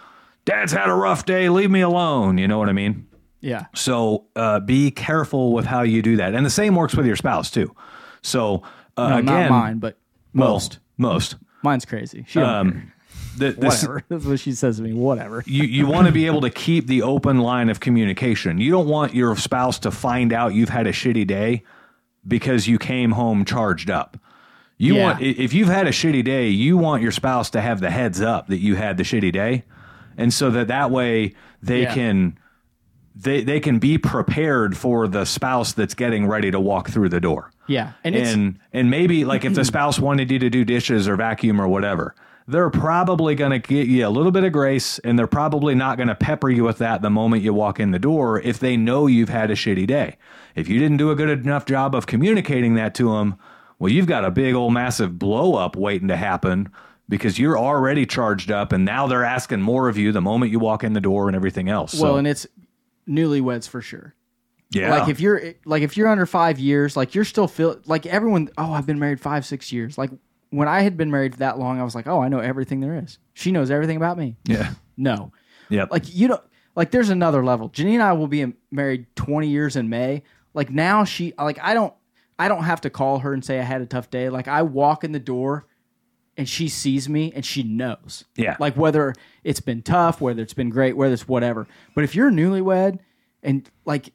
[0.44, 2.38] Dad's had a rough day, leave me alone.
[2.38, 3.06] You know what I mean?
[3.42, 3.66] Yeah.
[3.74, 6.34] So uh, be careful with how you do that.
[6.34, 7.74] And the same works with your spouse too.
[8.22, 8.62] So
[8.98, 9.96] uh, No, again, not mine, but
[10.34, 10.78] well, most.
[10.96, 11.36] most.
[11.62, 12.24] Mine's crazy.
[12.28, 12.54] She don't care.
[12.60, 12.92] Um,
[13.36, 14.04] the, this, whatever.
[14.08, 14.92] That's what she says to me.
[14.92, 15.42] Whatever.
[15.46, 18.58] you, you want to be able to keep the open line of communication.
[18.58, 21.62] You don't want your spouse to find out you've had a shitty day
[22.26, 24.18] because you came home charged up.
[24.76, 25.04] You Yeah.
[25.04, 27.90] want i- if you've had a shitty day, you want your spouse to have the
[27.90, 29.64] heads up that you had the shitty day,
[30.16, 31.94] and so that that way they Yeah.
[31.94, 32.38] can
[33.20, 37.20] they they can be prepared for the spouse that's getting ready to walk through the
[37.20, 37.92] door Yeah.
[38.04, 41.16] And it's and and maybe like if the spouse wanted you to do dishes or
[41.16, 42.14] vacuum or whatever
[42.50, 45.98] they're probably going to get you a little bit of grace and they're probably not
[45.98, 48.74] going to pepper you with that the moment you walk in the door if they
[48.74, 50.16] know you've had a shitty day
[50.54, 53.36] if you didn't do a good enough job of communicating that to them
[53.78, 56.70] well you've got a big old massive blow up waiting to happen
[57.08, 60.58] because you're already charged up and now they're asking more of you the moment you
[60.58, 62.46] walk in the door and everything else well, so and it's
[63.08, 64.14] newlyweds for sure.
[64.70, 68.06] yeah Like if you're like if you're under five years, like you're still feel like
[68.06, 68.50] everyone.
[68.58, 69.96] Oh, I've been married five, six years.
[69.98, 70.10] Like
[70.50, 72.98] when I had been married that long, I was like, oh, I know everything there
[73.02, 73.18] is.
[73.34, 74.36] She knows everything about me.
[74.44, 75.32] yeah No,
[75.68, 75.86] Yeah.
[75.90, 76.42] like you don't.
[76.74, 77.70] Like there's another level.
[77.70, 80.22] Janine and I will be married 20 years in May.
[80.54, 81.92] Like now she like I don't
[82.38, 84.28] I don't have to call her and say I had a tough day.
[84.28, 85.66] Like I walk in the door
[86.38, 88.24] and she sees me and she knows.
[88.36, 88.56] Yeah.
[88.58, 89.12] Like whether
[89.44, 91.66] it's been tough, whether it's been great, whether it's whatever.
[91.94, 93.00] But if you're newlywed
[93.42, 94.12] and like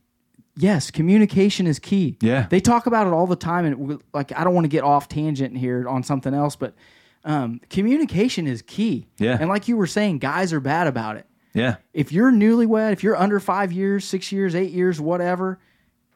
[0.56, 2.18] yes, communication is key.
[2.22, 2.48] Yeah.
[2.50, 5.08] They talk about it all the time and like I don't want to get off
[5.08, 6.74] tangent here on something else, but
[7.26, 9.08] um, communication is key.
[9.20, 9.38] Yeah.
[9.40, 13.04] And like you were saying, guys are bad about it yeah if you're newlywed, if
[13.04, 15.60] you're under five years, six years, eight years, whatever,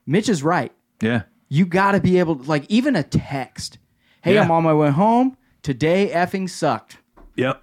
[0.08, 0.72] Mitch is right.
[1.00, 3.78] yeah You got to be able to, like, even a text.
[4.24, 4.42] Hey, Yeah.
[4.44, 5.37] I'm on my way home.
[5.68, 6.98] Today effing sucked.
[7.36, 7.62] yep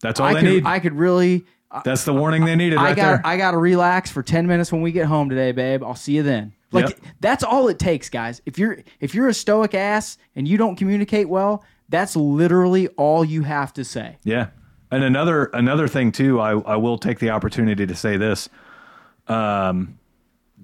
[0.00, 1.44] that's all I they could, need I could really.
[1.84, 3.02] That's the warning they needed I right got.
[3.02, 3.20] there.
[3.22, 5.84] I got to relax for ten minutes when we get home today, babe.
[5.84, 6.54] I'll see you then.
[6.72, 6.98] Like Yep.
[7.20, 8.40] that's all it takes, guys.
[8.46, 13.24] If you're if you're a stoic ass and you don't communicate well, that's literally all
[13.26, 14.16] you have to say.
[14.24, 14.46] yeah.
[14.90, 18.48] And another another thing too, I, I will take the opportunity to say this.
[19.28, 19.98] Um,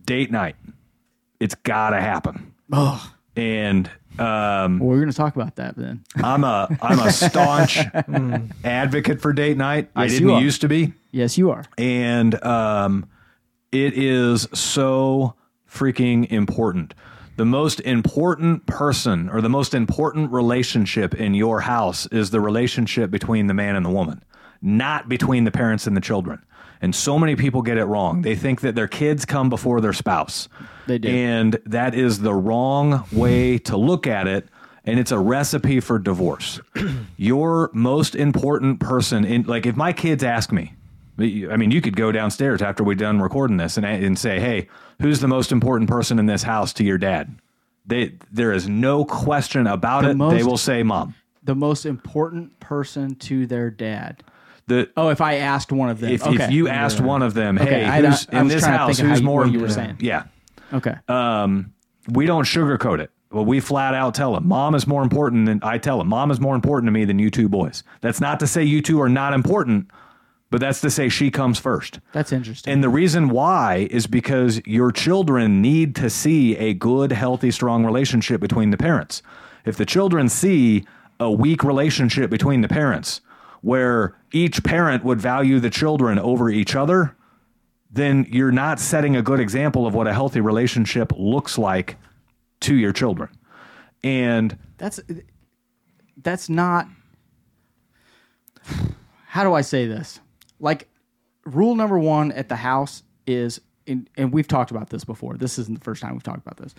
[0.07, 0.57] date night.
[1.41, 2.55] It's gotta happen.
[2.73, 6.05] Oh, And um, well, we're gonna talk about that then.
[6.17, 7.79] I'm a I'm a staunch
[8.65, 9.91] advocate for date night.
[9.95, 10.93] I Yes, you didn't used to be.
[11.13, 11.65] Yes, you are.
[11.79, 13.09] and um,
[13.73, 15.35] it is so
[15.71, 16.95] freaking important.
[17.37, 23.11] The most important person or the most important relationship in your house is the relationship
[23.11, 24.25] between the man and the woman,
[24.63, 26.43] not between the parents and the children.
[26.81, 28.23] And so many people get it wrong.
[28.23, 30.49] They think that their kids come before their spouse.
[30.87, 31.09] They do.
[31.09, 34.49] And that is the wrong way to look at it.
[34.85, 36.61] And it's a recipe for divorce.
[37.17, 40.75] Your most important person in like if my kids ask me,
[41.19, 44.69] I mean, you could go downstairs after we're done recording this and, and say, "Hey,
[45.01, 47.35] who's the most important person in this house to your dad?"
[47.87, 50.31] They there is no question about The it.
[50.31, 54.23] they will say, "Mom." the most important person to their dad.
[54.69, 56.45] The Oh, if I asked one of them, if, okay.
[56.45, 58.99] if you asked one of them, Okay, "Hey, I- who's I in was this house?
[58.99, 59.97] Who's you- more?" what you were saying.
[60.01, 60.25] Yeah,
[60.73, 61.73] okay, um,
[62.09, 63.11] we don't sugarcoat it.
[63.31, 66.09] Well, we flat out tell them, "Mom is more important than I tell them.
[66.09, 68.83] Mom is more important to me than you two boys." That's not to say you
[68.83, 69.89] two are not important,
[70.51, 72.01] but that's to say she comes first.
[72.13, 72.73] that's interesting.
[72.73, 77.85] And the reason why is because your children need to see a good, healthy, strong
[77.85, 79.23] relationship between the parents.
[79.65, 80.85] If the children see
[81.21, 83.21] a weak relationship between the parents,
[83.67, 87.17] where each parent would value the children over each other,
[87.91, 91.97] then you're not setting a good example of what a healthy relationship looks like
[92.61, 93.29] to your children.
[94.05, 95.01] And that's
[96.23, 96.87] that's not.
[99.27, 100.21] How do I say this?
[100.61, 100.89] Like,
[101.45, 105.37] rule number one at the house is, and, and we've talked about this before.
[105.37, 106.73] This isn't the first time we've talked about this.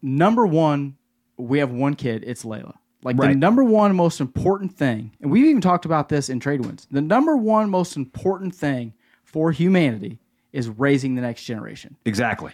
[0.00, 0.96] Number one,
[1.36, 2.22] we have one kid.
[2.24, 2.76] It's Layla.
[3.04, 6.64] Like the number one most important thing, and we've even talked about this in Trade
[6.64, 6.88] Winds.
[6.90, 8.94] The number one most important thing
[9.24, 10.18] for humanity
[10.52, 11.96] is raising the next generation.
[12.06, 12.52] Exactly.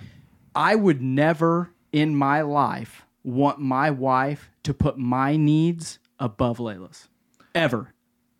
[0.54, 7.08] I would never in my life want my wife to put my needs above Layla's.
[7.54, 7.94] Ever.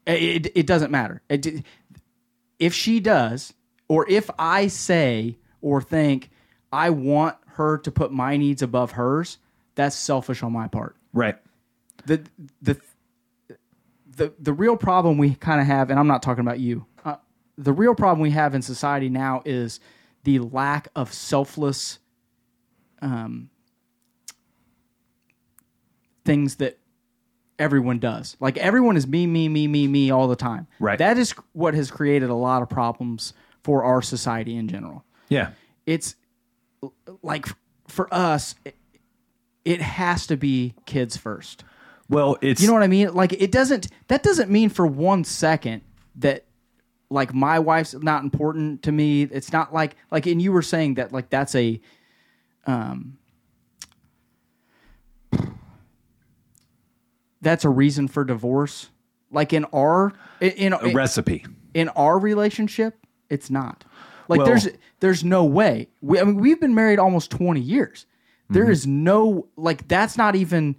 [0.07, 1.23] It, it, it doesn't matter.
[1.28, 1.65] It,
[2.59, 3.53] if she does,
[3.87, 6.31] or if I say or think
[6.73, 9.39] I want her to put my needs above hers,
[9.74, 10.97] that's selfish on my part.
[11.12, 11.37] Right.
[12.06, 12.22] The
[12.62, 12.81] the
[14.16, 16.86] the the real problem we kind of have, and I'm not talking about you.
[17.05, 17.16] Uh,
[17.56, 19.81] the real problem we have in society now is
[20.24, 21.98] the lack of selfless
[23.02, 23.51] um,
[26.24, 26.78] things that
[27.59, 28.36] everyone does.
[28.40, 30.66] Like everyone is me, me, me, me, me all the time.
[30.78, 30.98] Right.
[30.98, 33.32] That is what has created a lot of problems
[33.62, 35.05] for our society in general.
[35.28, 35.51] Yeah.
[35.86, 36.16] It's
[37.22, 37.47] like
[37.86, 38.77] for us, it,
[39.64, 41.64] it has to be kids first.
[42.11, 43.15] Well, it's You know what I mean?
[43.15, 45.81] Like it doesn't that doesn't mean for one second
[46.16, 46.45] that
[47.09, 49.23] like my wife's not important to me.
[49.23, 51.81] It's not like like and you were saying that like that's a
[52.66, 53.16] um
[57.41, 58.91] that's a reason for divorce.
[59.31, 61.47] Like in our in a recipe.
[61.74, 63.85] in our relationship, it's not.
[64.28, 64.69] Like Well- there's
[65.01, 65.89] there's no way.
[66.03, 68.07] We, I mean, we've been married almost 20 years.
[68.49, 68.73] There Mm-hmm.
[68.73, 70.77] is no like that's not even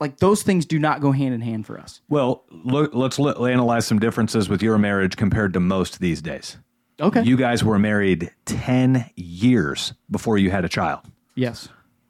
[0.00, 2.00] like those things do not go hand in hand for us.
[2.08, 6.58] Well, look, let's look, analyze some differences with your marriage compared to most these days.
[7.00, 7.22] Okay.
[7.22, 11.00] You guys were married 10 years before you had a child.
[11.34, 11.68] yes.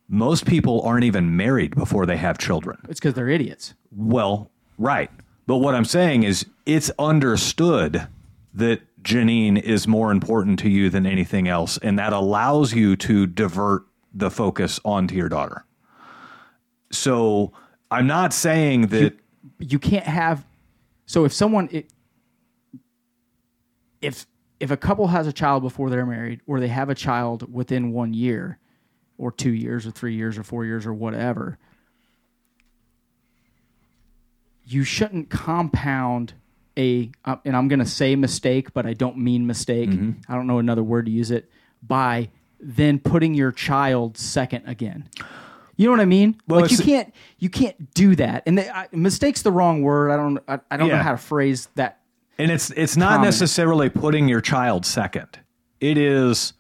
[0.09, 2.79] Most people aren't even married before they have children.
[2.89, 3.75] It's because they're idiots.
[3.91, 5.11] Well, right.
[5.49, 8.07] But what I'm saying is it's understood
[8.55, 13.27] that Janine is more important to you than anything else, and that allows you to
[13.27, 13.83] divert
[14.15, 15.65] the focus onto your daughter.
[16.93, 17.53] So
[17.97, 19.14] I'm not saying that
[19.59, 20.44] You can't have
[21.06, 21.90] so if someone it,
[24.02, 24.27] if
[24.60, 27.93] if a couple has a child before they're married or they have a child within
[27.93, 28.59] 1 year
[29.18, 31.59] or 2 years or 3 years or 4 years or whatever
[34.64, 36.35] you shouldn't compound
[36.77, 39.89] a uh, and I'm going to say mistake but I don't mean mistake.
[40.28, 41.48] I don't know another word to use it
[41.82, 45.09] by then putting your child second again.
[45.77, 46.40] You know what I mean?
[46.48, 48.43] Well, like you can't you can't do that.
[48.47, 50.11] And the, I, mistake's the wrong word.
[50.11, 52.01] I don't I, I don't know how to phrase that.
[52.39, 53.27] And it's it's not Common.
[53.27, 55.39] necessarily putting your child second.
[55.81, 56.55] It is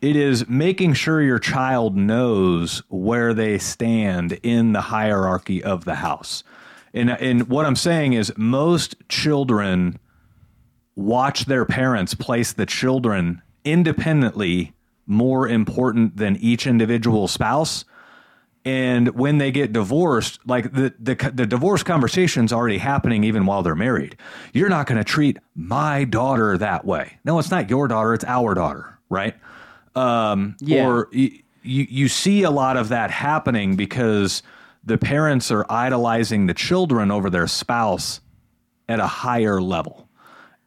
[0.00, 5.96] it is making sure your child knows where they stand in the hierarchy of the
[5.96, 6.44] house.
[6.94, 9.98] And and what I'm saying is most children
[10.94, 14.72] watch their parents place the children independently
[15.06, 17.84] more important than each individual spouse
[18.66, 23.62] and when they get divorced like the the, the divorce conversation's already happening even while
[23.62, 24.16] they're married
[24.52, 28.24] you're not going to treat my daughter that way no it's not your daughter it's
[28.24, 29.34] our daughter right
[29.94, 30.86] um Yeah.
[30.86, 31.30] or you
[31.62, 34.42] you see a lot of that happening because
[34.84, 38.20] the parents are idolizing the children over their spouse
[38.88, 40.02] at a higher level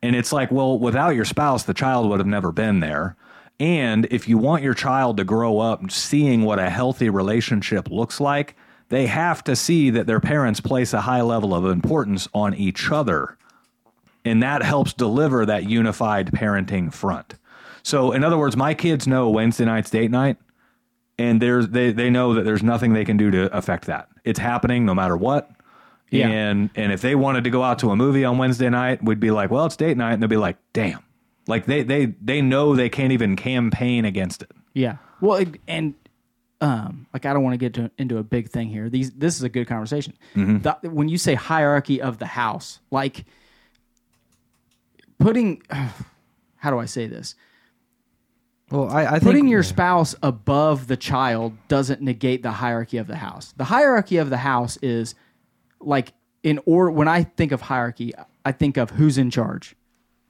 [0.02, 3.18] and it's like, well, without your spouse, the child would have never been there.
[3.60, 8.20] And if you want your child to grow up seeing what a healthy relationship looks
[8.22, 8.56] like,
[8.88, 12.90] they have to see that their parents place a high level of importance on each
[12.92, 13.38] other.
[14.26, 17.36] And that helps deliver that unified parenting front.
[17.84, 20.38] So, in other words, my kids know Wednesday night's date night,
[21.18, 24.10] and there's they, they know that there's nothing they can do to affect that.
[24.24, 25.50] It's happening no matter what.
[26.10, 26.28] Yeah.
[26.28, 29.20] And and if they wanted to go out to a movie on Wednesday night, we'd
[29.20, 31.00] be like, well, it's date night, and they'll be like, damn,
[31.50, 34.52] like they they they know they can't even campaign against it.
[34.74, 34.98] Yeah.
[35.20, 35.94] Well, it- and
[36.62, 38.90] um, like I don't want to get to, into a big thing here.
[38.90, 40.14] These this is a good conversation.
[40.36, 43.26] The- when you say hierarchy of the house, like
[45.20, 45.62] putting,
[46.58, 47.36] how do I say this?
[48.72, 53.08] Well, I, I think Putting your spouse above the child doesn't negate the hierarchy of
[53.08, 53.52] the house.
[53.58, 55.16] The hierarchy of the house is
[55.80, 56.14] like
[56.44, 58.14] in order when I think of hierarchy,
[58.46, 59.76] I think of who's in charge.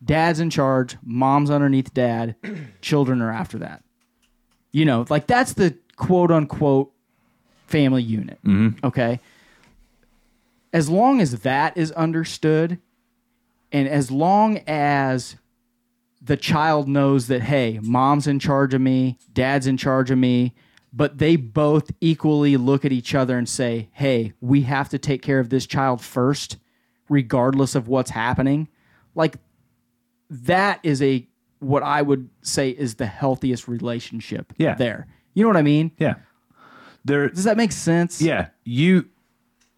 [0.03, 2.35] Dad's in charge, mom's underneath dad,
[2.81, 3.83] children are after that.
[4.71, 6.91] You know, like that's the quote unquote
[7.67, 8.39] family unit.
[8.45, 8.85] Mm-hmm.
[8.85, 9.19] Okay.
[10.71, 12.79] As long as that is understood,
[13.71, 15.35] and as long as
[16.21, 20.53] the child knows that, hey, mom's in charge of me, dad's in charge of me,
[20.91, 25.21] but they both equally look at each other and say, hey, we have to take
[25.21, 26.57] care of this child first,
[27.07, 28.67] regardless of what's happening.
[29.15, 29.35] Like,
[30.29, 31.27] that is a
[31.59, 34.75] what I would say is the healthiest relationship Yeah.
[34.75, 35.07] there.
[35.33, 35.91] You know what I mean?
[35.97, 36.15] Yeah.
[37.05, 38.21] There Does that make sense?
[38.21, 39.05] yeah, you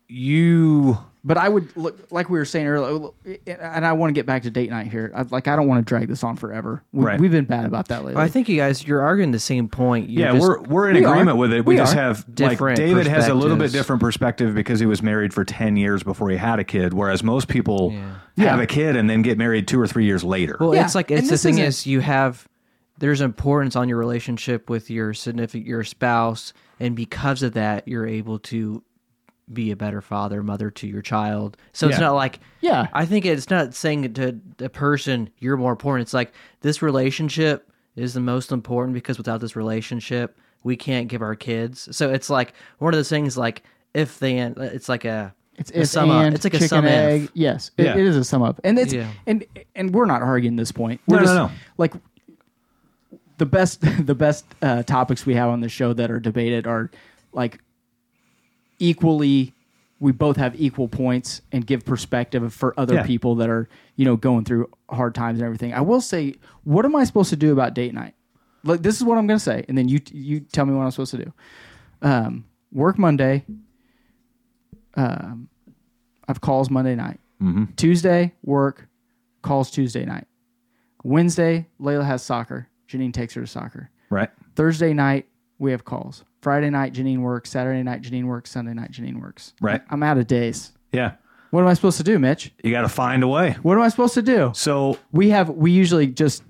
[0.07, 3.09] you But I would look like we were saying earlier,
[3.45, 5.11] and I want to get back to date night here.
[5.15, 6.83] I, like I don't want to drag this on forever.
[6.91, 7.19] We, Right.
[7.19, 8.19] We've been bad about that lately.
[8.19, 10.09] I think you guys you're arguing the same point.
[10.09, 11.11] You're yeah, just- we're we're in we are.
[11.13, 11.63] agreement with it.
[11.63, 11.99] We, We just are.
[11.99, 15.45] have like Different David has a little bit different perspective because he was married for
[15.45, 18.59] ten years before he had a kid, whereas most people have Yeah.
[18.59, 20.57] a kid and then get married two or three years later.
[20.59, 22.47] Well, Yeah, it's like and it's the thing isn't- is you have
[22.97, 28.07] there's importance on your relationship with your significant your spouse, and because of that, you're
[28.07, 28.81] able to
[29.51, 31.57] be a better father, mother to your child.
[31.73, 32.87] So it's not like Yeah.
[32.93, 36.03] I think it's not saying to the person you're more important.
[36.03, 36.31] It's like
[36.61, 41.87] this relationship is the most important because without this relationship, we can't give our kids.
[41.95, 43.63] So it's like one of those things like
[43.93, 46.23] if then it's like a It's a it's sum up.
[46.23, 47.23] and It's like a sum egg.
[47.23, 47.31] if.
[47.33, 49.09] Yes, it- it is a sum up, and it's Yeah.
[49.27, 49.43] and
[49.75, 51.01] and we're not arguing this point.
[51.07, 51.51] We're No, no, just, no.
[51.77, 51.93] Like
[53.37, 56.89] the best the best uh, topics we have on the show that are debated are
[57.33, 57.59] like
[58.81, 59.53] equally.
[59.99, 63.05] We both have equal points and give perspective for other Yeah.
[63.05, 65.73] people that are you know going through hard times and everything.
[65.73, 66.33] I will say,
[66.63, 68.15] what am I supposed to do about date night?
[68.63, 70.83] Like this is what I'm going to say, and then you you tell me what
[70.83, 71.33] I'm supposed to do.
[72.01, 73.45] Um, work Monday.
[74.95, 75.47] Um,
[76.27, 77.19] I've calls Monday night.
[77.75, 78.87] Tuesday, work,
[79.41, 80.27] calls Tuesday night.
[81.03, 82.67] Wednesday, Layla has soccer.
[82.87, 83.89] Janine takes her to soccer.
[84.11, 84.29] right?
[84.55, 85.27] Thursday night,
[85.57, 86.23] we have calls.
[86.41, 87.49] Friday night, Janine works.
[87.51, 88.49] Saturday night, Janine works.
[88.51, 89.53] Sunday night, Janine works.
[89.61, 89.81] Right.
[89.89, 90.71] I'm out of days.
[90.91, 91.13] Yeah.
[91.51, 92.51] What am I supposed to do, Mitch?
[92.63, 93.57] You got to find a way.
[93.61, 94.51] What am I supposed to do?
[94.55, 96.43] So We have, we usually just,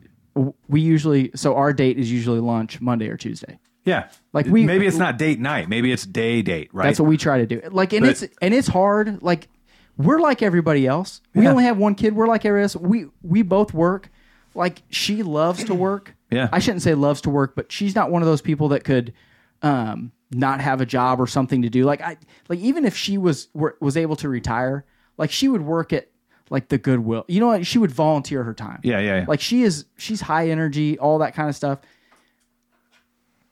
[0.68, 3.60] we usually, so our date is usually lunch Monday or Tuesday.
[3.84, 6.86] yeah, Like we- maybe it's not date night, maybe it's day date, right?
[6.86, 7.62] That's what we try to do.
[7.72, 9.22] Like, and But- it's and it's hard.
[9.24, 9.50] Like,
[9.98, 11.20] we're like everybody else.
[11.36, 11.52] We Yeah.
[11.52, 12.16] only have one kid.
[12.16, 12.76] We're like everybody else.
[12.78, 14.10] We we both work.
[14.56, 16.16] Like, she loves to work.
[16.30, 16.48] Yeah.
[16.52, 19.14] I shouldn't say loves to work, but she's not one of those people that could
[19.62, 21.84] um, not have a job or something to do.
[21.86, 22.18] Like, I
[22.50, 24.86] like even if she was were, was able to retire,
[25.18, 26.10] like she would work at
[26.50, 27.26] like the Goodwill.
[27.28, 27.66] You know what?
[27.66, 28.80] She would volunteer her time.
[28.84, 29.26] Yeah, yeah, yeah.
[29.28, 29.86] Like she is.
[29.98, 30.98] She's high energy.
[31.00, 31.80] All that kind of stuff.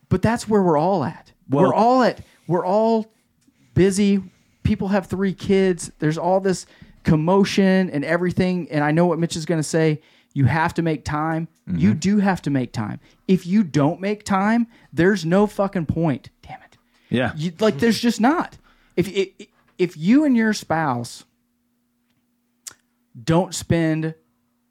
[0.10, 1.32] But that's where we're all at.
[1.50, 2.22] Well- we're all at.
[2.48, 3.12] We're all
[3.76, 4.24] busy.
[4.64, 5.92] People have three kids.
[6.00, 6.66] There's all this
[7.04, 8.68] commotion and everything.
[8.72, 10.02] And I know what Mitch is going to say.
[10.34, 11.48] You have to make time.
[11.68, 12.00] You mm-hmm.
[12.00, 13.00] do have to make time.
[13.28, 16.30] If you don't make time, there's no fucking point.
[16.42, 16.78] Damn it.
[17.10, 17.34] yeah.
[17.36, 18.58] You, like, there's just not.
[18.96, 19.30] If if
[19.78, 21.26] if you and your spouse
[23.22, 24.14] don't spend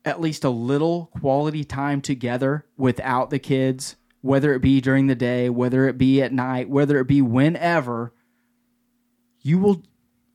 [0.04, 5.14] at least a little quality time together without the kids, whether it be during the
[5.14, 8.14] day, whether it be at night, whether it be whenever,
[9.42, 9.82] you will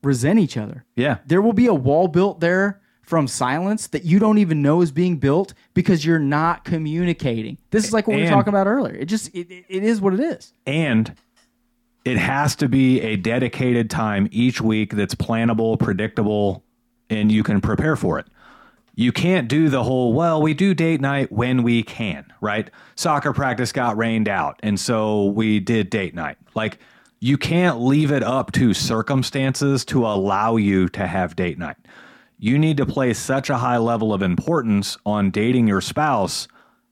[0.01, 0.85] resent each other.
[0.95, 1.19] yeah.
[1.25, 4.91] There will be a wall built there from silence that you don't even know is
[4.91, 7.57] being built because you're not communicating.
[7.69, 8.95] This is like what we were talking about earlier.
[8.95, 10.53] It just it, it- it is what it is.
[10.65, 11.13] And
[12.05, 16.63] it has to be a dedicated time each week that's plannable, predictable,
[17.09, 18.25] and you can prepare for it.
[18.95, 22.69] You can't do the whole, well, we do date night when we can, right?
[22.95, 26.37] Soccer practice got rained out, and so we did date night.
[26.55, 26.77] Like,
[27.19, 31.77] you can't leave it up to circumstances to allow you to have date night.
[32.37, 36.47] You need to place such a high level of importance on dating your spouse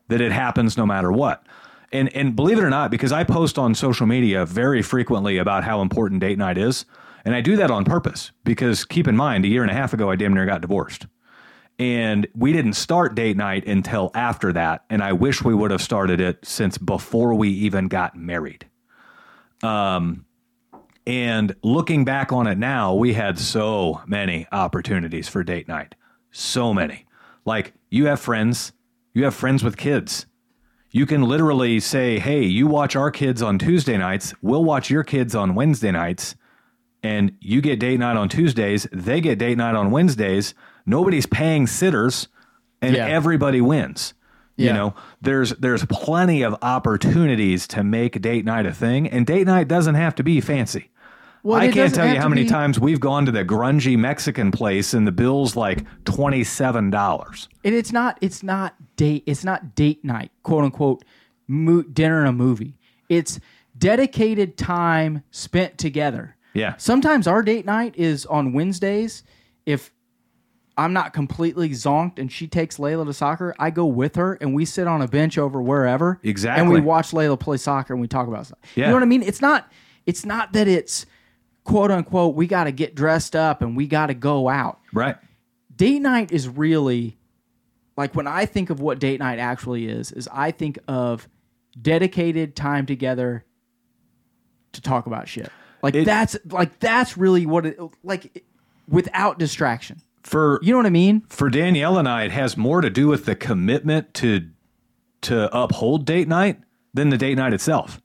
[0.07, 1.43] that it happens no matter what.
[1.91, 5.63] And and believe it or not, because I post on social media very frequently about
[5.63, 6.85] how important date night is,
[7.25, 9.93] and I do that on purpose because keep in mind, a year and a half
[9.93, 11.07] ago, I damn near got divorced.
[11.79, 14.85] And we didn't start date night until after that.
[14.89, 18.67] And I wish we would have started it since before we even got married.
[19.63, 20.25] Um,
[21.11, 25.93] and looking back on it now, we had so many opportunities for date night.
[26.31, 27.05] So many.
[27.43, 28.71] Like you have friends,
[29.13, 30.25] you have friends with kids.
[30.91, 35.03] You can literally say, hey, you watch our kids on Tuesday nights, we'll watch your
[35.03, 36.35] kids on Wednesday nights,
[37.03, 40.53] and you get date night on Tuesdays, they get date night on Wednesdays.
[40.85, 42.27] Nobody's paying sitters,
[42.81, 43.07] and Yeah.
[43.07, 44.13] everybody wins.
[44.57, 49.47] You know, there's there's plenty of opportunities to make date night a thing, and date
[49.47, 50.90] night doesn't have to be fancy.
[51.43, 54.51] Well, I can't tell you how many be- times we've gone to the grungy Mexican
[54.51, 57.49] place and the bill's like twenty seven dollars.
[57.63, 61.03] And it's not it's not date it's not date night, quote unquote,
[61.47, 62.77] mo- dinner and a movie.
[63.09, 63.39] It's
[63.77, 66.35] dedicated time spent together.
[66.53, 66.75] Yeah.
[66.77, 69.23] Sometimes our date night is on Wednesdays.
[69.65, 69.91] If
[70.77, 74.53] I'm not completely zonked and she takes Layla to soccer, I go with her and
[74.53, 76.19] we sit on a bench over wherever.
[76.23, 76.61] Exactly.
[76.61, 78.59] And we watch Layla play soccer and we talk about stuff.
[78.75, 78.85] Yeah.
[78.85, 79.23] You know what I mean?
[79.23, 79.71] It's not
[80.05, 81.05] it's not that it's
[81.63, 85.15] quote unquote we got to get dressed up and we got to go out Right.
[85.75, 87.17] date night is really
[87.97, 91.27] like when I think of what date night actually is, is I think of
[91.79, 93.45] dedicated time together
[94.73, 95.51] to talk about shit.
[95.83, 98.43] Like It- that's like that's really what it like
[98.87, 100.01] without distraction.
[100.23, 101.21] For You know what I mean?
[101.29, 104.47] for Danielle and I, it has more to do with the commitment to
[105.21, 106.59] to uphold date night
[106.93, 108.01] than the date night itself.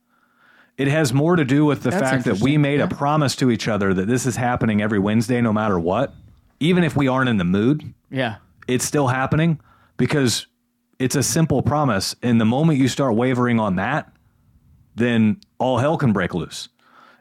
[0.77, 2.85] It has more to do with the That's fact that we made yeah.
[2.85, 6.13] a promise to each other that this is happening every Wednesday, no matter what.
[6.59, 8.35] Even if we aren't in the mood, Yeah.
[8.67, 9.59] it's still happening
[9.97, 10.45] because
[10.99, 12.15] it's a simple promise.
[12.21, 14.11] And the moment you start wavering on that,
[14.95, 16.69] then all hell can break loose.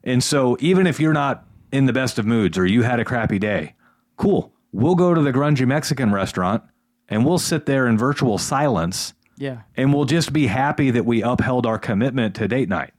[0.05, 3.05] And so, even if you're not in the best of moods or you had a
[3.05, 3.75] crappy day,
[4.17, 4.53] cool.
[4.73, 6.63] We'll go to the grungy Mexican restaurant
[7.09, 9.63] and we'll sit there in virtual silence Yeah.
[9.77, 12.93] and we'll just be happy that we upheld our commitment to date night.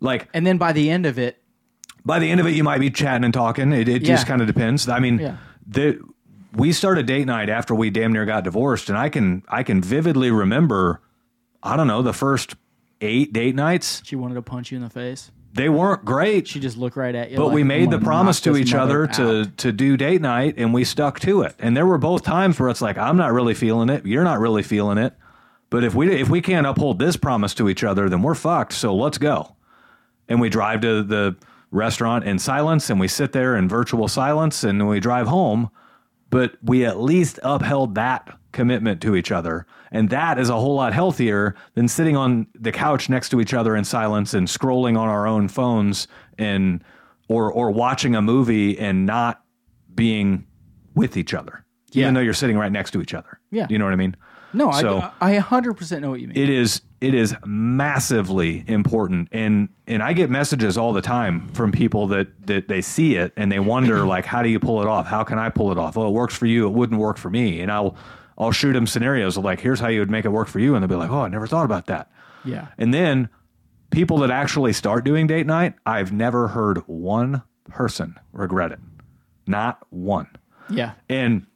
[0.00, 1.38] Like And then by the end of it,
[2.04, 3.72] by the end of it, you might be chatting and talking.
[3.72, 4.28] It, it just Yeah.
[4.28, 4.88] kind of depends.
[4.88, 5.36] I mean, Yeah.
[5.66, 5.98] the
[6.54, 9.80] we started date night after we damn near got divorced, and I can I can
[9.82, 11.00] vividly remember,
[11.62, 12.54] I don't know, the first
[13.00, 14.02] eight date nights.
[14.04, 15.30] she wanted to punch you in the face.
[15.54, 17.36] They weren't great, She just looked right at you.
[17.36, 19.40] but like, we "I'm made the gonna promise knock to this each other mother to
[19.42, 21.54] out." to do date night, and we stuck to it.
[21.60, 24.40] And there were both times where it's like, I'm not really feeling it, you're not
[24.40, 25.14] really feeling it.
[25.70, 28.72] But if we if we can't uphold this promise to each other, then we're fucked.
[28.74, 29.54] So let's go.
[30.28, 31.36] And we drive to the
[31.70, 35.70] restaurant in silence, and we sit there in virtual silence, and we drive home.
[36.30, 40.74] But we at least upheld that commitment to each other, and that is a whole
[40.76, 44.98] lot healthier than sitting on the couch next to each other in silence and scrolling
[44.98, 46.82] on our own phones and
[47.28, 49.42] or or watching a movie and not
[49.94, 50.46] being
[50.94, 52.02] with each other, Yeah.
[52.04, 53.38] even though you're sitting right next to each other.
[53.50, 53.66] Yeah.
[53.70, 54.16] you know what I mean.
[54.52, 56.36] No, So- I, I 100% know what you mean.
[56.36, 61.70] It is it is massively important, and and I get messages all the time from
[61.70, 64.88] people that that they see it and they wonder like, how do you pull it
[64.88, 65.06] off?
[65.06, 65.96] How can I pull it off?
[65.96, 66.66] Well, it works for you.
[66.66, 67.94] It wouldn't work for me, and I'll
[68.38, 70.74] I'll shoot them scenarios of like, here's how you would make it work for you,
[70.74, 72.10] and they'll be like, oh, I never thought about that.
[72.44, 72.68] yeah.
[72.78, 73.28] And then
[73.90, 78.80] people that actually start doing date night, I've never heard one person regret it.
[79.46, 80.28] Not one.
[80.70, 80.92] Yeah.
[81.08, 81.46] And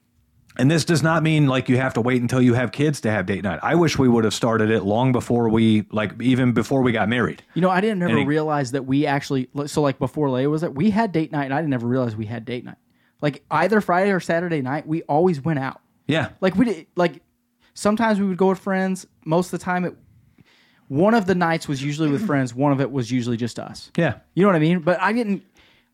[0.58, 3.10] and this does not mean like you have to wait until you have kids to
[3.10, 3.60] have date night.
[3.62, 7.08] I wish we would have started it long before we like even before we got
[7.08, 7.42] married.
[7.54, 10.70] You know, I didn't ever realize that we actually so like before Layla was there,
[10.70, 12.76] we had date night, and I didn't ever realize we had date night.
[13.20, 15.80] Like either Friday or Saturday night, we always went out.
[16.06, 16.30] Yeah.
[16.40, 17.22] Like we did, like
[17.74, 19.06] sometimes we would go with friends.
[19.24, 19.94] Most of the time, it
[20.88, 22.54] one of the nights was usually with friends.
[22.54, 23.92] One of it was usually just us.
[23.96, 24.18] Yeah.
[24.34, 24.80] You know what I mean?
[24.80, 25.44] But I didn't.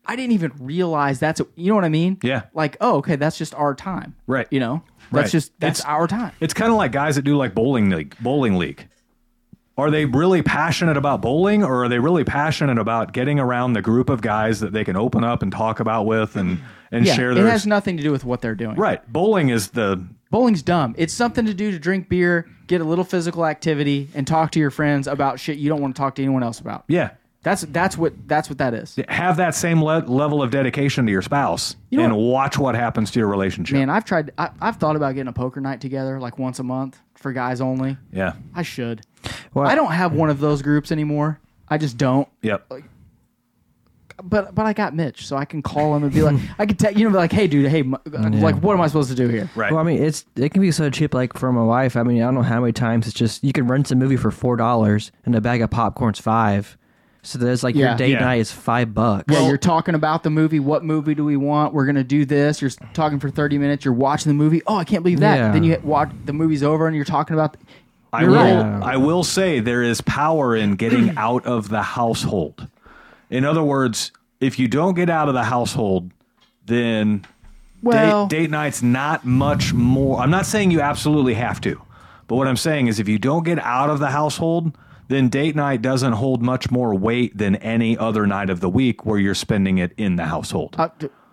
[0.06, 2.18] I didn't even realize that's you know what I mean?
[2.22, 2.42] Yeah.
[2.54, 4.14] Like oh okay, that's just our time.
[4.26, 4.46] Right.
[4.50, 4.82] You know,
[5.12, 5.30] that's Right.
[5.30, 6.32] just that's It's- our time.
[6.40, 8.88] It's kind of like guys that do like bowling league, bowling league.
[9.76, 13.82] Are they really passionate about bowling or are they really passionate about getting around the
[13.82, 16.60] group of guys that they can open up and talk about with and
[16.92, 18.76] and Yeah, share their it has nothing to do with what they're doing.
[18.76, 19.00] Right.
[19.12, 20.00] Bowling is the
[20.30, 20.94] Bowling's dumb.
[20.98, 24.58] It's something to do to drink beer, get a little physical activity, and talk to
[24.60, 26.84] your friends about shit you don't want to talk to anyone else about.
[26.88, 27.10] yeah.
[27.44, 28.98] That's that's what that's what that is.
[29.08, 32.22] Have that same le- level of dedication to your spouse You know and what?
[32.24, 33.74] watch what happens to your relationship.
[33.76, 34.32] Man, I've tried.
[34.36, 37.60] I, I've thought about getting a poker night together, like once a month for guys
[37.60, 37.96] only.
[38.12, 38.32] Yeah.
[38.54, 39.02] I should.
[39.52, 41.38] Well, I don't have one of those groups anymore.
[41.68, 42.26] I just don't.
[42.42, 42.66] Yep.
[44.22, 46.76] But but I got Mitch, so I can call him and be like, I can
[46.76, 47.98] tell you know, be like, hey, dude, hey, m- uh,
[48.30, 49.50] like, what am I supposed to do here?
[49.56, 49.72] Right.
[49.72, 51.12] Well, I mean, it's it can be so cheap.
[51.14, 53.52] Like for my wife, I mean, I don't know how many times it's just you
[53.52, 56.78] can rent a movie for four dollars and a bag of popcorn's five.
[57.24, 57.88] So there's like Yeah.
[57.88, 58.20] your date Yeah.
[58.20, 59.24] night is five bucks.
[59.32, 60.60] Yeah, you're talking about the movie.
[60.60, 61.72] What movie do we want?
[61.74, 62.60] We're gonna do this.
[62.62, 63.84] You're talking for 30 minutes.
[63.84, 64.62] You're watching the movie.
[64.66, 65.36] Oh, I can't believe that.
[65.38, 65.50] Yeah.
[65.50, 67.56] Then you hit- watch the movie's over, and you're talking about.
[68.12, 68.82] I You're will, right.
[68.82, 72.68] I will say there is power in getting out of the household.
[73.28, 76.10] In other words, if you don't get out of the household,
[76.66, 77.24] then
[77.82, 80.20] Well, date, date night's not much more.
[80.20, 81.80] I'm not saying you absolutely have to,
[82.28, 84.76] but what I'm saying is if you don't get out of the household,
[85.08, 89.04] then date night doesn't hold much more weight than any other night of the week
[89.04, 90.74] where you're spending it in the household.
[90.78, 90.88] uh,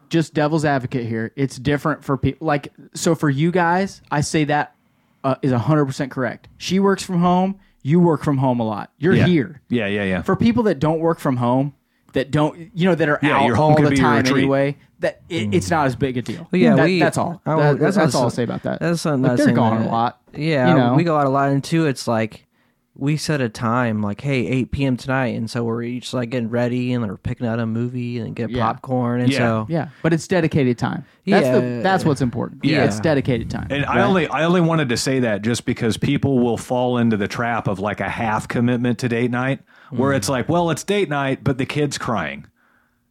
[0.10, 1.32] just devil's advocate here.
[1.38, 2.46] It's different for people.
[2.46, 4.76] Like so, for you guys, I say that
[5.24, 6.50] uh, is 100 percent correct.
[6.58, 7.60] She works from home.
[7.84, 8.92] You work from home a lot.
[8.98, 9.26] You're yeah.
[9.26, 9.62] here.
[9.70, 10.22] Yeah, yeah, yeah.
[10.22, 11.74] For people that don't work from home,
[12.14, 15.22] that don't, you know, that are Yeah, out your home all the time anyway, that
[15.30, 16.48] it, it's not as big a deal.
[16.52, 17.42] But yeah, That- we, that's all.
[17.46, 18.80] I- That- that's, not all I'll say about that.
[18.82, 19.88] That's not, Like, not they're saying gone that.
[19.88, 20.22] a lot.
[20.36, 20.94] Yeah, you know?
[20.94, 22.46] we go out a lot, and two, it's like
[22.94, 24.98] we set a time, like hey, eight p.m.
[24.98, 28.36] tonight, and so we're each like getting ready and we're picking out a movie and
[28.36, 28.66] get Yeah.
[28.66, 29.38] popcorn, and Yeah.
[29.38, 31.06] so Yeah, but it's dedicated time.
[31.26, 31.82] That's the Yeah.
[31.82, 32.66] that's what's important.
[32.66, 32.84] Yeah.
[32.84, 33.68] it's dedicated time.
[33.70, 37.16] And I only I only wanted to say that just because people will fall into
[37.16, 40.18] the trap of like a half commitment to date night, where mm.
[40.18, 42.46] it's like, well, it's date night, but the kid's crying,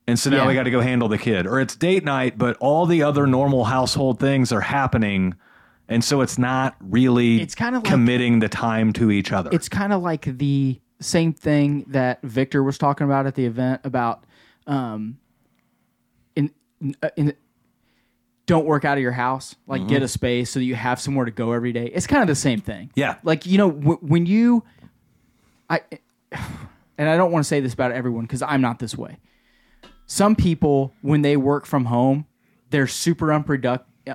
[0.06, 0.48] and so now Yeah.
[0.48, 3.26] we got to go handle the kid, or it's date night, but all the other
[3.26, 5.34] normal household things are happening,
[5.90, 9.50] And so it's not really It's kinda like- committing the time to each other.
[9.52, 13.80] it's kind of like the same thing that Victor was talking about at the event
[13.84, 14.24] about
[14.66, 15.18] um
[16.36, 16.50] in
[17.02, 17.34] uh, in
[18.46, 19.54] don't work out of your house.
[19.66, 20.06] Like get a mm-hmm.
[20.06, 21.86] space so that you have somewhere to go every day.
[21.86, 22.90] It's kind of the same thing.
[22.96, 23.16] Yeah.
[23.22, 24.64] like you know w- when you
[25.68, 25.80] i
[26.98, 29.18] and i don't want to say this about everyone because i'm not this way.
[30.06, 32.26] Some people when they work from home
[32.70, 34.14] they're super unproductive uh,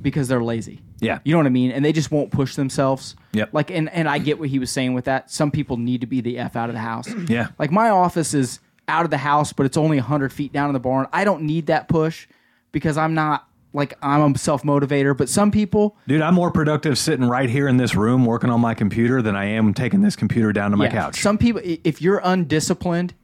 [0.00, 1.18] because they're lazy Yeah.
[1.24, 3.50] you know what i mean and they just won't push themselves Yep.
[3.52, 6.06] like and and i get what he was saying with that some people need to
[6.06, 7.48] be the f out of the house Yeah.
[7.58, 10.72] like my office is out of the house but it's only 100 feet down in
[10.74, 12.26] the barn i don't need that push
[12.72, 17.26] because i'm not like i'm a self-motivator but some people Dude, I'm more productive sitting
[17.26, 20.52] right here in this room working on my computer than I am taking this computer
[20.52, 20.90] down to my Yeah.
[20.90, 21.20] couch.
[21.22, 23.14] Some people, if you're undisciplined,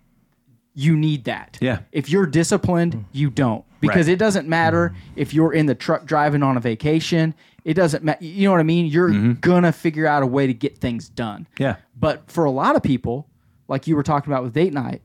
[0.75, 1.59] you need that.
[1.61, 1.81] Yeah.
[1.93, 3.65] If you're disciplined, you don't.
[3.81, 4.15] Because Right.
[4.15, 5.13] it doesn't matter mm.
[5.17, 7.35] if you're in the truck driving on a vacation.
[7.69, 8.25] It doesn't matter.
[8.25, 8.87] You know what I mean?
[8.87, 11.47] You're gonna figure out a way to get things done.
[11.53, 11.63] Mm-hmm.
[11.63, 11.77] Yeah.
[11.95, 13.29] But for a lot of people,
[13.69, 15.03] like you were talking about with date night,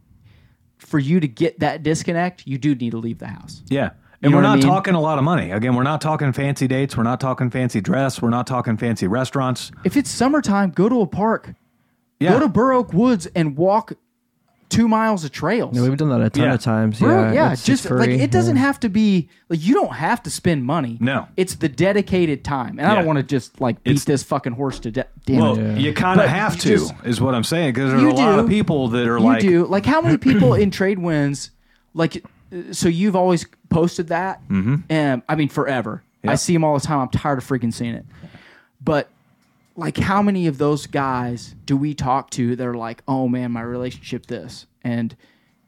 [0.77, 3.64] for you to get that disconnect, you do need to leave the house.
[3.68, 3.90] Yeah.
[4.22, 4.68] And know we're what I not mean?
[4.68, 5.52] talking a lot of money.
[5.52, 6.95] Again, we're not talking fancy dates.
[6.95, 8.22] We're not talking fancy dress.
[8.22, 9.69] We're not talking fancy restaurants.
[9.84, 11.56] If it's summertime, go to a park.
[12.22, 12.31] Yeah.
[12.31, 13.91] Go to Burr Oak Woods and walk
[14.74, 15.76] two miles of trails.
[15.76, 16.54] Yeah, we've done that a ton Yeah.
[16.56, 17.00] of times.
[17.00, 18.62] Bro, yeah, yeah, it's just like free, it doesn't yeah.
[18.64, 20.98] have to be like you don't have to spend money.
[21.00, 21.28] No.
[21.38, 24.54] it's the dedicated time, and I don't want to just like beat It's- this fucking
[24.54, 25.08] horse to death.
[25.26, 25.64] Damn Well, it.
[25.64, 25.78] Yeah.
[25.78, 28.12] you kind of But have you to, just- is what I'm saying, because there's You
[28.12, 28.40] a lot do.
[28.41, 31.52] of people that are you like, do like how many people in Trade Winds
[31.94, 32.18] like
[32.52, 34.76] uh, so you've always posted that mm-hmm.
[34.90, 37.94] and i mean forever i see them all the time i'm tired of freaking seeing
[37.95, 38.06] it
[38.82, 39.10] but
[39.76, 43.52] like how many of those guys do we talk to that are like oh man
[43.52, 45.16] my relationship this and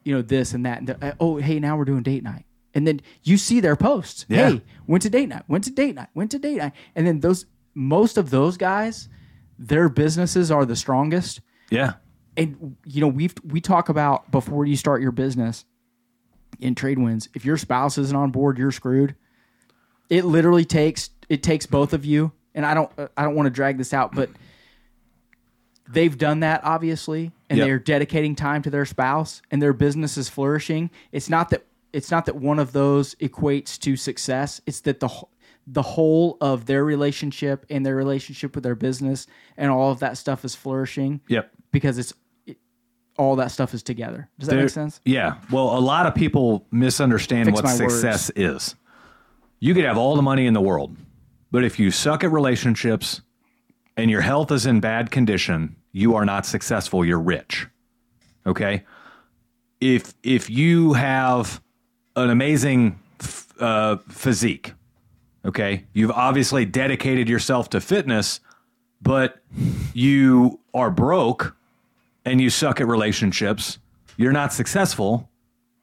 [0.04, 2.44] you know this and that and oh hey now we're doing date night.
[2.74, 4.26] And then you see their posts.
[4.28, 4.50] Yeah.
[4.50, 6.72] hey went to date night went to date night went to date night.
[6.94, 9.08] And then those most of those guys
[9.58, 11.40] their businesses are the strongest.
[11.70, 11.94] Yeah,
[12.36, 15.64] and you know we've we talk about before you start your business
[16.60, 19.16] in Trade Winds if your spouse isn't on board you're screwed.
[20.08, 23.50] It literally takes it takes both of you and i don't i don't want to
[23.50, 24.28] drag this out but
[25.88, 27.66] they've done that obviously and Yep.
[27.66, 32.10] they're dedicating time to their spouse and their business is flourishing it's not that it's
[32.10, 35.08] not that one of those equates to success it's that the
[35.68, 39.26] the whole of their relationship and their relationship with their business
[39.56, 41.50] and all of that stuff is flourishing yep.
[41.72, 42.12] because it's
[42.46, 42.56] it,
[43.18, 44.28] all that stuff is together.
[44.38, 45.00] Does that There- make sense?
[45.04, 45.38] Yeah.
[45.50, 48.76] Well, a lot of people misunderstand Fix what success is.
[49.58, 50.94] You could have all the money in the world,
[51.50, 53.22] but if you suck at relationships
[53.96, 57.04] and your health is in bad condition, you are not successful.
[57.04, 57.66] You're rich.
[58.46, 58.84] Okay.
[59.80, 61.60] If if you have
[62.14, 62.98] an amazing
[63.60, 64.72] uh, physique,
[65.44, 68.40] okay, you've obviously dedicated yourself to fitness,
[69.02, 69.42] but
[69.92, 71.56] you are broke
[72.24, 73.78] and you suck at relationships,
[74.16, 75.30] you're not successful.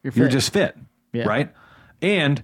[0.04, 0.32] You're fit.
[0.32, 0.78] just fit,
[1.14, 1.24] Yeah.
[1.24, 1.54] right?
[2.02, 2.44] And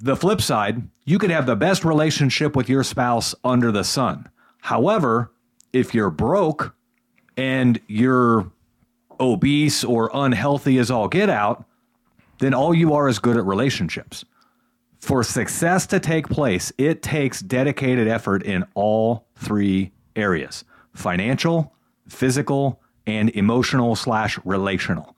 [0.00, 4.28] the flip side, you could have the best relationship with your spouse under the sun.
[4.60, 5.30] However,
[5.72, 6.74] if you're broke
[7.36, 8.50] and you're
[9.20, 11.64] obese or unhealthy as all get out,
[12.38, 14.24] then all you are is good at relationships.
[15.00, 20.64] For success to take place, it takes dedicated effort in all three areas
[20.94, 21.74] financial,
[22.08, 25.16] physical, and emotional slash relational.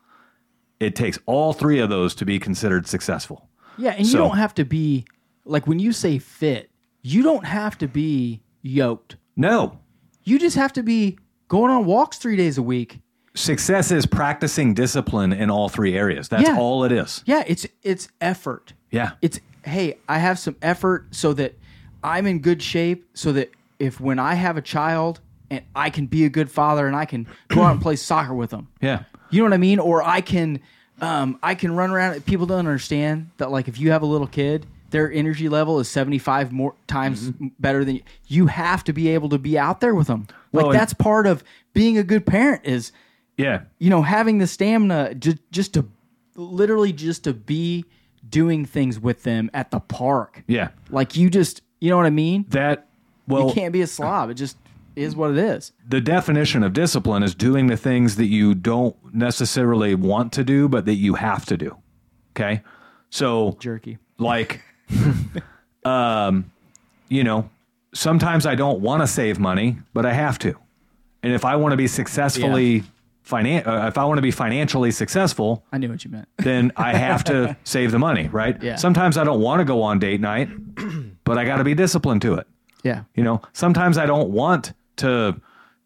[0.80, 3.48] It takes all three of those to be considered successful.
[3.78, 5.04] Yeah, and you don't have to be
[5.46, 6.70] like when you say fit,
[7.02, 9.16] you don't have to be yoked.
[9.36, 9.78] No,
[10.24, 11.18] You just have to be
[11.48, 13.00] going on walks three days a week.
[13.34, 16.28] success is practicing discipline in all three areas.
[16.28, 16.56] That's Yeah.
[16.58, 17.22] all it is.
[17.26, 18.72] Yeah, it's it's effort.
[18.90, 19.10] Yeah.
[19.22, 21.54] It's hey, I have some effort so that
[22.02, 25.20] I'm in good shape so that if when I have a child
[25.50, 28.34] and I can be a good father and I can go out and play soccer
[28.34, 28.68] with them.
[28.80, 29.02] Yeah.
[29.30, 29.78] You know what I mean?
[29.80, 30.60] Or I can,
[31.00, 32.24] um, I can run around.
[32.26, 33.50] People don't understand that.
[33.50, 37.30] Like, if you have a little kid, their energy level is seventy five more times
[37.30, 37.48] Mm-hmm.
[37.58, 38.02] better than you.
[38.26, 40.26] You have to be able to be out there with them.
[40.52, 41.42] Like Well, that's part of
[41.72, 42.62] being a good parent.
[42.64, 42.92] Is
[43.36, 43.62] Yeah.
[43.78, 45.86] you know having the stamina just just to
[46.34, 47.84] literally just to be
[48.28, 50.42] doing things with them at the park.
[50.48, 50.68] Yeah.
[50.90, 52.44] Like you just, you know what I mean?
[52.48, 52.86] That,
[53.28, 54.30] well, you can't be a slob.
[54.30, 54.56] It just
[54.96, 55.72] is what it is.
[55.88, 60.68] the definition of discipline is doing the things that you don't necessarily want to do,
[60.68, 61.76] but that you have to do.
[62.34, 62.62] Okay.
[63.10, 63.98] So, Jerky.
[64.18, 64.62] like,
[65.86, 66.50] um,
[67.08, 67.48] you know,
[67.94, 70.54] sometimes I don't want to save money, but I have to.
[71.22, 72.82] And if I want to be successfully
[73.24, 76.28] finan- uh, if I want to be financially successful, I knew what you meant.
[76.38, 78.60] then I have to save the money, right?
[78.62, 78.76] Yeah.
[78.76, 80.48] Sometimes I don't want to go on date night,
[81.24, 82.46] but I got to be disciplined to it.
[82.82, 83.02] Yeah.
[83.14, 85.40] You know, sometimes I don't want to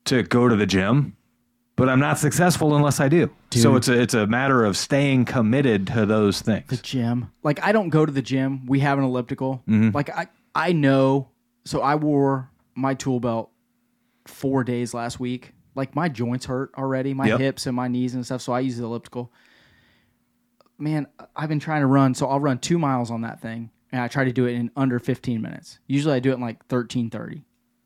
[0.06, 1.16] to go to the gym,
[1.76, 3.30] but I'm not successful unless I do.
[3.52, 6.68] So it's a it's a matter of staying committed to those things.
[6.68, 7.30] the gym.
[7.42, 8.64] Like I don't go to the gym.
[8.66, 9.62] We have an elliptical.
[9.68, 9.90] Mm-hmm.
[9.94, 11.28] Like I I know.
[11.64, 13.50] So I wore my tool belt
[14.26, 15.52] four days last week.
[15.74, 17.40] Like my joints hurt already, my Yep.
[17.40, 18.40] hips and my knees and stuff.
[18.42, 19.32] So I use the elliptical.
[20.78, 21.06] Man,
[21.36, 22.14] I've been trying to run.
[22.14, 24.70] So I'll run two miles on that thing, and I try to do it in
[24.76, 25.78] under 15 minutes.
[25.86, 27.42] Usually I do it in like 13:30,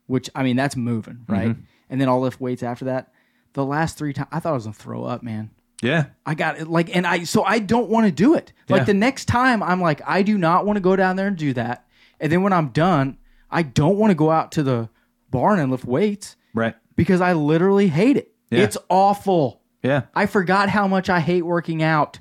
[0.07, 1.49] which I mean that's moving, right?
[1.51, 1.61] Mm-hmm.
[1.91, 3.13] And then I'll lift weights after that.
[3.55, 5.51] The last three times, I thought I was gonna throw up, man.
[5.83, 6.07] Yeah.
[6.25, 8.53] I got it like and I so I don't want to do it.
[8.69, 8.85] Like Yeah.
[8.85, 11.53] the next time I'm like I do not want to go down there and do
[11.55, 11.87] that.
[12.21, 13.19] And then when I'm done,
[13.51, 14.89] I don't want to go out to the
[15.31, 16.75] barn and lift weights Right.
[16.97, 18.33] because I literally hate it.
[18.51, 18.61] Yeah.
[18.61, 19.61] It's awful.
[19.83, 20.03] Yeah.
[20.15, 22.19] I forgot how much I hate working out.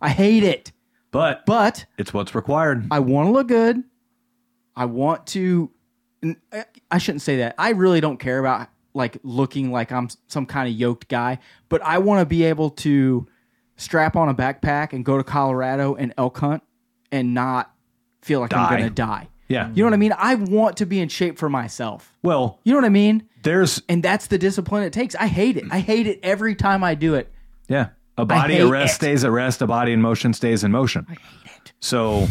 [0.00, 0.72] I hate it.
[1.12, 2.86] But But it's what's required.
[2.90, 3.84] I want to look good.
[4.74, 5.70] I want to
[6.90, 7.54] I shouldn't say that.
[7.58, 11.38] I really don't care about like looking like I'm some kind of yoked guy,
[11.68, 13.26] but I want to be able to
[13.76, 16.62] strap on a backpack and go to Colorado and elk hunt
[17.10, 17.72] and not
[18.22, 19.28] feel like I'm going to die.
[19.48, 19.68] Yeah.
[19.74, 20.14] You know what I mean?
[20.16, 22.16] I want to be in shape for myself.
[22.22, 23.28] Well, You know what I mean?
[23.42, 25.14] there's And that's the discipline it takes.
[25.16, 25.64] I hate it.
[25.70, 27.30] I hate it every time I do it.
[27.68, 27.88] yeah.
[28.16, 28.94] A body at rest it.
[28.94, 31.04] stays at rest, a body in motion stays in motion.
[31.10, 31.72] I hate it.
[31.80, 32.28] So,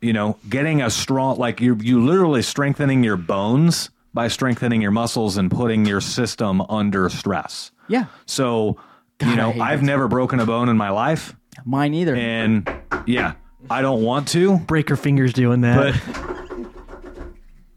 [0.00, 4.90] you know, getting a strong like you you literally strengthening your bones by strengthening your
[4.90, 7.70] muscles and putting your system under stress.
[7.86, 8.06] Yeah.
[8.26, 8.78] So,
[9.22, 9.86] you know, I've that.
[9.86, 12.16] never broken a bone in my life Mine either.
[12.16, 12.68] and
[13.06, 13.34] yeah,
[13.70, 15.76] I don't want to, Break your fingers doing that.
[16.02, 16.26] but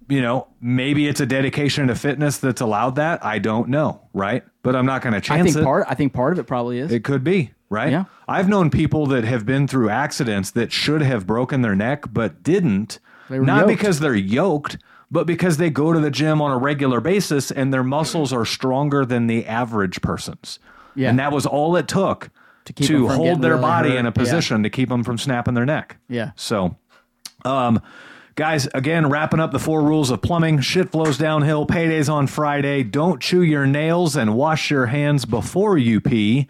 [0.07, 3.23] you know, maybe it's a dedication to fitness that's allowed that.
[3.23, 4.43] I don't know, right?
[4.63, 5.63] But I'm not going to I chance think it.
[5.63, 6.91] part I think part of it probably is.
[6.91, 7.91] It could be, right?
[7.91, 8.05] Yeah.
[8.27, 12.41] I've known people that have been through accidents that should have broken their neck but
[12.43, 12.99] didn't.
[13.29, 13.67] They were Not yoked.
[13.67, 14.77] because they're yoked,
[15.11, 18.45] but because they go to the gym on a regular basis and their muscles are
[18.45, 20.59] stronger than the average person's.
[20.95, 21.09] Yeah.
[21.09, 22.29] And that was all it took
[22.65, 23.97] to, from hold their really body hurt.
[23.99, 24.11] in a Yeah.
[24.11, 25.97] position to keep them from snapping their neck.
[26.07, 26.31] Yeah.
[26.35, 26.75] So,
[27.45, 27.81] um,
[28.35, 30.59] guys, again, wrapping up the four rules of plumbing.
[30.61, 31.65] Shit flows downhill.
[31.65, 32.83] Paydays on Friday.
[32.83, 36.47] Don't chew your nails and wash your hands before you pee.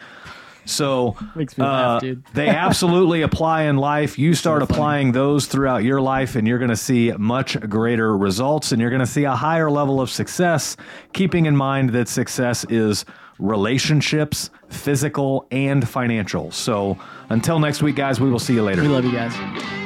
[0.69, 4.19] So Makes me laugh, uh, they absolutely apply in life.
[4.19, 8.71] You start applying those throughout your life, and you're going to see much greater results,
[8.71, 10.77] and you're going to see a higher level of success.
[11.13, 13.05] Keeping in mind that success is
[13.39, 16.51] relationships, physical, and financial.
[16.51, 16.97] So
[17.29, 18.81] until next week, guys, we will see you later.
[18.81, 19.78] We love you guys.